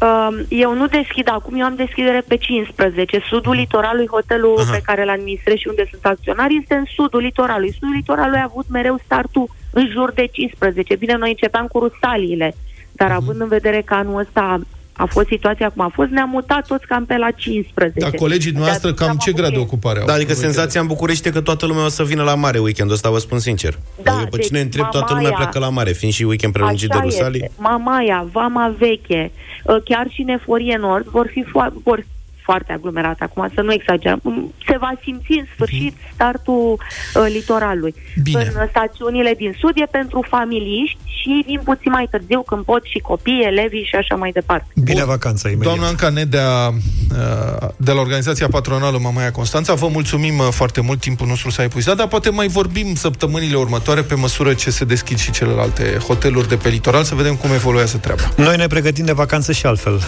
Um, 0.00 0.46
eu 0.48 0.74
nu 0.74 0.86
deschid 0.86 1.28
acum, 1.28 1.58
eu 1.58 1.64
am 1.64 1.74
deschidere 1.74 2.22
pe 2.28 2.36
15. 2.36 3.20
Sudul 3.28 3.54
litoralului, 3.54 4.06
hotelul 4.06 4.58
Aha. 4.58 4.70
pe 4.72 4.80
care 4.84 5.02
îl 5.02 5.08
administrez 5.08 5.56
și 5.56 5.68
unde 5.68 5.86
sunt 5.90 6.04
acționari, 6.04 6.56
este 6.60 6.74
în 6.74 6.84
sudul 6.94 7.20
litoralului. 7.20 7.72
Sudul 7.72 7.94
litoralului 7.94 8.38
a 8.38 8.48
avut 8.50 8.64
mereu 8.68 8.98
startul 9.04 9.48
în 9.70 9.88
jur 9.88 10.12
de 10.12 10.26
15. 10.26 10.96
Bine, 10.96 11.16
noi 11.16 11.28
începeam 11.28 11.66
cu 11.66 11.78
Rustaliile, 11.78 12.54
dar 12.92 13.10
având 13.10 13.40
în 13.40 13.48
vedere 13.48 13.82
că 13.82 13.94
anul 13.94 14.18
ăsta 14.18 14.60
a 14.92 15.04
fost 15.10 15.26
situația 15.26 15.68
cum 15.70 15.84
a 15.84 15.90
fost, 15.94 16.10
ne-am 16.10 16.28
mutat 16.28 16.66
toți 16.66 16.86
cam 16.86 17.04
pe 17.04 17.16
la 17.16 17.30
15. 17.30 17.98
Dar 18.00 18.10
colegii 18.10 18.52
noastre 18.52 18.90
De 18.90 18.94
cam 18.96 19.06
ce 19.06 19.12
atunci 19.12 19.26
am 19.28 19.34
grad 19.34 19.50
de 19.50 19.56
avut 19.56 19.68
ocupare 19.68 20.00
au? 20.00 20.06
Da, 20.06 20.12
adică 20.12 20.30
În 20.32 20.36
senzația 20.38 20.80
în 20.80 20.86
București 20.86 21.28
e 21.28 21.30
că 21.30 21.40
toată 21.40 21.66
lumea 21.66 21.84
o 21.84 21.88
să 21.88 22.04
vină 22.04 22.22
la 22.22 22.34
mare 22.34 22.58
weekendul 22.58 22.94
ăsta, 22.94 23.10
vă 23.10 23.18
spun 23.18 23.38
sincer. 23.38 23.78
Da, 24.02 24.12
eu 24.12 24.18
pe 24.26 24.36
deci 24.36 24.46
cine 24.46 24.60
întreb, 24.60 24.88
toată 24.90 25.12
Mamaia- 25.12 25.16
lumea 25.22 25.36
pleacă 25.36 25.58
la 25.58 25.68
mare, 25.68 25.92
fiind 25.92 26.14
și 26.14 26.22
weekend 26.24 26.52
prelungit 26.52 26.88
de 26.88 26.94
Așa 26.94 27.04
Rusalii. 27.04 27.40
este. 27.40 27.52
Mamaia, 27.58 28.26
Vama 28.32 28.74
Veche, 28.78 29.30
uh, 29.64 29.76
chiar 29.84 30.06
și 30.10 30.22
Neforie 30.22 30.76
Nord 30.80 31.06
vor 31.06 31.26
fi 31.32 31.44
fo- 31.44 31.72
vor 31.84 32.04
foarte 32.50 32.72
aglomerate 32.72 33.24
acum, 33.24 33.42
să 33.54 33.60
nu 33.60 33.72
exagerăm. 33.72 34.20
Mm, 34.22 34.52
Se 34.68 34.76
va 34.84 34.92
simți 35.04 35.32
în 35.40 35.46
sfârșit 35.54 35.94
startul 36.14 36.66
uh, 36.78 37.26
litoralului. 37.36 37.94
Bine. 38.22 38.40
În 38.40 38.62
uh, 38.62 38.68
stațiunile 38.74 39.32
din 39.42 39.52
sud 39.60 39.74
e 39.74 39.96
pentru 40.00 40.24
familiști 40.28 40.98
și 41.20 41.32
vin 41.46 41.60
puțin 41.64 41.90
mai 41.92 42.06
târziu 42.10 42.40
când 42.42 42.62
pot 42.64 42.82
și 42.84 42.98
copii, 42.98 43.42
elevii 43.50 43.88
și 43.90 43.96
așa 43.96 44.14
mai 44.14 44.30
departe. 44.30 44.66
Bine 44.84 45.02
Bun. 45.02 45.08
vacanța 45.08 45.48
imediat. 45.48 45.68
Doamna 45.68 45.88
Anca 45.90 46.08
Nedea, 46.08 46.50
uh, 46.68 47.68
de 47.76 47.92
la 47.92 48.00
organizația 48.00 48.48
patronală 48.50 48.98
Mamaia 48.98 49.30
Constanța, 49.30 49.74
vă 49.74 49.88
mulțumim 49.88 50.38
uh, 50.38 50.48
foarte 50.50 50.80
mult, 50.80 51.00
timpul 51.00 51.26
nostru 51.26 51.50
s-a 51.50 51.62
epuizat, 51.62 51.96
dar 51.96 52.06
poate 52.06 52.30
mai 52.30 52.48
vorbim 52.48 52.94
săptămânile 52.94 53.56
următoare 53.56 54.02
pe 54.02 54.14
măsură 54.14 54.54
ce 54.54 54.70
se 54.70 54.84
deschid 54.84 55.18
și 55.18 55.30
celelalte 55.30 55.84
hoteluri 56.06 56.48
de 56.48 56.56
pe 56.56 56.68
litoral, 56.68 57.02
să 57.02 57.14
vedem 57.14 57.34
cum 57.34 57.50
evoluează 57.52 57.96
treaba. 57.96 58.22
Noi 58.36 58.56
ne 58.56 58.66
pregătim 58.66 59.04
de 59.04 59.12
vacanță 59.12 59.52
și 59.52 59.66
altfel. 59.66 60.00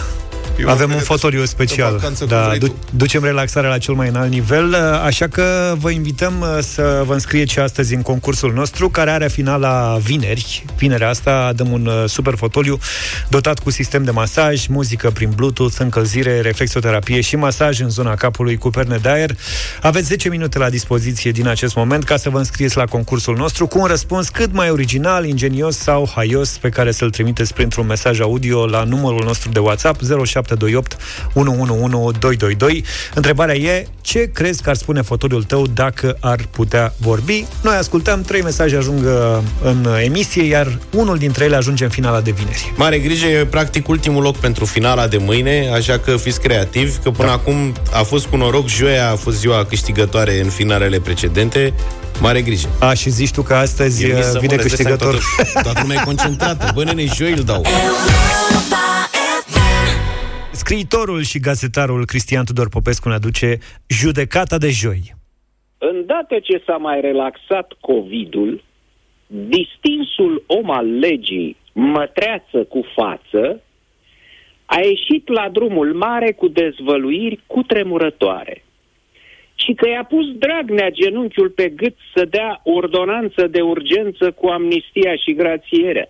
Avem 0.65 0.91
un 0.93 0.99
fotoliu 0.99 1.45
special. 1.45 1.99
Da, 2.27 2.53
du- 2.59 2.75
ducem 2.89 3.23
relaxarea 3.23 3.69
la 3.69 3.77
cel 3.77 3.93
mai 3.93 4.07
înalt 4.07 4.29
nivel, 4.31 4.75
așa 5.03 5.27
că 5.27 5.75
vă 5.77 5.89
invităm 5.89 6.33
uh, 6.39 6.57
să 6.61 7.03
vă 7.05 7.13
înscrieți 7.13 7.51
și 7.51 7.59
astăzi 7.59 7.93
în 7.93 8.01
concursul 8.01 8.53
nostru, 8.53 8.89
care 8.89 9.11
are 9.11 9.27
finala 9.27 9.97
vineri. 10.01 10.65
Vinerea 10.77 11.09
asta 11.09 11.51
dăm 11.55 11.71
un 11.71 11.85
uh, 11.85 12.09
super 12.09 12.35
fotoliu 12.35 12.79
dotat 13.29 13.59
cu 13.59 13.69
sistem 13.71 14.03
de 14.03 14.11
masaj, 14.11 14.67
muzică 14.67 15.09
prin 15.11 15.29
Bluetooth, 15.35 15.75
încălzire, 15.79 16.41
reflexoterapie 16.41 17.21
și 17.21 17.35
masaj 17.35 17.79
în 17.79 17.89
zona 17.89 18.15
capului 18.15 18.57
cu 18.57 18.69
perne 18.69 18.97
de 19.01 19.09
aer. 19.09 19.31
Aveți 19.81 20.07
10 20.07 20.29
minute 20.29 20.57
la 20.57 20.69
dispoziție 20.69 21.31
din 21.31 21.47
acest 21.47 21.75
moment 21.75 22.03
ca 22.03 22.17
să 22.17 22.29
vă 22.29 22.37
înscrieți 22.37 22.77
la 22.77 22.85
concursul 22.85 23.35
nostru 23.35 23.67
cu 23.67 23.79
un 23.79 23.85
răspuns 23.85 24.29
cât 24.29 24.53
mai 24.53 24.69
original, 24.69 25.25
ingenios 25.25 25.77
sau 25.77 26.11
haios 26.15 26.49
pe 26.49 26.69
care 26.69 26.91
să-l 26.91 27.09
trimiteți 27.09 27.53
printr-un 27.53 27.85
mesaj 27.85 28.19
audio 28.19 28.65
la 28.65 28.83
numărul 28.83 29.23
nostru 29.23 29.49
de 29.49 29.59
WhatsApp 29.59 30.01
0728 30.45 30.97
111222. 31.33 32.83
Întrebarea 33.13 33.55
e, 33.55 33.87
ce 34.01 34.29
crezi 34.33 34.61
că 34.61 34.69
ar 34.69 34.75
spune 34.75 35.01
fotoliul 35.01 35.43
tău 35.43 35.67
dacă 35.67 36.17
ar 36.19 36.39
putea 36.51 36.93
vorbi? 36.97 37.45
Noi 37.61 37.75
ascultăm, 37.75 38.21
trei 38.21 38.41
mesaje 38.41 38.75
ajung 38.75 39.03
uh, 39.05 39.37
în 39.63 39.87
emisie, 40.03 40.43
iar 40.43 40.79
unul 40.91 41.17
dintre 41.17 41.43
ele 41.43 41.55
ajunge 41.55 41.83
în 41.83 41.89
finala 41.89 42.21
de 42.21 42.31
vineri. 42.31 42.73
Mare 42.75 42.99
grijă, 42.99 43.25
e 43.25 43.45
practic 43.45 43.87
ultimul 43.87 44.21
loc 44.21 44.37
pentru 44.37 44.65
finala 44.65 45.07
de 45.07 45.17
mâine, 45.17 45.71
așa 45.73 45.97
că 45.97 46.17
fiți 46.17 46.39
creativi, 46.39 46.97
că 47.03 47.11
până 47.11 47.27
da. 47.27 47.33
acum 47.33 47.73
a 47.91 48.03
fost 48.03 48.25
cu 48.25 48.35
noroc, 48.35 48.67
joia 48.67 49.11
a 49.11 49.15
fost 49.15 49.37
ziua 49.37 49.65
câștigătoare 49.65 50.41
în 50.41 50.49
finalele 50.49 50.99
precedente. 50.99 51.73
Mare 52.19 52.41
grijă. 52.41 52.67
A, 52.79 52.93
și 52.93 53.09
zici 53.09 53.31
tu 53.31 53.41
că 53.41 53.53
astăzi 53.53 54.05
vine 54.39 54.55
câștigător. 54.55 55.19
Toată, 55.37 55.59
toată 55.63 55.79
lumea 55.81 55.97
e 56.01 56.03
concentrată. 56.05 56.71
Bă, 56.73 56.83
nene, 56.83 57.05
joi 57.15 57.31
îl 57.31 57.43
dau. 57.43 57.65
Scriitorul 60.65 61.21
și 61.21 61.39
gazetarul 61.39 62.05
Cristian 62.05 62.45
Tudor 62.45 62.69
Popescu 62.69 63.09
ne 63.09 63.13
aduce 63.13 63.57
Judecata 63.87 64.57
de 64.57 64.69
joi. 64.69 65.01
Îndată 65.77 66.39
ce 66.39 66.63
s-a 66.65 66.77
mai 66.77 67.01
relaxat 67.01 67.73
COVID-ul, 67.81 68.63
distinsul 69.27 70.43
om 70.47 70.69
al 70.69 70.99
legii, 70.99 71.57
mătreață 71.73 72.63
cu 72.69 72.81
față, 72.95 73.61
a 74.65 74.79
ieșit 74.79 75.27
la 75.27 75.49
drumul 75.49 75.93
mare 75.93 76.31
cu 76.31 76.47
dezvăluiri 76.47 77.43
cu 77.47 77.61
tremurătoare. 77.61 78.63
Și 79.55 79.73
că 79.73 79.89
i-a 79.89 80.03
pus 80.03 80.25
Dragnea 80.37 80.89
genunchiul 80.89 81.49
pe 81.49 81.69
gât 81.69 81.95
să 82.15 82.25
dea 82.25 82.61
ordonanță 82.63 83.47
de 83.47 83.61
urgență 83.61 84.31
cu 84.31 84.47
amnistia 84.47 85.15
și 85.15 85.33
grațierea. 85.33 86.09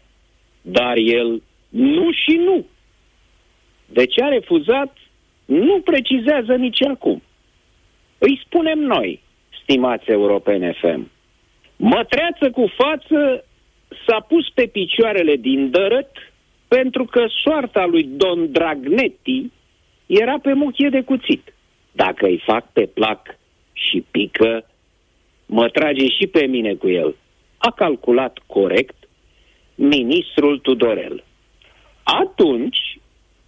Dar 0.62 0.96
el 0.98 1.42
nu 1.70 2.12
și 2.12 2.36
nu. 2.46 2.66
De 3.94 4.06
ce 4.06 4.24
a 4.24 4.28
refuzat, 4.28 4.98
nu 5.46 5.82
precizează 5.82 6.56
nici 6.56 6.84
acum. 6.84 7.22
Îi 8.18 8.42
spunem 8.46 8.80
noi, 8.80 9.22
stimați 9.62 10.10
europene 10.10 10.74
FM. 10.82 11.12
Mătreață 11.76 12.52
cu 12.52 12.72
față 12.78 13.46
s-a 14.08 14.20
pus 14.20 14.50
pe 14.50 14.66
picioarele 14.66 15.36
din 15.36 15.70
dărăt 15.72 16.12
pentru 16.68 17.06
că 17.06 17.26
soarta 17.44 17.86
lui 17.86 18.04
Don 18.04 18.52
Dragnetti 18.52 19.52
era 20.06 20.40
pe 20.40 20.54
muchie 20.54 20.90
de 20.90 21.02
cuțit. 21.02 21.54
Dacă 21.92 22.26
îi 22.26 22.42
fac 22.46 22.72
pe 22.72 22.86
plac 22.86 23.38
și 23.74 24.04
pică, 24.12 24.66
mă 25.46 25.70
trage 25.70 26.08
și 26.20 26.28
pe 26.28 26.46
mine 26.46 26.74
cu 26.74 26.90
el. 26.90 27.16
A 27.58 27.72
calculat 27.72 28.38
corect 28.46 28.96
ministrul 29.76 30.60
Tudorel. 30.60 31.24
Atunci, 32.04 32.98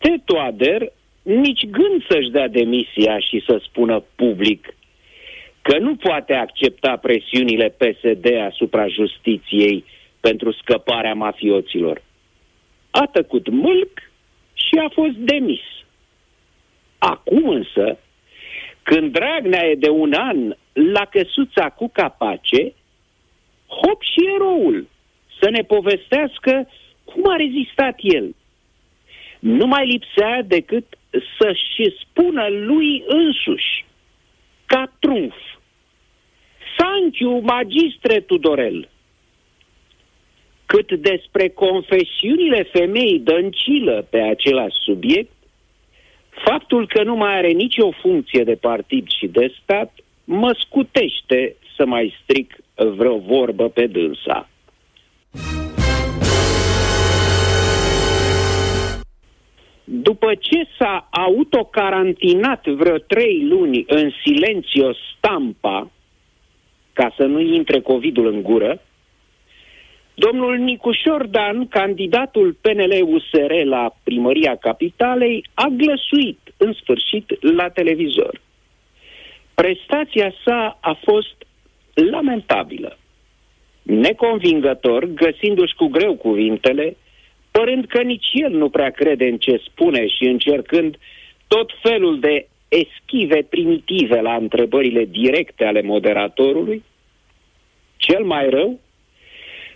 Tetoader 0.06 0.92
nici 1.22 1.66
gând 1.66 2.06
să-și 2.10 2.30
dea 2.30 2.48
demisia 2.48 3.20
și 3.20 3.44
să 3.48 3.62
spună 3.64 4.04
public 4.16 4.76
că 5.62 5.78
nu 5.78 5.96
poate 5.96 6.34
accepta 6.34 6.98
presiunile 6.98 7.76
PSD 7.78 8.26
asupra 8.50 8.88
justiției 8.88 9.86
pentru 10.20 10.52
scăparea 10.52 11.14
mafioților. 11.14 12.02
A 12.92 13.06
tăcut 13.12 13.50
mâlc 13.50 14.12
și 14.54 14.76
a 14.86 14.90
fost 14.94 15.16
demis. 15.16 15.62
Acum 16.98 17.50
însă, 17.50 18.00
când 18.84 19.12
Dragnea 19.12 19.66
e 19.66 19.76
de 19.76 19.90
un 19.90 20.14
an 20.14 20.56
la 20.74 21.06
căsuța 21.06 21.70
cu 21.70 21.90
capace, 21.94 22.74
hop 23.68 24.02
și 24.02 24.20
eroul 24.36 24.88
să 25.40 25.50
ne 25.50 25.62
povestească 25.62 26.70
cum 27.04 27.24
a 27.28 27.36
rezistat 27.36 27.96
el. 28.02 28.36
Nu 29.46 29.66
mai 29.68 29.86
lipsea 29.86 30.42
decât 30.48 30.86
să-și 31.38 31.96
spună 32.02 32.48
lui 32.50 33.04
însuși, 33.08 33.86
ca 34.66 34.92
trunf, 35.00 35.36
Sanciu 36.78 37.40
magistre 37.40 38.20
Tudorel, 38.20 38.90
cât 40.66 40.92
despre 40.92 41.50
confesiunile 41.50 42.64
femeii 42.64 43.20
dăncilă 43.20 44.08
pe 44.10 44.20
același 44.20 44.76
subiect, 44.84 45.32
faptul 46.46 46.88
că 46.88 47.04
nu 47.04 47.16
mai 47.16 47.38
are 47.38 47.52
nicio 47.52 47.92
funcție 47.92 48.44
de 48.44 48.56
partid 48.56 49.08
și 49.20 49.28
de 49.28 49.54
stat 49.62 49.94
mă 50.24 50.56
scutește 50.60 51.56
să 51.76 51.86
mai 51.86 52.16
stric 52.22 52.56
vreo 52.76 53.18
vorbă 53.18 53.70
pe 53.70 53.88
dânsa. 53.88 54.50
După 59.88 60.36
ce 60.40 60.68
s-a 60.78 61.08
autocarantinat 61.12 62.68
vreo 62.68 62.98
trei 62.98 63.46
luni 63.48 63.86
în 63.88 64.12
silențio 64.24 64.94
stampa, 65.18 65.92
ca 66.94 67.14
să 67.18 67.24
nu 67.24 67.40
intre 67.40 67.82
COVID-ul 67.82 68.28
în 68.28 68.42
gură, 68.42 68.82
domnul 70.14 70.58
Nicușor 70.58 71.26
Dan, 71.26 71.68
candidatul 71.68 72.58
PNL-USR 72.62 73.54
la 73.64 73.96
primăria 74.04 74.56
capitalei, 74.56 75.44
a 75.54 75.68
glăsuit 75.68 76.40
în 76.58 76.74
sfârșit 76.74 77.44
la 77.56 77.70
televizor. 77.70 78.42
Prestația 79.54 80.34
sa 80.46 80.78
a 80.82 81.00
fost 81.04 81.36
lamentabilă. 81.94 82.98
Neconvingător, 83.82 85.06
găsindu-și 85.06 85.76
cu 85.76 85.88
greu 85.88 86.16
cuvintele, 86.16 86.98
părând 87.58 87.86
că 87.86 88.02
nici 88.02 88.30
el 88.34 88.52
nu 88.52 88.70
prea 88.70 88.90
crede 88.90 89.26
în 89.28 89.38
ce 89.38 89.62
spune 89.66 90.08
și 90.08 90.24
încercând 90.24 90.98
tot 91.48 91.70
felul 91.82 92.20
de 92.20 92.48
eschive 92.68 93.46
primitive 93.50 94.22
la 94.22 94.36
întrebările 94.36 95.06
directe 95.06 95.66
ale 95.66 95.82
moderatorului, 95.82 96.84
cel 97.98 98.24
mai 98.24 98.50
rău, 98.50 98.80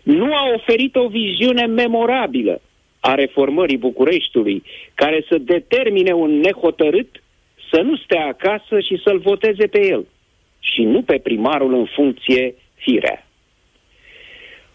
nu 0.03 0.33
a 0.35 0.53
oferit 0.55 0.95
o 0.95 1.07
viziune 1.07 1.65
memorabilă 1.65 2.61
a 2.99 3.15
reformării 3.15 3.77
Bucureștiului, 3.77 4.63
care 4.93 5.25
să 5.29 5.37
determine 5.37 6.11
un 6.11 6.39
nehotărât 6.39 7.23
să 7.71 7.81
nu 7.81 7.95
stea 7.95 8.25
acasă 8.25 8.79
și 8.79 9.01
să-l 9.03 9.19
voteze 9.19 9.67
pe 9.67 9.87
el, 9.87 10.05
și 10.59 10.81
nu 10.81 11.01
pe 11.01 11.19
primarul 11.23 11.73
în 11.73 11.85
funcție 11.85 12.55
firea. 12.75 13.28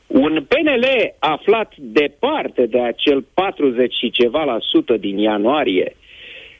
Un 0.06 0.44
PNL 0.48 1.14
aflat 1.18 1.72
departe 1.76 2.66
de 2.66 2.80
acel 2.80 3.24
40 3.34 3.94
și 3.94 4.10
ceva 4.10 4.44
la 4.44 4.58
sută 4.60 4.96
din 4.96 5.18
ianuarie 5.18 5.96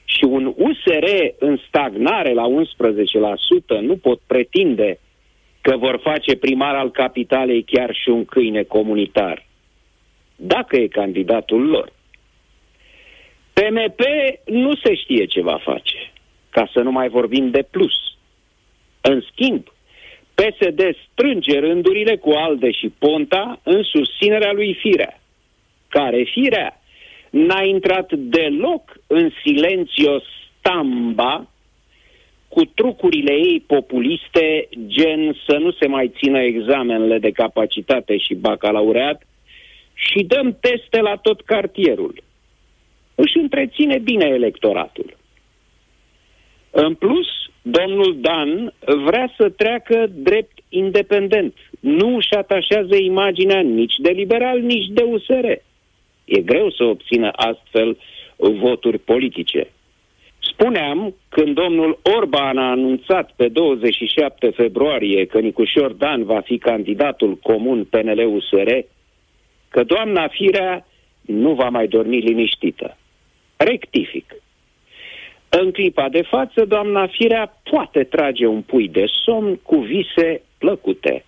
și 0.05 0.25
un 0.25 0.55
USR 0.57 1.07
în 1.39 1.59
stagnare 1.69 2.33
la 2.33 2.45
11% 3.79 3.81
nu 3.81 3.97
pot 3.97 4.21
pretinde 4.27 4.99
că 5.61 5.77
vor 5.77 6.01
face 6.03 6.37
primar 6.37 6.75
al 6.75 6.91
capitalei 6.91 7.63
chiar 7.63 7.95
și 7.95 8.09
un 8.09 8.25
câine 8.25 8.63
comunitar, 8.63 9.47
dacă 10.37 10.77
e 10.77 10.87
candidatul 10.87 11.67
lor. 11.67 11.93
PMP 13.53 14.01
nu 14.45 14.75
se 14.75 14.95
știe 14.95 15.25
ce 15.25 15.43
va 15.43 15.59
face, 15.63 16.13
ca 16.51 16.69
să 16.73 16.81
nu 16.81 16.91
mai 16.91 17.09
vorbim 17.09 17.51
de 17.51 17.67
plus. 17.71 17.95
În 19.01 19.23
schimb, 19.31 19.74
PSD 20.35 20.81
strânge 21.11 21.59
rândurile 21.59 22.17
cu 22.17 22.31
Alde 22.31 22.71
și 22.71 22.93
Ponta 22.99 23.61
în 23.63 23.83
susținerea 23.83 24.53
lui 24.53 24.75
Firea, 24.75 25.21
care 25.89 26.23
Firea 26.23 26.81
n-a 27.31 27.63
intrat 27.63 28.13
deloc 28.13 29.01
în 29.07 29.31
silențio 29.43 30.23
stamba 30.59 31.49
cu 32.49 32.65
trucurile 32.65 33.33
ei 33.33 33.65
populiste, 33.67 34.69
gen 34.87 35.37
să 35.47 35.57
nu 35.57 35.71
se 35.71 35.87
mai 35.87 36.13
țină 36.19 36.41
examenele 36.41 37.19
de 37.19 37.31
capacitate 37.31 38.17
și 38.17 38.35
bacalaureat 38.35 39.23
și 39.95 40.25
dăm 40.25 40.57
teste 40.61 41.01
la 41.01 41.17
tot 41.17 41.41
cartierul. 41.41 42.23
Își 43.15 43.39
întreține 43.39 43.99
bine 43.99 44.25
electoratul. 44.25 45.17
În 46.77 46.95
plus, 46.95 47.27
domnul 47.63 48.17
Dan 48.21 48.73
vrea 49.05 49.33
să 49.37 49.49
treacă 49.49 50.07
drept 50.15 50.59
independent. 50.69 51.55
Nu 51.81 52.17
își 52.17 52.35
atașează 52.35 52.97
imaginea 52.97 53.61
nici 53.61 53.95
de 53.97 54.11
liberal, 54.11 54.61
nici 54.61 54.87
de 54.87 55.03
USR. 55.03 55.45
E 56.25 56.41
greu 56.41 56.71
să 56.71 56.85
obțină 56.85 57.31
astfel 57.33 57.99
voturi 58.37 58.99
politice. 58.99 59.69
Spuneam, 60.39 61.15
când 61.29 61.55
domnul 61.55 61.99
Orban 62.17 62.59
a 62.59 62.71
anunțat 62.71 63.33
pe 63.37 63.49
27 63.49 64.51
februarie 64.51 65.27
că 65.27 65.39
Nicușor 65.39 65.93
Dan 65.93 66.25
va 66.25 66.41
fi 66.41 66.59
candidatul 66.59 67.37
comun 67.37 67.85
PNL-USR, 67.85 68.71
că 69.69 69.83
doamna 69.83 70.29
Firea 70.29 70.87
nu 71.21 71.55
va 71.55 71.69
mai 71.69 71.87
dormi 71.87 72.19
liniștită. 72.19 72.97
Rectific. 73.57 74.35
În 75.61 75.71
clipa 75.71 76.09
de 76.09 76.23
față, 76.23 76.65
doamna 76.65 77.07
Firea 77.07 77.61
poate 77.71 78.05
trage 78.05 78.47
un 78.47 78.63
pui 78.63 78.89
de 78.89 79.05
somn 79.25 79.57
cu 79.57 79.77
vise 79.77 80.43
plăcute. 80.59 81.25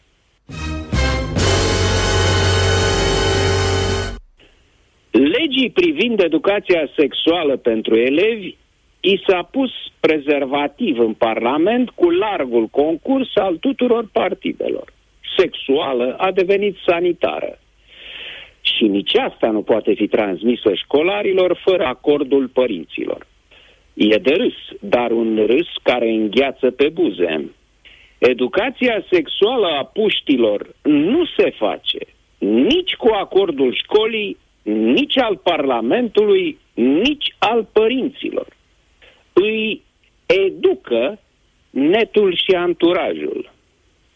Legii 5.11 5.71
privind 5.71 6.21
educația 6.21 6.89
sexuală 6.97 7.57
pentru 7.57 7.97
elevi 7.97 8.55
i 9.01 9.23
s-a 9.27 9.43
pus 9.51 9.71
prezervativ 10.01 10.99
în 10.99 11.13
Parlament 11.13 11.91
cu 11.91 12.11
largul 12.11 12.67
concurs 12.67 13.37
al 13.37 13.57
tuturor 13.57 14.09
partidelor. 14.13 14.93
Sexuală 15.37 16.17
a 16.19 16.33
devenit 16.33 16.77
sanitară. 16.87 17.59
Și 18.61 18.85
nici 18.85 19.17
asta 19.17 19.51
nu 19.51 19.63
poate 19.63 19.95
fi 19.95 20.07
transmisă 20.07 20.75
școlarilor 20.75 21.61
fără 21.65 21.85
acordul 21.85 22.49
părinților. 22.49 23.27
E 23.97 24.19
de 24.19 24.35
râs, 24.35 24.55
dar 24.81 25.11
un 25.11 25.45
râs 25.47 25.69
care 25.83 26.11
îngheață 26.11 26.71
pe 26.71 26.89
buze. 26.89 27.51
Educația 28.19 29.05
sexuală 29.11 29.67
a 29.67 29.85
puștilor 29.85 30.75
nu 30.83 31.25
se 31.37 31.51
face 31.51 31.99
nici 32.39 32.95
cu 32.95 33.09
acordul 33.09 33.75
școlii, 33.75 34.37
nici 34.63 35.19
al 35.19 35.37
Parlamentului, 35.37 36.59
nici 36.75 37.35
al 37.39 37.65
părinților. 37.73 38.47
Îi 39.33 39.83
educă 40.27 41.19
netul 41.71 42.35
și 42.35 42.55
anturajul. 42.55 43.53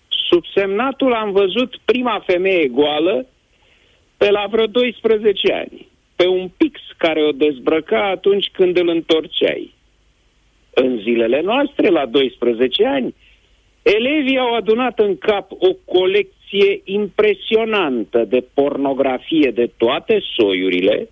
Subsemnatul 0.09 1.13
am 1.13 1.33
văzut 1.33 1.77
prima 1.85 2.23
femeie 2.27 2.69
goală 2.69 3.27
pe 4.17 4.31
la 4.31 4.47
vreo 4.51 4.67
12 4.67 5.53
ani, 5.53 5.89
pe 6.21 6.27
un 6.27 6.49
pix 6.57 6.81
care 6.97 7.23
o 7.23 7.33
dezbrăca 7.33 8.09
atunci 8.09 8.49
când 8.53 8.77
îl 8.77 8.89
întorceai. 8.89 9.75
În 10.75 10.99
zilele 11.03 11.41
noastre, 11.41 11.89
la 11.89 12.07
12 12.07 12.87
ani, 12.87 13.15
elevii 13.83 14.39
au 14.39 14.55
adunat 14.55 14.99
în 14.99 15.19
cap 15.19 15.51
o 15.53 15.73
colecție 15.85 16.81
impresionantă 16.85 18.25
de 18.25 18.45
pornografie 18.55 19.51
de 19.51 19.71
toate 19.77 20.23
soiurile, 20.37 21.09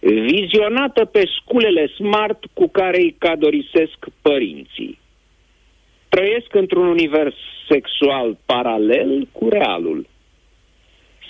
vizionată 0.00 1.04
pe 1.04 1.28
sculele 1.40 1.86
smart 1.86 2.44
cu 2.52 2.68
care 2.68 3.00
îi 3.00 3.14
cadorisesc 3.18 3.98
părinții. 4.22 4.98
Trăiesc 6.08 6.54
într-un 6.54 6.86
univers 6.86 7.36
sexual 7.68 8.36
paralel 8.46 9.28
cu 9.32 9.48
realul. 9.48 10.06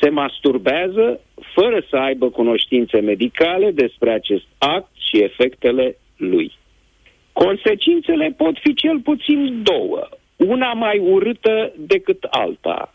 Se 0.02 0.08
masturbează 0.08 1.20
fără 1.54 1.84
să 1.90 1.96
aibă 1.96 2.30
cunoștințe 2.30 3.00
medicale 3.00 3.70
despre 3.70 4.10
acest 4.12 4.44
act 4.58 4.90
și 5.08 5.22
efectele 5.22 5.96
lui. 6.16 6.52
Consecințele 7.32 8.34
pot 8.36 8.58
fi 8.58 8.74
cel 8.74 9.00
puțin 9.00 9.62
două, 9.62 10.08
una 10.36 10.72
mai 10.72 10.98
urâtă 10.98 11.72
decât 11.76 12.22
alta. 12.30 12.94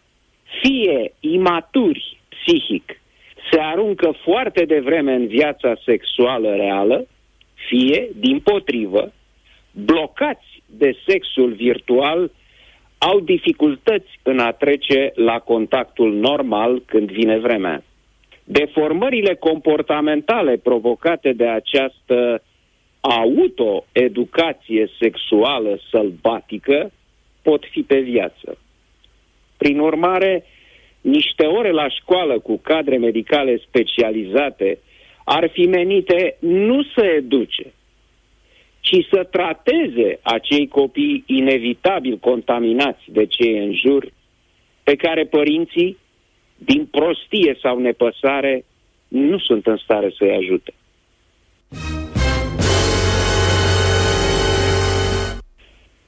Fie 0.62 1.14
imaturi 1.20 2.20
psihic 2.30 3.00
se 3.52 3.60
aruncă 3.60 4.14
foarte 4.24 4.66
devreme 4.66 5.14
în 5.14 5.28
viața 5.28 5.74
sexuală 5.86 6.56
reală, 6.56 7.08
fie, 7.68 8.10
din 8.16 8.40
potrivă, 8.40 9.14
blocați 9.72 10.64
de 10.66 10.98
sexul 11.08 11.52
virtual, 11.54 12.32
au 12.98 13.20
dificultăți 13.20 14.20
în 14.24 14.40
a 14.40 14.52
trece 14.52 15.12
la 15.16 15.40
contactul 15.40 16.14
normal 16.14 16.82
când 16.86 17.12
vine 17.12 17.38
vremea. 17.38 17.84
Deformările 18.44 19.36
comportamentale 19.36 20.58
provocate 20.58 21.34
de 21.34 21.48
această 21.48 22.44
autoeducație 23.00 24.90
sexuală 25.00 25.80
sălbatică 25.90 26.92
pot 27.42 27.64
fi 27.72 27.82
pe 27.82 28.00
viață. 28.00 28.58
Prin 29.58 29.80
urmare, 29.80 30.46
niște 31.02 31.46
ore 31.46 31.72
la 31.72 31.90
școală 31.90 32.40
cu 32.40 32.58
cadre 32.58 32.98
medicale 32.98 33.62
specializate 33.68 34.80
ar 35.24 35.50
fi 35.54 35.66
menite 35.66 36.38
nu 36.40 36.84
să 36.84 37.06
educe, 37.18 37.74
ci 38.88 39.08
să 39.12 39.24
trateze 39.24 40.20
acei 40.22 40.68
copii 40.68 41.24
inevitabil 41.26 42.18
contaminați 42.18 43.04
de 43.06 43.26
cei 43.26 43.58
în 43.58 43.74
jur, 43.74 44.12
pe 44.84 44.96
care 44.96 45.26
părinții, 45.26 45.98
din 46.58 46.86
prostie 46.86 47.58
sau 47.62 47.80
nepăsare, 47.80 48.66
nu 49.08 49.40
sunt 49.40 49.68
în 49.68 49.78
stare 49.78 50.14
să-i 50.18 50.36
ajute. 50.36 50.74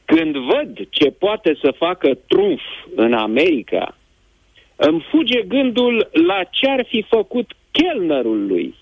Când 0.05 0.35
văd 0.35 0.87
ce 0.89 1.09
poate 1.09 1.57
să 1.61 1.71
facă 1.77 2.13
Trump 2.27 2.59
în 2.95 3.13
America, 3.13 3.97
îmi 4.75 5.05
fuge 5.09 5.41
gândul 5.41 6.09
la 6.11 6.43
ce 6.43 6.69
ar 6.69 6.85
fi 6.87 7.05
făcut 7.09 7.51
chelnerul 7.71 8.47
lui, 8.47 8.75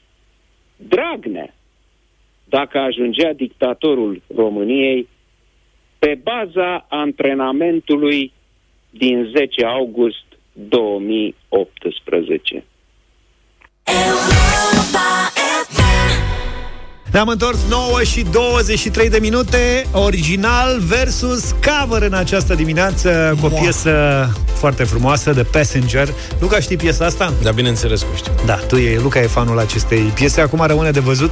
Dragnea, 0.75 1.53
dacă 2.49 2.77
ajungea 2.77 3.33
dictatorul 3.33 4.21
României 4.35 5.07
pe 5.99 6.19
baza 6.23 6.85
antrenamentului 6.89 8.33
din 8.89 9.31
10 9.35 9.65
august 9.65 10.25
2018. 10.53 12.63
Ne-am 17.11 17.27
întors 17.27 17.57
9 17.69 18.03
și 18.03 18.25
23 18.31 19.09
de 19.09 19.17
minute 19.21 19.85
Original 19.91 20.79
versus 20.79 21.55
cover 21.65 22.01
în 22.01 22.13
această 22.13 22.53
dimineață 22.53 23.37
Cu 23.39 23.45
o 23.45 23.49
piesă 23.49 23.91
foarte 24.57 24.83
frumoasă 24.83 25.31
de 25.31 25.43
Passenger. 25.43 26.13
Luca, 26.39 26.59
știi 26.59 26.75
piesa 26.75 27.05
asta? 27.05 27.33
Da, 27.41 27.51
bineînțeles 27.51 28.01
că 28.01 28.07
știu. 28.15 28.31
Da, 28.45 28.53
tu 28.53 28.75
e, 28.75 28.99
Luca 28.99 29.19
e 29.19 29.27
fanul 29.27 29.59
acestei 29.59 29.99
piese. 29.99 30.41
Acum 30.41 30.63
rămâne 30.65 30.91
de 30.91 30.99
văzut 30.99 31.31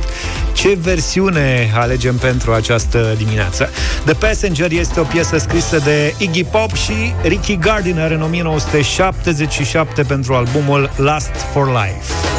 ce 0.54 0.78
versiune 0.82 1.72
alegem 1.76 2.16
pentru 2.16 2.52
această 2.52 3.14
dimineață. 3.18 3.70
The 4.06 4.14
Passenger 4.14 4.72
este 4.72 5.00
o 5.00 5.04
piesă 5.04 5.38
scrisă 5.38 5.82
de 5.84 6.14
Iggy 6.18 6.44
Pop 6.44 6.74
și 6.74 7.14
Ricky 7.24 7.58
Gardiner 7.58 8.12
în 8.12 8.22
1977 8.22 10.04
pentru 10.04 10.34
albumul 10.34 10.92
Last 10.96 11.32
for 11.54 11.68
Life 11.68 12.35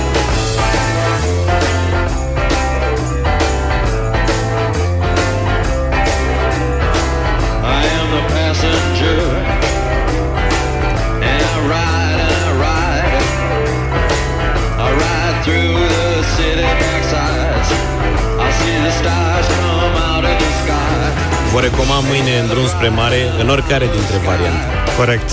Vă 21.57 21.63
recomand 21.63 22.07
mâine 22.09 22.39
în 22.39 22.47
drum 22.47 22.67
spre 22.67 22.89
mare, 22.89 23.17
în 23.41 23.49
oricare 23.49 23.85
dintre 23.85 24.17
variante. 24.25 24.65
Corect. 24.97 25.31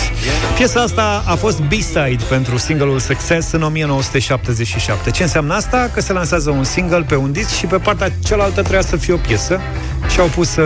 Piesa 0.55 0.81
asta 0.81 1.23
a 1.25 1.35
fost 1.35 1.61
B-side 1.61 2.23
pentru 2.29 2.57
singleul 2.57 2.99
Success 2.99 3.51
în 3.51 3.61
1977. 3.61 5.11
Ce 5.11 5.23
înseamnă 5.23 5.53
asta? 5.53 5.89
Că 5.93 6.01
se 6.01 6.13
lansează 6.13 6.49
un 6.49 6.63
single 6.63 7.05
pe 7.07 7.15
un 7.15 7.31
disc 7.31 7.55
și 7.55 7.65
pe 7.65 7.77
partea 7.77 8.11
cealaltă 8.25 8.61
trebuia 8.61 8.81
să 8.81 8.95
fie 8.95 9.13
o 9.13 9.17
piesă 9.17 9.61
și 10.11 10.19
au 10.19 10.25
pus 10.25 10.55
uh, 10.55 10.65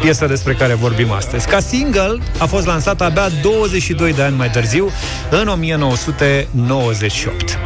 piesa 0.00 0.26
despre 0.26 0.52
care 0.52 0.74
vorbim 0.74 1.10
astăzi. 1.10 1.48
Ca 1.48 1.60
single 1.60 2.18
a 2.38 2.46
fost 2.46 2.66
lansat 2.66 3.00
abia 3.00 3.28
22 3.42 4.12
de 4.12 4.22
ani 4.22 4.36
mai 4.36 4.50
târziu, 4.50 4.90
în 5.30 5.48
1998. 5.48 7.58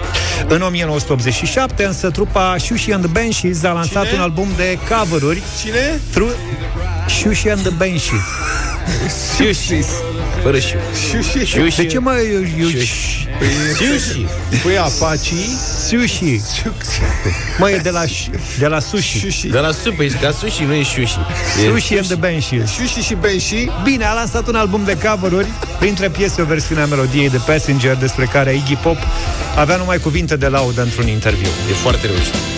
În 0.48 0.62
1987, 0.62 1.84
însă, 1.84 2.10
trupa 2.10 2.56
Shushi 2.58 2.92
and 2.92 3.04
the 3.04 3.12
Banshees 3.22 3.62
a 3.64 3.72
lansat 3.72 4.04
Cine? 4.04 4.16
un 4.16 4.22
album 4.22 4.48
de 4.56 4.78
cover-uri. 4.88 5.42
Cine? 5.60 6.00
Tru- 6.12 6.34
Shushi 7.08 7.48
and 7.48 7.60
the 7.60 7.70
Banshees. 7.70 8.20
Sushi. 9.36 9.84
Fără 10.42 10.58
șiu. 10.58 10.78
Sushi. 11.10 11.46
Sushi. 11.46 11.76
De 11.76 11.86
ce 11.86 11.98
mă... 11.98 12.12
Eu, 12.32 12.40
eu, 12.58 12.68
Sushi. 12.68 14.26
Păi 14.62 14.78
Apache 14.78 15.34
sushi. 15.88 16.40
Mă, 17.58 17.70
e 17.70 17.76
de 17.76 17.90
la, 17.90 18.02
de 18.58 18.66
la 18.66 18.80
sushi. 18.80 19.18
Sushi. 19.18 19.46
De 19.46 19.58
la 19.58 19.72
supă, 19.72 20.02
e 20.02 20.08
ca 20.20 20.30
sushi, 20.30 20.62
nu 20.62 20.74
e 20.74 20.82
sushi. 20.82 21.18
E 21.64 21.70
Sushi 21.70 21.94
and 21.96 22.06
the 22.06 22.14
Banshees. 22.14 22.70
Sushi 22.70 23.00
și 23.00 23.14
Benshi 23.14 23.70
Bine, 23.84 24.04
a 24.04 24.14
lansat 24.14 24.48
un 24.48 24.54
album 24.54 24.84
de 24.84 24.96
cover-uri, 24.96 25.46
printre 25.78 26.08
piese 26.08 26.42
o 26.42 26.44
versiune 26.44 26.80
a 26.80 26.86
melodiei 26.86 27.30
de 27.30 27.40
Passenger, 27.46 27.96
despre 27.96 28.24
care 28.24 28.54
Iggy 28.54 28.74
Pop 28.74 28.96
avea 29.56 29.76
numai 29.76 29.98
cuvinte 29.98 30.36
de 30.36 30.46
laudă 30.46 30.82
într-un 30.82 31.08
interviu. 31.08 31.48
E 31.70 31.72
foarte 31.72 32.06
reușit. 32.06 32.51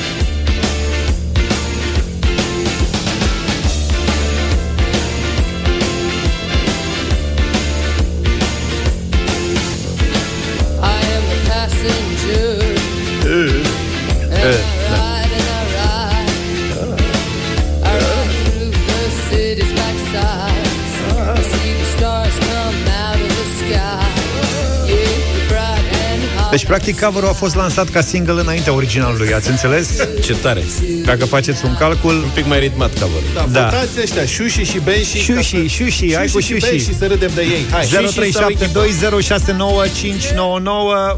Practic, 26.84 27.04
cover 27.04 27.24
a 27.24 27.32
fost 27.32 27.54
lansat 27.54 27.88
ca 27.88 28.00
single 28.00 28.40
înaintea 28.40 28.72
originalului, 28.72 29.34
ați 29.34 29.50
înțeles? 29.50 29.88
Ce 30.24 30.34
tare! 30.34 30.64
Dacă 31.04 31.24
faceți 31.24 31.64
un 31.64 31.76
calcul... 31.76 32.14
Un 32.14 32.30
pic 32.34 32.46
mai 32.46 32.58
ritmat 32.58 32.98
cover. 32.98 33.22
Da, 33.34 33.46
da. 33.50 33.64
votați 33.64 33.90
ăștia, 34.02 34.24
Șuși 34.24 34.62
și 34.62 34.78
Benși. 34.78 35.18
Șuși, 35.18 35.66
Șuși, 35.66 36.14
hai 36.14 36.26
cu 36.32 36.40
Șuși. 36.40 36.78
și 36.78 36.94
să 36.94 37.06
râdem 37.06 37.30
de 37.34 37.40
ei. 37.40 37.64
Hai. 37.70 37.86
0372069599 37.86 37.90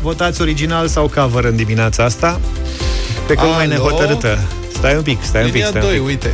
Votați 0.00 0.40
original 0.40 0.88
sau 0.88 1.10
cover 1.14 1.44
în 1.44 1.56
dimineața 1.56 2.04
asta. 2.04 2.40
Pe 3.26 3.34
cum 3.34 3.48
mai 3.48 3.66
nehotărâtă. 3.66 4.38
Stai 4.86 4.98
un 4.98 5.02
pic, 5.04 5.18
stai 5.22 5.44
un 5.44 5.50
pic, 5.50 5.64
stai 5.64 5.80
2, 5.80 5.98
un 5.98 6.06
pic. 6.06 6.06
uite. 6.06 6.32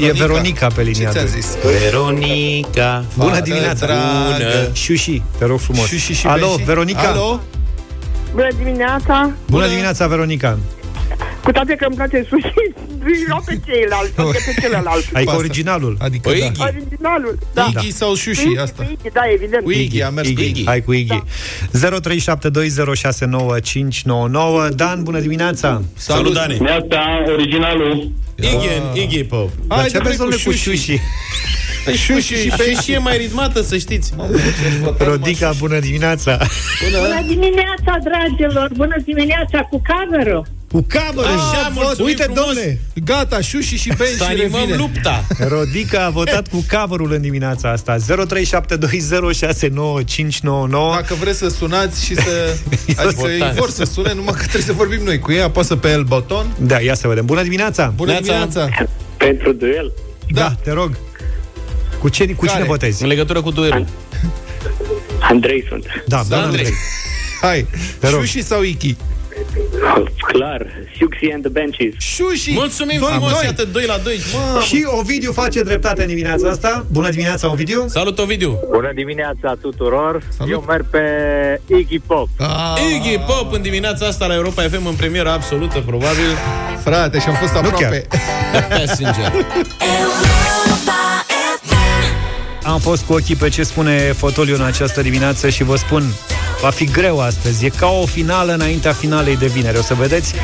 0372069599 0.00 0.02
E 0.02 0.12
Veronica 0.12 0.66
pe 0.74 0.82
linia 0.82 1.12
2. 1.12 1.26
zis? 1.26 1.56
Veronica. 1.80 3.04
Bună 3.14 3.40
dimineața. 3.40 3.86
Bună. 3.86 4.68
Șuși, 4.72 5.22
te 5.38 5.44
rog 5.44 5.58
frumos. 5.58 5.86
Șuși 5.86 6.12
și 6.12 6.26
Alo, 6.26 6.46
Benși. 6.46 6.64
Veronica. 6.64 7.00
Alo? 7.08 7.40
Bună 8.32 8.48
dimineața! 8.58 9.30
Bună 9.50 9.66
dimineața, 9.66 10.06
Veronica. 10.06 10.58
Cu 11.46 11.52
toate 11.52 11.74
că 11.74 11.84
îmi 11.84 11.96
place 11.96 12.26
sushi, 12.28 12.52
îi 13.04 13.24
luau 13.28 13.42
pe 13.46 13.60
ceilalți, 13.66 14.12
adică 14.16 14.38
pe 14.46 14.54
celălalt. 14.60 15.04
Ai 15.12 15.24
cu 15.24 15.30
Asta. 15.30 15.40
originalul. 15.42 15.96
Adică, 16.00 16.28
O 16.28 16.32
da. 16.32 16.36
Iggy. 16.44 16.60
Originalul, 16.60 17.38
da. 17.54 17.66
Iggy 17.70 17.90
sau 17.92 18.14
Șuși, 18.14 18.42
Iggy, 18.46 18.58
asta. 18.58 18.82
Iggy, 18.90 19.10
da, 19.12 19.20
evident. 19.32 19.62
Cu 19.64 19.70
Iggy, 19.70 20.02
am 20.02 20.14
mers 20.14 20.28
cu 20.28 20.40
Iggy. 20.40 20.62
Hai 20.66 20.82
cu 20.82 20.92
Iggy. 20.92 21.22
0372069599. 21.72 24.68
Dan, 24.74 25.02
bună 25.02 25.20
dimineața. 25.20 25.82
Salut, 25.96 26.32
Dani. 26.34 26.58
Neața, 26.58 27.02
originalul. 27.32 28.10
Iggy, 28.34 29.00
Iggy 29.02 29.24
Pop. 29.24 29.50
Dar 29.66 29.78
Hai, 29.78 29.88
ce 29.88 29.96
aveți, 29.96 30.16
domnule, 30.16 30.40
cu 30.44 30.50
Șuși. 30.50 30.62
șuși? 30.62 30.98
Șuși 32.04 32.34
și 32.34 32.50
și 32.82 32.92
e 32.92 32.98
mai 32.98 33.16
ritmată, 33.16 33.62
să 33.62 33.76
știți. 33.76 34.12
Rodica, 34.98 35.52
bună 35.58 35.78
dimineața. 35.78 36.38
Bună 37.00 37.22
dimineața, 37.26 37.98
dragilor! 38.04 38.70
Bună 38.76 38.96
dimineața 39.04 39.58
cu 39.60 39.82
cover 39.86 40.42
Cu 40.72 40.86
cover 40.92 41.26
Așa, 41.26 41.68
mulțumim 41.74 42.06
Uite, 42.06 42.22
frumos. 42.22 42.44
domnule, 42.44 42.80
Gata, 43.04 43.40
Șuși 43.40 43.76
și 43.76 43.92
Benși 43.96 44.14
Să 44.14 44.24
animăm 44.24 44.60
revine. 44.60 44.76
lupta. 44.76 45.24
Rodica 45.48 46.04
a 46.04 46.10
votat 46.10 46.48
cu 46.48 46.64
coverul 46.70 47.12
în 47.12 47.20
dimineața 47.20 47.70
asta. 47.70 47.96
0372069599. 47.96 48.02
Dacă 50.94 51.14
vreți 51.20 51.38
să 51.38 51.48
sunați 51.48 52.04
și 52.04 52.14
să... 52.14 52.56
Adică 52.96 53.12
Votați. 53.14 53.32
ei 53.32 53.52
vor 53.54 53.70
să 53.70 53.84
sune, 53.84 54.14
numai 54.14 54.32
că 54.32 54.40
trebuie 54.40 54.62
să 54.62 54.72
vorbim 54.72 55.00
noi 55.04 55.18
cu 55.18 55.32
ei. 55.32 55.40
Apasă 55.40 55.76
pe 55.76 55.90
el 55.90 56.02
buton. 56.02 56.46
Da, 56.60 56.80
ia 56.80 56.94
să 56.94 57.08
vedem. 57.08 57.24
Bună 57.24 57.42
dimineața. 57.42 57.92
Bună 57.96 58.10
Neața. 58.10 58.24
dimineața! 58.26 58.68
Pentru 59.16 59.52
duel. 59.52 59.92
Da, 60.28 60.40
da 60.40 60.54
te 60.62 60.72
rog. 60.72 60.96
Cu, 61.98 62.08
ce, 62.08 62.24
cu 62.26 62.44
cine 62.46 62.52
Care? 62.58 62.64
votezi? 62.64 63.02
În 63.02 63.08
legătură 63.08 63.40
cu 63.42 63.50
duelul. 63.50 63.86
Andrei 65.20 65.64
sunt. 65.68 65.84
Da, 66.06 66.24
da, 66.28 66.36
Andrei. 66.42 66.64
Andrei. 66.64 66.72
Hai, 67.40 67.66
Te 67.98 68.08
rog. 68.08 68.20
Șuși 68.20 68.42
sau 68.42 68.62
Iggy? 68.62 68.96
Clar. 70.18 70.66
Siuxi 70.96 71.32
and 71.32 71.42
the 71.42 71.50
Benches. 71.52 71.94
Șuși! 71.98 72.52
Mulțumim 72.52 72.98
Doi, 73.00 73.08
frumos, 73.10 73.30
doi. 73.32 73.40
iată 73.44 73.64
2 73.64 73.84
la 73.86 73.96
2. 74.04 74.20
Și 74.66 74.84
Ovidiu 74.86 75.32
face 75.32 75.62
dreptate 75.62 76.00
în 76.02 76.08
dimineața 76.08 76.48
asta. 76.48 76.84
Bună 76.90 77.10
dimineața, 77.10 77.50
Ovidiu. 77.50 77.84
Salut, 77.88 78.18
Ovidiu. 78.18 78.58
Bună 78.70 78.90
dimineața 78.94 79.54
tuturor! 79.60 80.22
Salut. 80.36 80.52
Eu 80.52 80.64
merg 80.68 80.84
pe 80.90 81.00
Iggy 81.66 81.98
Pop. 82.06 82.28
Ah, 82.38 82.74
Iggy 82.96 83.18
Pop 83.26 83.52
în 83.52 83.62
dimineața 83.62 84.06
asta 84.06 84.26
la 84.26 84.34
Europa 84.34 84.62
FM 84.62 84.86
în 84.86 84.94
premieră 84.94 85.30
absolută, 85.30 85.82
probabil. 85.86 86.30
Frate, 86.84 87.18
și-am 87.18 87.34
fost 87.34 87.54
aproape. 87.54 88.06
Passenger. 88.68 89.32
Am 92.66 92.80
fost 92.80 93.04
cu 93.04 93.12
ochii 93.12 93.36
pe 93.36 93.48
ce 93.48 93.62
spune 93.62 94.12
fotoliul 94.12 94.58
în 94.58 94.64
această 94.64 95.02
dimineață 95.02 95.48
și 95.48 95.64
vă 95.64 95.76
spun, 95.76 96.14
va 96.60 96.70
fi 96.70 96.84
greu 96.84 97.20
astăzi. 97.20 97.64
E 97.64 97.68
ca 97.68 97.86
o 97.86 98.06
finală 98.06 98.52
înaintea 98.52 98.92
finalei 98.92 99.36
de 99.36 99.46
vineri. 99.46 99.78
O 99.78 99.82
să 99.82 99.94
vedeți. 99.94 100.34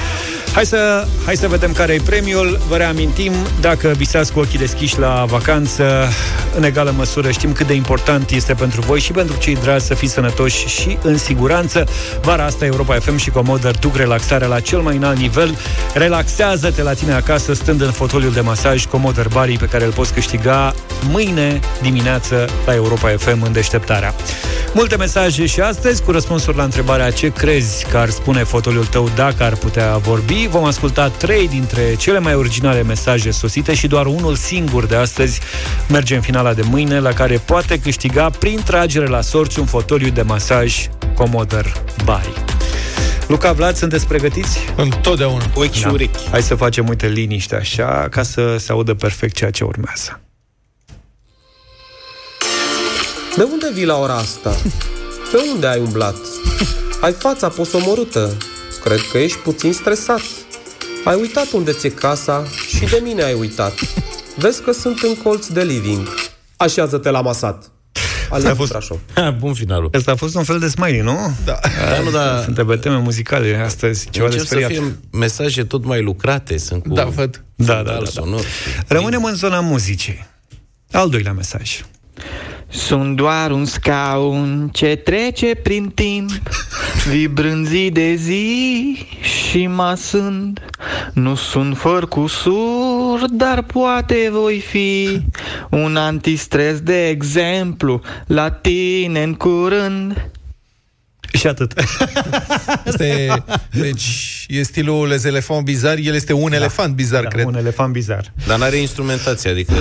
Hai 0.55 0.67
să, 0.67 1.07
hai 1.25 1.37
să 1.37 1.49
vedem 1.49 1.73
care 1.73 1.93
e 1.93 2.01
premiul. 2.05 2.61
Vă 2.69 2.77
reamintim, 2.77 3.33
dacă 3.61 3.93
visați 3.97 4.33
cu 4.33 4.39
ochii 4.39 4.59
deschiși 4.59 4.99
la 4.99 5.25
vacanță, 5.29 6.09
în 6.57 6.65
egală 6.65 6.95
măsură 6.97 7.31
știm 7.31 7.53
cât 7.53 7.67
de 7.67 7.75
important 7.75 8.31
este 8.31 8.55
pentru 8.55 8.81
voi 8.81 9.01
și 9.01 9.13
pentru 9.13 9.37
cei 9.39 9.57
dragi 9.57 9.85
să 9.85 9.95
fiți 9.95 10.13
sănătoși 10.13 10.67
și 10.67 10.99
în 11.03 11.19
siguranță. 11.19 11.85
Vara 12.21 12.45
asta 12.45 12.65
Europa 12.65 12.95
FM 12.95 13.17
și 13.17 13.31
Comoder 13.31 13.79
duc 13.79 13.97
relaxarea 13.97 14.47
la 14.47 14.61
cel 14.61 14.79
mai 14.79 14.97
înalt 14.97 15.19
nivel. 15.19 15.59
Relaxează-te 15.95 16.83
la 16.83 16.93
tine 16.93 17.13
acasă 17.13 17.55
stând 17.55 17.81
în 17.81 17.91
fotoliul 17.91 18.33
de 18.33 18.41
masaj 18.41 18.87
Comoder 18.87 19.29
Bari 19.29 19.57
pe 19.57 19.67
care 19.67 19.85
îl 19.85 19.93
poți 19.93 20.13
câștiga 20.13 20.75
mâine 21.11 21.61
dimineață 21.83 22.49
la 22.67 22.75
Europa 22.75 23.09
FM 23.09 23.43
în 23.43 23.53
deșteptarea. 23.53 24.15
Multe 24.75 24.97
mesaje 24.97 25.47
și 25.47 25.61
astăzi 25.61 26.03
cu 26.03 26.11
răspunsuri 26.11 26.57
la 26.57 26.63
întrebarea 26.63 27.11
ce 27.11 27.29
crezi 27.29 27.87
că 27.91 27.97
ar 27.97 28.09
spune 28.09 28.45
fotoliul 28.45 28.85
tău 28.85 29.11
dacă 29.15 29.43
ar 29.43 29.55
putea 29.55 29.97
vorbi. 29.97 30.42
Vom 30.51 30.65
asculta 30.65 31.09
trei 31.09 31.49
dintre 31.49 31.95
cele 31.95 32.19
mai 32.19 32.35
originale 32.35 32.83
mesaje 32.83 33.31
sosite 33.31 33.75
și 33.75 33.87
doar 33.87 34.07
unul 34.07 34.35
singur 34.35 34.87
de 34.87 34.97
astăzi 34.97 35.41
merge 35.89 36.15
în 36.15 36.21
finala 36.21 36.55
de 36.55 36.63
mâine 36.63 36.99
la 37.01 37.13
care 37.13 37.43
poate 37.45 37.79
câștiga 37.81 38.31
prin 38.31 38.61
tragere 38.65 39.07
la 39.07 39.21
sorți 39.21 39.59
un 39.59 39.67
fotoliu 39.67 40.11
de 40.11 40.23
masaj 40.23 40.87
Comoder 41.15 41.73
Bari. 42.05 42.33
Luca 43.29 43.53
Vlad, 43.53 43.77
sunteți 43.77 44.07
pregătiți? 44.07 44.59
Întotdeauna. 44.77 45.45
Ochi 45.55 45.73
și 45.73 45.83
Da. 45.83 45.91
urechi. 45.91 46.29
Hai 46.31 46.43
să 46.43 46.55
facem 46.55 46.89
uite 46.89 47.07
liniște 47.07 47.55
așa 47.57 48.07
ca 48.11 48.23
să 48.23 48.57
se 48.59 48.73
audă 48.73 48.95
perfect 48.95 49.35
ceea 49.35 49.51
ce 49.51 49.65
urmează. 49.65 50.21
De 53.37 53.43
unde 53.43 53.71
vii 53.75 53.85
la 53.85 53.99
ora 53.99 54.15
asta? 54.15 54.57
Pe 55.33 55.39
unde 55.55 55.67
ai 55.67 55.79
umblat? 55.79 56.17
Ai 57.01 57.13
fața 57.13 57.49
posomorâtă. 57.49 58.37
Cred 58.85 59.01
că 59.13 59.19
ești 59.19 59.39
puțin 59.39 59.73
stresat. 59.73 60.21
Ai 61.05 61.21
uitat 61.21 61.51
unde 61.53 61.73
ți-e 61.73 61.91
casa 61.91 62.45
și 62.69 62.85
de 62.85 63.01
mine 63.03 63.23
ai 63.23 63.35
uitat. 63.35 63.73
Vezi 64.37 64.63
că 64.63 64.73
sunt 64.73 65.01
în 65.03 65.15
colț 65.23 65.47
de 65.47 65.63
living. 65.63 66.09
Așează-te 66.57 67.11
la 67.11 67.21
masat. 67.21 67.71
Alex 68.31 68.49
a 68.51 68.55
fost- 68.55 68.71
Brașov. 68.71 68.99
Ha, 69.15 69.31
bun 69.41 69.55
finalul. 69.55 69.91
Asta 69.93 70.11
a 70.13 70.15
fost 70.15 70.35
un 70.35 70.45
fel 70.45 70.59
de 70.59 70.69
smiley, 70.69 71.01
nu? 71.01 71.35
Da. 71.45 71.59
Da, 71.91 72.01
nu, 72.05 72.11
da. 72.11 72.43
Suntem 72.45 72.67
pe 72.67 72.77
teme 72.77 72.97
muzicale 72.99 73.57
astăzi, 73.65 74.11
ceva 74.11 74.29
de 74.29 74.33
Încep 74.33 74.49
să 74.49 74.55
speriat. 74.59 74.71
fie 74.83 74.97
mesaje 75.11 75.65
tot 75.65 75.85
mai 75.85 76.03
lucrate, 76.03 76.59
sunt 76.59 76.83
cu 76.83 76.95
Da, 76.95 77.05
văd. 77.05 77.45
Da, 77.55 77.65
da, 77.67 77.75
fundal 77.75 77.95
da, 77.99 78.05
da. 78.05 78.11
sonor. 78.11 78.45
Rămânem 78.87 79.25
în 79.25 79.35
zona 79.35 79.61
muzicii. 79.61 80.27
Al 80.93 81.09
doilea 81.09 81.33
mesaj. 81.33 81.81
Sunt 82.73 83.17
doar 83.17 83.51
un 83.51 83.65
scaun 83.65 84.69
ce 84.73 84.97
trece 84.97 85.55
prin 85.55 85.89
timp 85.95 86.31
Vibrând 87.09 87.67
zi 87.67 87.91
de 87.91 88.15
zi 88.15 88.97
și 89.21 89.67
mă 89.67 89.95
sunt. 89.97 90.61
Nu 91.13 91.35
sunt 91.35 91.77
fără 91.77 92.07
cusur, 92.07 93.25
dar 93.31 93.63
poate 93.63 94.29
voi 94.31 94.59
fi 94.59 95.21
Un 95.71 95.97
antistres 95.97 96.81
de 96.81 97.09
exemplu 97.09 98.01
la 98.27 98.51
tine 98.51 99.23
în 99.23 99.35
curând 99.35 100.31
Și 101.33 101.47
atât. 101.47 101.73
Asta 102.87 103.07
e, 103.07 103.43
deci, 103.71 104.47
e 104.49 104.63
stilul 104.63 105.09
Les 105.09 105.25
Elefant 105.25 105.65
bizar, 105.65 105.97
el 105.99 106.15
este 106.15 106.33
un 106.33 106.53
elefant 106.53 106.95
bizar, 106.95 107.23
da, 107.23 107.29
cred. 107.29 107.45
un 107.47 107.57
elefant 107.57 107.93
bizar. 107.93 108.33
Dar 108.47 108.59
n-are 108.59 108.77
instrumentație, 108.77 109.51
adică 109.51 109.73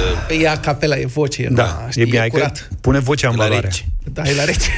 E 0.42 0.50
a 0.50 0.60
capela, 0.60 0.98
e 0.98 1.06
voce, 1.06 1.48
Da, 1.52 1.64
na, 1.64 1.86
e 1.88 1.92
știi, 1.92 2.04
bine, 2.04 2.16
e 2.16 2.20
hai 2.20 2.30
că 2.30 2.36
curat. 2.38 2.68
pune 2.82 3.00
vocea 3.00 3.30
în 3.30 3.36
la 3.36 3.44
valoare. 3.44 3.66
reci. 3.68 3.86
Da, 4.14 4.22
e 4.30 4.34
la 4.36 4.44
rece. 4.46 4.70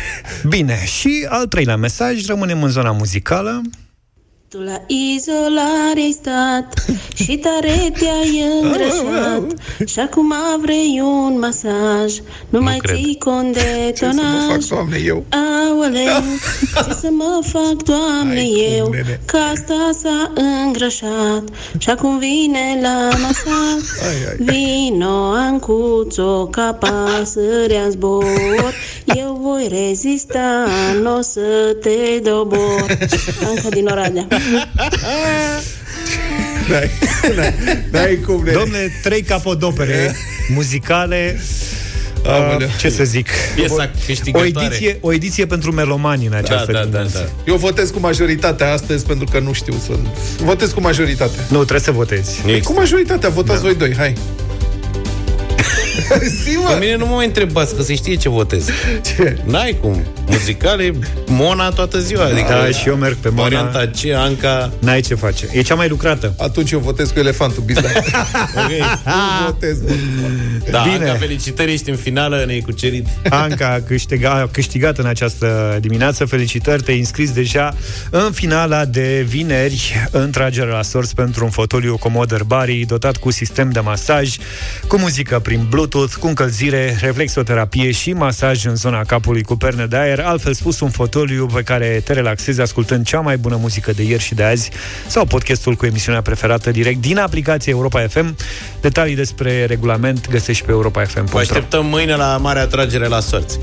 Bine, 0.48 0.86
și 0.86 1.26
al 1.30 1.46
treilea 1.46 1.76
mesaj, 1.76 2.26
rămânem 2.26 2.64
în 2.64 2.70
zona 2.70 2.92
muzicală. 2.92 3.62
Tu 4.54 4.60
la 4.62 4.82
izolare 4.88 6.02
ai 6.02 6.12
stat 6.12 6.86
și 7.14 7.38
tare 7.38 7.94
te-ai 8.00 8.44
îngrășat 8.62 9.44
Și 9.86 10.00
acum 10.00 10.34
vrei 10.62 11.02
un 11.04 11.40
masaj, 11.40 12.14
nu, 12.50 12.62
mai 12.62 12.78
cred. 12.78 12.96
ții 12.96 13.18
cont 13.20 13.54
de 13.54 13.94
Ce 13.98 14.06
să 14.06 14.12
mă 14.14 14.22
fac, 14.22 14.48
tonaj 14.48 14.66
doamne, 14.66 14.98
eu? 15.06 15.26
Aoleu, 15.30 16.24
ce 16.88 16.94
să 17.02 17.08
mă 17.12 17.40
fac, 17.42 17.84
doamne, 17.84 18.36
Hai, 18.36 18.66
cum, 18.68 18.78
eu 18.78 18.90
nene. 18.90 19.20
Că 19.26 19.38
asta 19.54 19.90
s-a 20.02 20.32
îngrășat 20.66 21.44
Și 21.78 21.90
acum 21.90 22.18
vine 22.18 22.80
la 22.82 23.10
masaj 23.10 23.82
Ai, 24.08 24.16
ai. 24.30 24.38
Vino, 24.40 25.32
Ancuțo, 25.32 26.48
ca 26.52 26.78
pasărea 26.80 27.84
în 27.84 27.92
zbor 27.92 28.74
Eu 29.06 29.40
voi 29.42 29.68
rezista, 29.88 30.68
n-o 31.02 31.22
să 31.22 31.78
te 31.82 32.20
dobor 32.24 32.98
Anca 33.48 33.70
din 33.70 33.88
Oradea 33.88 34.28
N-ai, 36.70 36.90
n-ai, 37.36 37.54
n-ai 37.92 38.20
cum, 38.26 38.44
nene. 38.44 38.58
Domne, 38.58 39.00
trei 39.02 39.22
capodopere 39.22 40.16
muzicale. 40.48 41.40
Uh, 42.26 42.56
ce 42.80 42.90
să 42.90 43.04
zic? 43.04 43.30
Piesa 43.56 43.92
o 44.32 44.44
ediție, 44.44 44.98
o 45.02 45.14
ediție 45.14 45.46
pentru 45.46 45.72
melomani 45.72 46.26
în 46.26 46.34
această 46.34 46.72
da, 46.72 46.86
da, 46.86 46.98
da, 46.98 47.08
da. 47.14 47.26
Eu 47.46 47.56
votez 47.56 47.90
cu 47.90 48.00
majoritatea 48.00 48.72
astăzi 48.72 49.06
pentru 49.06 49.26
că 49.32 49.40
nu 49.40 49.54
știu 49.54 49.74
să... 49.86 49.92
Votez 50.44 50.72
cu 50.72 50.82
majoritatea. 50.82 51.44
Nu, 51.50 51.58
trebuie 51.58 51.80
să 51.80 51.92
votezi. 51.92 52.42
Păi 52.42 52.62
cu 52.62 52.74
majoritatea, 52.74 53.30
votați 53.30 53.62
da. 53.62 53.68
voi 53.68 53.76
doi, 53.76 53.96
hai. 53.98 54.14
Zi, 56.44 56.58
Pe 56.68 56.80
mine 56.80 56.96
nu 56.96 57.06
mă 57.06 57.16
mai 57.16 57.26
întrebați, 57.26 57.76
că 57.76 57.82
se 57.82 57.96
știe 57.96 58.16
ce 58.16 58.30
votez. 58.30 58.68
Ce? 59.06 59.38
N-ai 59.46 59.78
cum. 59.82 60.04
Muzicale, 60.28 60.94
Mona 61.28 61.70
toată 61.70 62.00
ziua. 62.00 62.24
Adică 62.24 62.48
da, 62.48 62.68
și 62.68 62.88
eu 62.88 62.96
merg 62.96 63.16
pe 63.16 63.30
Mona. 63.30 63.42
Varianta 63.42 63.86
ce, 63.86 64.14
Anca... 64.14 64.72
N-ai 64.80 65.02
ce 65.02 65.16
face. 65.16 65.48
E 65.52 65.62
cea 65.62 65.76
mai 65.76 65.88
lucrată. 65.88 66.34
Atunci 66.38 66.72
eu 66.72 66.80
votez 66.80 67.10
cu 67.10 67.20
elefantul 67.20 67.64
bizar. 67.64 67.92
ok. 68.56 68.70
Nu 69.06 69.46
votez. 69.46 69.78
Da, 70.72 70.82
Bine. 70.82 71.10
Anca, 71.10 71.14
felicitări, 71.20 71.72
ești 71.72 71.90
în 71.90 71.96
finală, 71.96 72.44
ne-ai 72.46 72.60
cucerit. 72.60 73.08
Anca 73.30 73.70
a 73.70 73.80
câștigat, 73.88 74.42
a 74.42 74.50
câștigat 74.52 74.98
în 74.98 75.06
această 75.06 75.78
dimineață. 75.82 76.26
Felicitări, 76.26 76.84
te-ai 76.84 77.00
înscris 77.00 77.32
deja 77.32 77.74
în 78.10 78.32
finala 78.32 78.86
de 78.86 79.26
vineri 79.28 80.08
în 80.12 80.32
tragere 80.32 80.70
la 80.70 80.82
sorți 80.82 81.16
pentru 81.16 81.44
un 81.44 81.50
fotoliu 81.50 81.98
Commodore 81.98 82.44
Bari 82.44 82.86
dotat 82.88 83.18
cu 83.18 83.32
sistem 83.32 83.70
de 83.70 83.80
masaj, 83.80 84.36
cu 84.88 84.98
muzică 84.98 85.40
prin 85.40 85.66
Bluetooth, 85.84 86.14
cu 86.20 86.28
încălzire, 86.28 86.98
reflexoterapie 87.02 87.92
și 87.92 88.14
masaj 88.14 88.66
în 88.66 88.76
zona 88.76 89.04
capului 89.04 89.44
cu 89.44 89.56
perne 89.56 89.86
de 89.86 89.96
aer, 89.96 90.20
altfel 90.20 90.54
spus 90.54 90.80
un 90.80 90.90
fotoliu 90.90 91.46
pe 91.46 91.62
care 91.62 92.02
te 92.04 92.14
relaxezi 92.14 92.62
ascultând 92.62 93.06
cea 93.06 93.20
mai 93.20 93.38
bună 93.38 93.56
muzică 93.56 93.92
de 93.92 94.04
ieri 94.04 94.22
și 94.22 94.36
de 94.36 94.44
azi 94.44 94.70
sau 95.08 95.26
podcastul 95.26 95.76
cu 95.76 95.86
emisiunea 95.86 96.22
preferată 96.22 96.72
direct 96.72 97.02
din 97.02 97.18
aplicația 97.18 97.74
Europa 97.74 98.08
FM. 98.08 98.36
Detalii 98.82 99.16
despre 99.16 99.66
regulament 99.66 100.30
găsești 100.30 100.66
pe 100.66 100.72
europafm.ro 100.72 101.24
Vă 101.32 101.40
așteptăm 101.40 101.86
mâine 101.86 102.16
la 102.16 102.38
mare 102.38 102.60
atragere 102.60 103.08
la 103.08 103.20
sorți. 103.20 103.60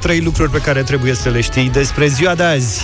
Trei 0.00 0.20
lucruri 0.20 0.50
pe 0.50 0.58
care 0.58 0.82
trebuie 0.82 1.14
să 1.14 1.28
le 1.28 1.40
știi 1.40 1.70
despre 1.70 2.06
ziua 2.06 2.34
de 2.34 2.42
azi. 2.42 2.82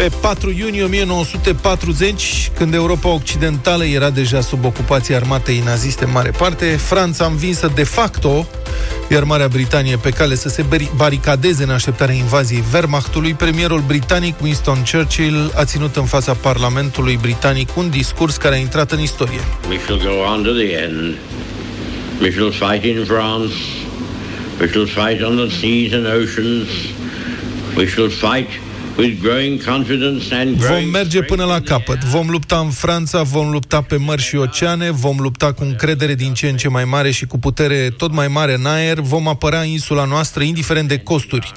Pe 0.00 0.10
4 0.20 0.50
iunie 0.50 0.82
1940, 0.84 2.50
când 2.56 2.74
Europa 2.74 3.08
Occidentală 3.08 3.84
era 3.84 4.10
deja 4.10 4.40
sub 4.40 4.64
ocupație 4.64 5.14
armatei 5.14 5.62
naziste 5.64 6.04
în 6.04 6.10
mare 6.10 6.30
parte, 6.38 6.64
Franța 6.64 7.24
învinsă 7.24 7.72
de 7.74 7.82
facto, 7.82 8.48
iar 9.10 9.24
Marea 9.24 9.48
Britanie 9.48 9.96
pe 9.96 10.10
cale 10.10 10.34
să 10.34 10.48
se 10.48 10.64
baricadeze 10.96 11.62
în 11.62 11.70
așteptarea 11.70 12.14
invaziei 12.14 12.62
Wehrmachtului, 12.72 13.34
premierul 13.34 13.82
britanic 13.86 14.40
Winston 14.42 14.84
Churchill 14.90 15.52
a 15.54 15.64
ținut 15.64 15.96
în 15.96 16.04
fața 16.04 16.34
Parlamentului 16.34 17.18
britanic 17.20 17.76
un 17.76 17.90
discurs 17.90 18.36
care 18.36 18.54
a 18.54 18.58
intrat 18.58 18.92
în 18.92 19.00
istorie. 19.00 19.40
We 19.68 19.78
shall 19.78 19.98
go 19.98 20.32
on 20.32 20.42
to 20.42 20.50
the 20.50 20.72
end. 20.72 21.14
We 22.20 22.30
shall 22.30 22.50
fight 22.50 22.84
in 22.84 23.04
France. 23.04 23.54
We 24.60 24.68
shall 24.68 24.86
fight 24.86 25.22
on 25.22 25.36
the 25.36 25.56
seas 25.60 25.92
and 25.92 26.06
oceans. 26.06 26.68
We 27.76 27.86
shall 27.86 28.08
fight 28.08 28.48
Vom 30.56 30.90
merge 30.90 31.22
până 31.22 31.44
la 31.44 31.60
capăt. 31.60 32.04
Vom 32.04 32.28
lupta 32.28 32.58
în 32.58 32.70
Franța, 32.70 33.22
vom 33.22 33.50
lupta 33.50 33.82
pe 33.82 33.96
mări 33.96 34.22
și 34.22 34.36
oceane, 34.36 34.90
vom 34.90 35.16
lupta 35.18 35.52
cu 35.52 35.62
încredere 35.64 36.14
din 36.14 36.34
ce 36.34 36.48
în 36.48 36.56
ce 36.56 36.68
mai 36.68 36.84
mare 36.84 37.10
și 37.10 37.26
cu 37.26 37.38
putere 37.38 37.90
tot 37.96 38.12
mai 38.12 38.28
mare 38.28 38.54
în 38.54 38.66
aer, 38.66 38.98
vom 38.98 39.28
apăra 39.28 39.64
insula 39.64 40.04
noastră 40.04 40.42
indiferent 40.42 40.88
de 40.88 40.98
costuri. 40.98 41.52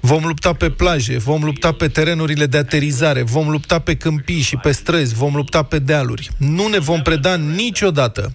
Vom 0.00 0.24
lupta 0.24 0.52
pe 0.52 0.70
plaje, 0.70 1.18
vom 1.18 1.42
lupta 1.42 1.72
pe 1.72 1.88
terenurile 1.88 2.46
de 2.46 2.56
aterizare, 2.56 3.22
vom 3.22 3.48
lupta 3.50 3.78
pe 3.78 3.96
câmpii 3.96 4.40
și 4.40 4.56
pe 4.56 4.72
străzi, 4.72 5.14
vom 5.14 5.34
lupta 5.34 5.62
pe 5.62 5.78
dealuri. 5.78 6.28
Nu 6.38 6.66
ne 6.66 6.78
vom 6.78 7.02
preda 7.02 7.36
niciodată 7.36 8.32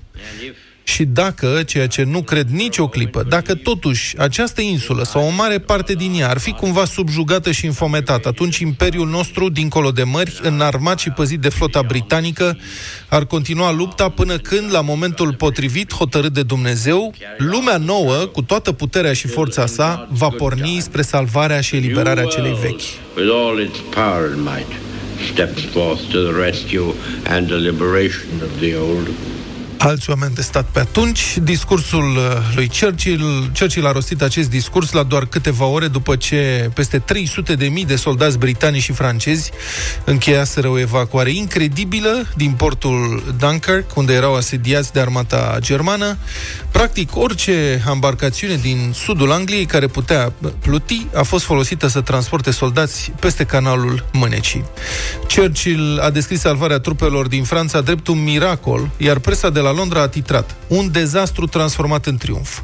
și 0.87 1.05
dacă, 1.05 1.63
ceea 1.65 1.87
ce 1.87 2.03
nu 2.03 2.21
cred 2.21 2.47
nici 2.49 2.77
o 2.77 2.87
clipă, 2.87 3.25
dacă 3.29 3.55
totuși 3.55 4.17
această 4.17 4.61
insulă 4.61 5.03
sau 5.03 5.25
o 5.25 5.29
mare 5.29 5.59
parte 5.59 5.93
din 5.93 6.13
ea 6.19 6.29
ar 6.29 6.37
fi 6.37 6.51
cumva 6.51 6.85
subjugată 6.85 7.51
și 7.51 7.65
infometată, 7.65 8.27
atunci 8.27 8.57
imperiul 8.57 9.07
nostru, 9.07 9.49
dincolo 9.49 9.91
de 9.91 10.03
mări, 10.03 10.39
înarmat 10.41 10.99
și 10.99 11.09
păzit 11.09 11.39
de 11.39 11.49
flota 11.49 11.81
britanică, 11.81 12.57
ar 13.07 13.25
continua 13.25 13.71
lupta 13.71 14.09
până 14.09 14.37
când, 14.37 14.71
la 14.71 14.81
momentul 14.81 15.33
potrivit, 15.33 15.93
hotărât 15.93 16.33
de 16.33 16.43
Dumnezeu, 16.43 17.13
lumea 17.37 17.77
nouă, 17.77 18.15
cu 18.15 18.41
toată 18.41 18.71
puterea 18.71 19.13
și 19.13 19.27
forța 19.27 19.65
sa, 19.65 20.07
va 20.11 20.29
porni 20.29 20.79
spre 20.81 21.01
salvarea 21.01 21.61
și 21.61 21.75
eliberarea 21.75 22.23
celei 22.23 22.57
vechi. 22.61 22.81
Steps 29.79 29.85
forth 29.85 29.85
to 29.85 29.85
the 29.85 29.85
rescue 29.85 29.85
and 29.85 29.85
the 29.85 29.85
liberation 29.85 29.85
of 29.85 29.85
the 29.85 29.85
old 29.85 29.87
alți 29.87 30.09
oameni 30.09 30.35
de 30.35 30.41
stat 30.41 30.65
pe 30.65 30.79
atunci. 30.79 31.37
Discursul 31.37 32.15
uh, 32.15 32.55
lui 32.55 32.71
Churchill, 32.79 33.51
Churchill 33.59 33.85
a 33.85 33.91
rostit 33.91 34.21
acest 34.21 34.49
discurs 34.49 34.91
la 34.91 35.03
doar 35.03 35.25
câteva 35.25 35.65
ore 35.65 35.87
după 35.87 36.15
ce 36.15 36.69
peste 36.73 36.99
300 36.99 37.55
de 37.55 37.65
mii 37.65 37.85
de 37.85 37.95
soldați 37.95 38.37
britanici 38.37 38.81
și 38.81 38.91
francezi 38.91 39.51
încheiaseră 40.03 40.67
o 40.67 40.79
evacuare 40.79 41.29
incredibilă 41.29 42.25
din 42.35 42.51
portul 42.51 43.23
Dunkirk, 43.39 43.95
unde 43.95 44.13
erau 44.13 44.35
asediați 44.35 44.93
de 44.93 44.99
armata 44.99 45.57
germană. 45.59 46.17
Practic, 46.71 47.15
orice 47.15 47.83
embarcațiune 47.91 48.55
din 48.55 48.91
sudul 48.93 49.31
Angliei 49.31 49.65
care 49.65 49.87
putea 49.87 50.33
pluti 50.59 51.07
a 51.13 51.23
fost 51.23 51.43
folosită 51.43 51.87
să 51.87 52.01
transporte 52.01 52.51
soldați 52.51 53.11
peste 53.19 53.43
canalul 53.43 54.05
Mânecii. 54.13 54.63
Churchill 55.35 55.99
a 55.99 56.09
descris 56.09 56.39
salvarea 56.39 56.79
trupelor 56.79 57.27
din 57.27 57.43
Franța 57.43 57.81
drept 57.81 58.07
un 58.07 58.23
miracol, 58.23 58.89
iar 58.97 59.19
presa 59.19 59.49
de 59.49 59.59
la 59.59 59.66
Londra 59.71 60.01
a 60.01 60.07
titrat 60.07 60.55
Un 60.67 60.91
dezastru 60.91 61.45
transformat 61.45 62.05
în 62.05 62.17
triumf. 62.17 62.59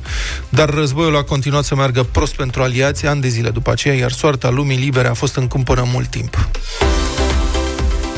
Dar 0.50 0.70
războiul 0.70 1.16
a 1.16 1.24
continuat 1.24 1.64
să 1.64 1.76
meargă 1.76 2.08
prost 2.12 2.36
pentru 2.36 2.62
aliații 2.62 3.08
ani 3.08 3.22
de 3.22 3.28
zile 3.28 3.50
după 3.50 3.72
aceea, 3.72 3.96
iar 3.96 4.12
soarta 4.12 4.50
lumii 4.50 4.78
libere 4.78 5.08
a 5.08 5.14
fost 5.14 5.36
în 5.36 5.48
cumpănă 5.48 5.88
mult 5.92 6.08
timp. 6.08 6.48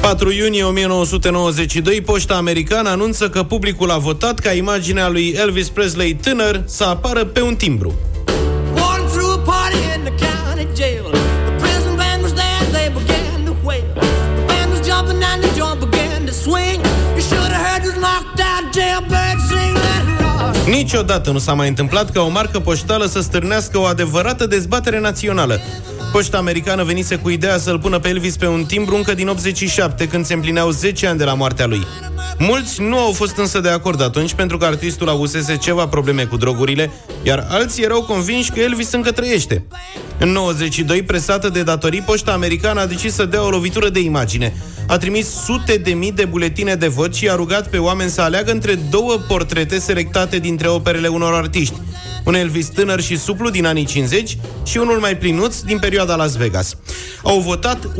4 0.01 0.31
iunie 0.31 0.63
1992, 0.63 2.01
poșta 2.01 2.35
americană 2.35 2.89
anunță 2.89 3.29
că 3.29 3.43
publicul 3.43 3.91
a 3.91 3.97
votat 3.97 4.39
ca 4.39 4.51
imaginea 4.51 5.09
lui 5.09 5.35
Elvis 5.37 5.69
Presley 5.69 6.13
tânăr 6.13 6.63
să 6.65 6.83
apară 6.83 7.25
pe 7.25 7.41
un 7.41 7.55
timbru. 7.55 7.93
Niciodată 20.69 21.31
nu 21.31 21.37
s-a 21.37 21.53
mai 21.53 21.67
întâmplat 21.67 22.11
ca 22.11 22.21
o 22.21 22.29
marcă 22.29 22.59
poștală 22.59 23.05
să 23.05 23.19
stârnească 23.19 23.77
o 23.77 23.83
adevărată 23.83 24.45
dezbatere 24.45 24.99
națională. 24.99 25.59
Poșta 26.11 26.37
americană 26.37 26.83
venise 26.83 27.15
cu 27.15 27.29
ideea 27.29 27.57
să-l 27.57 27.79
pună 27.79 27.99
pe 27.99 28.09
Elvis 28.09 28.37
pe 28.37 28.47
un 28.47 28.63
timbru 28.63 28.95
încă 28.95 29.13
din 29.13 29.27
87, 29.27 30.07
când 30.07 30.25
se 30.25 30.33
împlineau 30.33 30.69
10 30.69 31.07
ani 31.07 31.17
de 31.17 31.23
la 31.23 31.33
moartea 31.33 31.65
lui. 31.65 31.85
Mulți 32.37 32.81
nu 32.81 32.97
au 32.97 33.11
fost 33.11 33.37
însă 33.37 33.59
de 33.59 33.69
acord 33.69 34.01
atunci, 34.01 34.33
pentru 34.33 34.57
că 34.57 34.65
artistul 34.65 35.09
avusese 35.09 35.57
ceva 35.57 35.87
probleme 35.87 36.23
cu 36.23 36.37
drogurile, 36.37 36.91
iar 37.23 37.47
alții 37.49 37.83
erau 37.83 38.03
convinși 38.03 38.51
că 38.51 38.59
Elvis 38.59 38.91
încă 38.91 39.11
trăiește. 39.11 39.65
În 40.19 40.29
92, 40.29 41.03
presată 41.03 41.49
de 41.49 41.63
datorii, 41.63 42.01
poșta 42.01 42.31
americană 42.31 42.81
a 42.81 42.85
decis 42.85 43.13
să 43.13 43.25
dea 43.25 43.45
o 43.45 43.49
lovitură 43.49 43.89
de 43.89 43.99
imagine. 43.99 44.53
A 44.87 44.97
trimis 44.97 45.27
sute 45.27 45.77
de 45.77 45.91
mii 45.91 46.11
de 46.11 46.25
buletine 46.25 46.75
de 46.75 46.87
vot 46.87 47.15
și 47.15 47.29
a 47.29 47.35
rugat 47.35 47.69
pe 47.69 47.77
oameni 47.77 48.09
să 48.09 48.21
aleagă 48.21 48.51
între 48.51 48.75
două 48.89 49.17
portrete 49.27 49.79
selectate 49.79 50.39
dintre 50.39 50.67
operele 50.67 51.07
unor 51.07 51.33
artiști 51.33 51.75
un 52.25 52.35
Elvis 52.35 52.67
tânăr 52.67 53.01
și 53.01 53.17
suplu 53.17 53.49
din 53.49 53.65
anii 53.65 53.85
50 53.85 54.37
și 54.63 54.77
unul 54.77 54.97
mai 54.97 55.17
plinuț 55.17 55.59
din 55.59 55.79
perioada 55.79 56.15
Las 56.15 56.35
Vegas. 56.35 56.77
Au 57.23 57.39
votat 57.39 57.85
1.200.000 57.85 57.91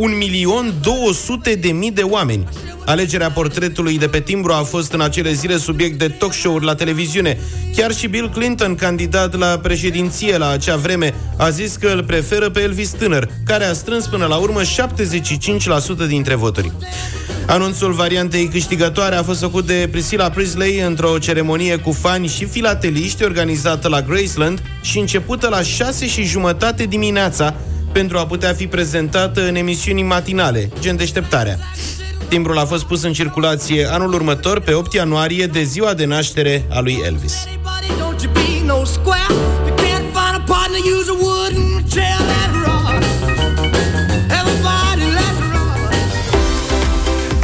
de 1.94 2.02
oameni. 2.02 2.48
Alegerea 2.86 3.32
portretului 3.32 3.98
de 3.98 4.08
pe 4.08 4.20
timbru 4.20 4.52
a 4.52 4.64
fost 4.64 4.94
în 4.94 5.02
acele 5.02 5.34
zile 5.34 5.58
subiect 5.58 6.00
de 6.00 6.08
talk 6.08 6.34
show-uri 6.34 6.66
la 6.66 6.76
televiziune. 6.76 7.40
Chiar 7.76 7.94
și 7.94 8.08
Bill 8.08 8.30
Clinton, 8.30 8.76
candidat 8.76 9.38
la 9.38 9.60
președinție 9.62 10.38
la 10.38 10.50
acea 10.50 10.76
vreme, 10.76 11.14
a 11.38 11.50
zis 11.50 11.76
că 11.76 11.88
îl 11.88 12.04
preferă 12.04 12.50
pe 12.50 12.62
Elvis 12.62 12.90
tânăr, 12.90 13.30
care 13.46 13.66
a 13.66 13.74
strâns 13.74 14.08
până 14.08 14.26
la 14.26 14.36
urmă 14.36 14.62
75% 14.62 14.68
dintre 16.08 16.36
voturi. 16.36 16.72
Anunțul 17.48 17.94
variantei 17.94 18.48
câștigătoare 18.48 19.16
a 19.16 19.24
fost 19.24 19.40
făcut 19.40 19.66
de 19.66 19.88
Priscilla 19.92 20.30
Prisley 20.30 20.80
într-o 20.80 21.18
ceremonie 21.18 21.78
cu 21.78 21.92
fani 21.92 22.28
și 22.28 22.46
filateliști 22.46 23.24
organizată 23.24 23.88
la 23.88 24.02
Graceland 24.02 24.62
și 24.82 25.00
începută 25.00 25.50
la 25.50 25.62
6 25.62 26.08
și 26.08 26.24
jumătate 26.24 26.84
dimineața 26.84 27.54
pentru 27.92 28.18
a 28.18 28.26
putea 28.26 28.54
fi 28.54 28.68
prezentată 28.68 29.48
în 29.48 29.56
emisiuni 29.56 30.04
matinale, 30.04 30.70
gen 30.80 30.96
deșteptarea. 30.96 31.60
Timbrul 32.28 32.58
a 32.58 32.66
fost 32.66 32.84
pus 32.84 33.04
în 33.04 33.14
circulație 33.14 33.88
anul 33.92 34.14
următor, 34.14 34.60
pe 34.60 34.74
8 34.74 34.94
ianuarie, 34.94 35.46
de 35.46 35.64
ziua 35.64 35.94
de 35.94 36.06
naștere 36.06 36.66
a 36.70 36.80
lui 36.80 37.02
Elvis. 37.06 37.34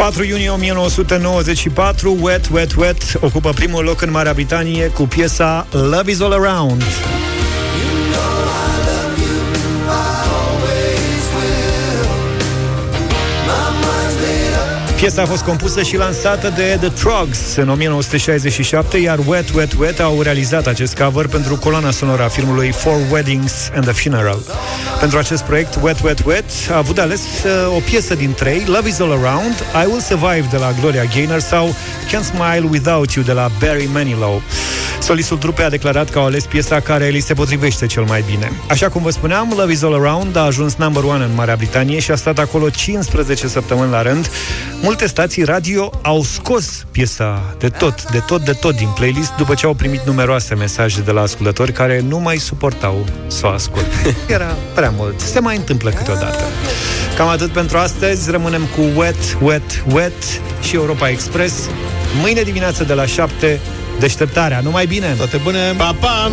4 0.01 0.11
4 0.13 0.23
iunie 0.23 0.49
1994, 0.49 2.17
Wet, 2.21 2.49
Wet, 2.51 2.75
Wet 2.75 3.17
ocupă 3.19 3.49
primul 3.49 3.83
loc 3.83 4.01
în 4.01 4.11
Marea 4.11 4.33
Britanie 4.33 4.87
cu 4.87 5.07
piesa 5.07 5.67
Love 5.71 6.11
is 6.11 6.21
All 6.21 6.31
Around. 6.31 6.83
Piesa 15.01 15.21
a 15.21 15.25
fost 15.25 15.43
compusă 15.43 15.81
și 15.81 15.97
lansată 15.97 16.53
de 16.55 16.77
The 16.79 16.89
Trogs 16.89 17.55
în 17.55 17.69
1967, 17.69 18.97
iar 18.97 19.19
Wet, 19.25 19.49
Wet, 19.49 19.73
Wet 19.79 19.99
au 19.99 20.21
realizat 20.21 20.67
acest 20.67 20.97
cover 20.97 21.27
pentru 21.27 21.57
coloana 21.57 21.91
sonoră 21.91 22.23
a 22.23 22.27
filmului 22.27 22.71
Four 22.71 22.97
Weddings 23.11 23.69
and 23.75 23.87
a 23.87 23.91
Funeral. 23.91 24.39
Pentru 24.99 25.17
acest 25.17 25.43
proiect, 25.43 25.77
Wet, 25.81 26.01
Wet, 26.03 26.25
Wet 26.25 26.45
a 26.71 26.77
avut 26.77 26.95
de 26.95 27.01
ales 27.01 27.21
uh, 27.21 27.75
o 27.75 27.79
piesă 27.79 28.15
din 28.15 28.33
trei, 28.33 28.63
Love 28.65 28.87
is 28.87 28.99
All 28.99 29.11
Around, 29.11 29.55
I 29.83 29.85
Will 29.85 30.01
Survive 30.01 30.47
de 30.51 30.57
la 30.57 30.73
Gloria 30.79 31.03
Gaynor 31.03 31.39
sau 31.39 31.75
Can't 32.07 32.25
Smile 32.25 32.67
Without 32.69 33.11
You 33.11 33.25
de 33.25 33.31
la 33.31 33.51
Barry 33.59 33.89
Manilow. 33.93 34.41
Solistul 35.01 35.37
trupei 35.37 35.65
a 35.65 35.69
declarat 35.69 36.09
că 36.09 36.19
au 36.19 36.25
ales 36.25 36.45
piesa 36.45 36.79
care 36.79 37.07
li 37.07 37.19
se 37.19 37.33
potrivește 37.33 37.85
cel 37.85 38.03
mai 38.03 38.23
bine. 38.29 38.51
Așa 38.69 38.89
cum 38.89 39.01
vă 39.01 39.09
spuneam, 39.09 39.53
Love 39.57 39.71
is 39.71 39.83
All 39.83 39.93
Around 39.93 40.35
a 40.35 40.39
ajuns 40.41 40.75
number 40.75 41.03
one 41.03 41.23
în 41.23 41.31
Marea 41.35 41.55
Britanie 41.55 41.99
și 41.99 42.11
a 42.11 42.15
stat 42.15 42.39
acolo 42.39 42.69
15 42.69 43.47
săptămâni 43.47 43.91
la 43.91 44.01
rând. 44.01 44.29
Multe 44.91 45.07
stații 45.07 45.43
radio 45.43 45.91
au 46.01 46.23
scos 46.23 46.85
piesa 46.91 47.55
de 47.57 47.69
tot, 47.69 48.11
de 48.11 48.19
tot, 48.19 48.45
de 48.45 48.51
tot 48.51 48.75
din 48.75 48.89
playlist 48.95 49.31
după 49.37 49.53
ce 49.53 49.65
au 49.65 49.73
primit 49.73 50.01
numeroase 50.05 50.55
mesaje 50.55 51.01
de 51.01 51.11
la 51.11 51.21
ascultători 51.21 51.71
care 51.71 51.99
nu 51.99 52.19
mai 52.19 52.37
suportau 52.37 53.05
să 53.27 53.45
o 53.45 53.49
asculte. 53.49 54.15
Era 54.27 54.55
prea 54.75 54.93
mult. 54.97 55.19
Se 55.19 55.39
mai 55.39 55.55
întâmplă 55.55 55.89
câteodată. 55.89 56.43
Cam 57.17 57.27
atât 57.27 57.49
pentru 57.49 57.77
astăzi. 57.77 58.31
Rămânem 58.31 58.63
cu 58.75 58.99
Wet, 58.99 59.37
Wet, 59.41 59.83
Wet 59.91 60.41
și 60.61 60.75
Europa 60.75 61.09
Express. 61.09 61.69
Mâine 62.21 62.41
dimineață 62.41 62.83
de 62.83 62.93
la 62.93 63.05
7 63.05 63.59
Deșteptarea. 63.99 64.59
Numai 64.59 64.85
bine! 64.85 65.13
Toate 65.17 65.37
bune! 65.37 65.73
Pa, 65.77 65.95
pa! 65.99 66.31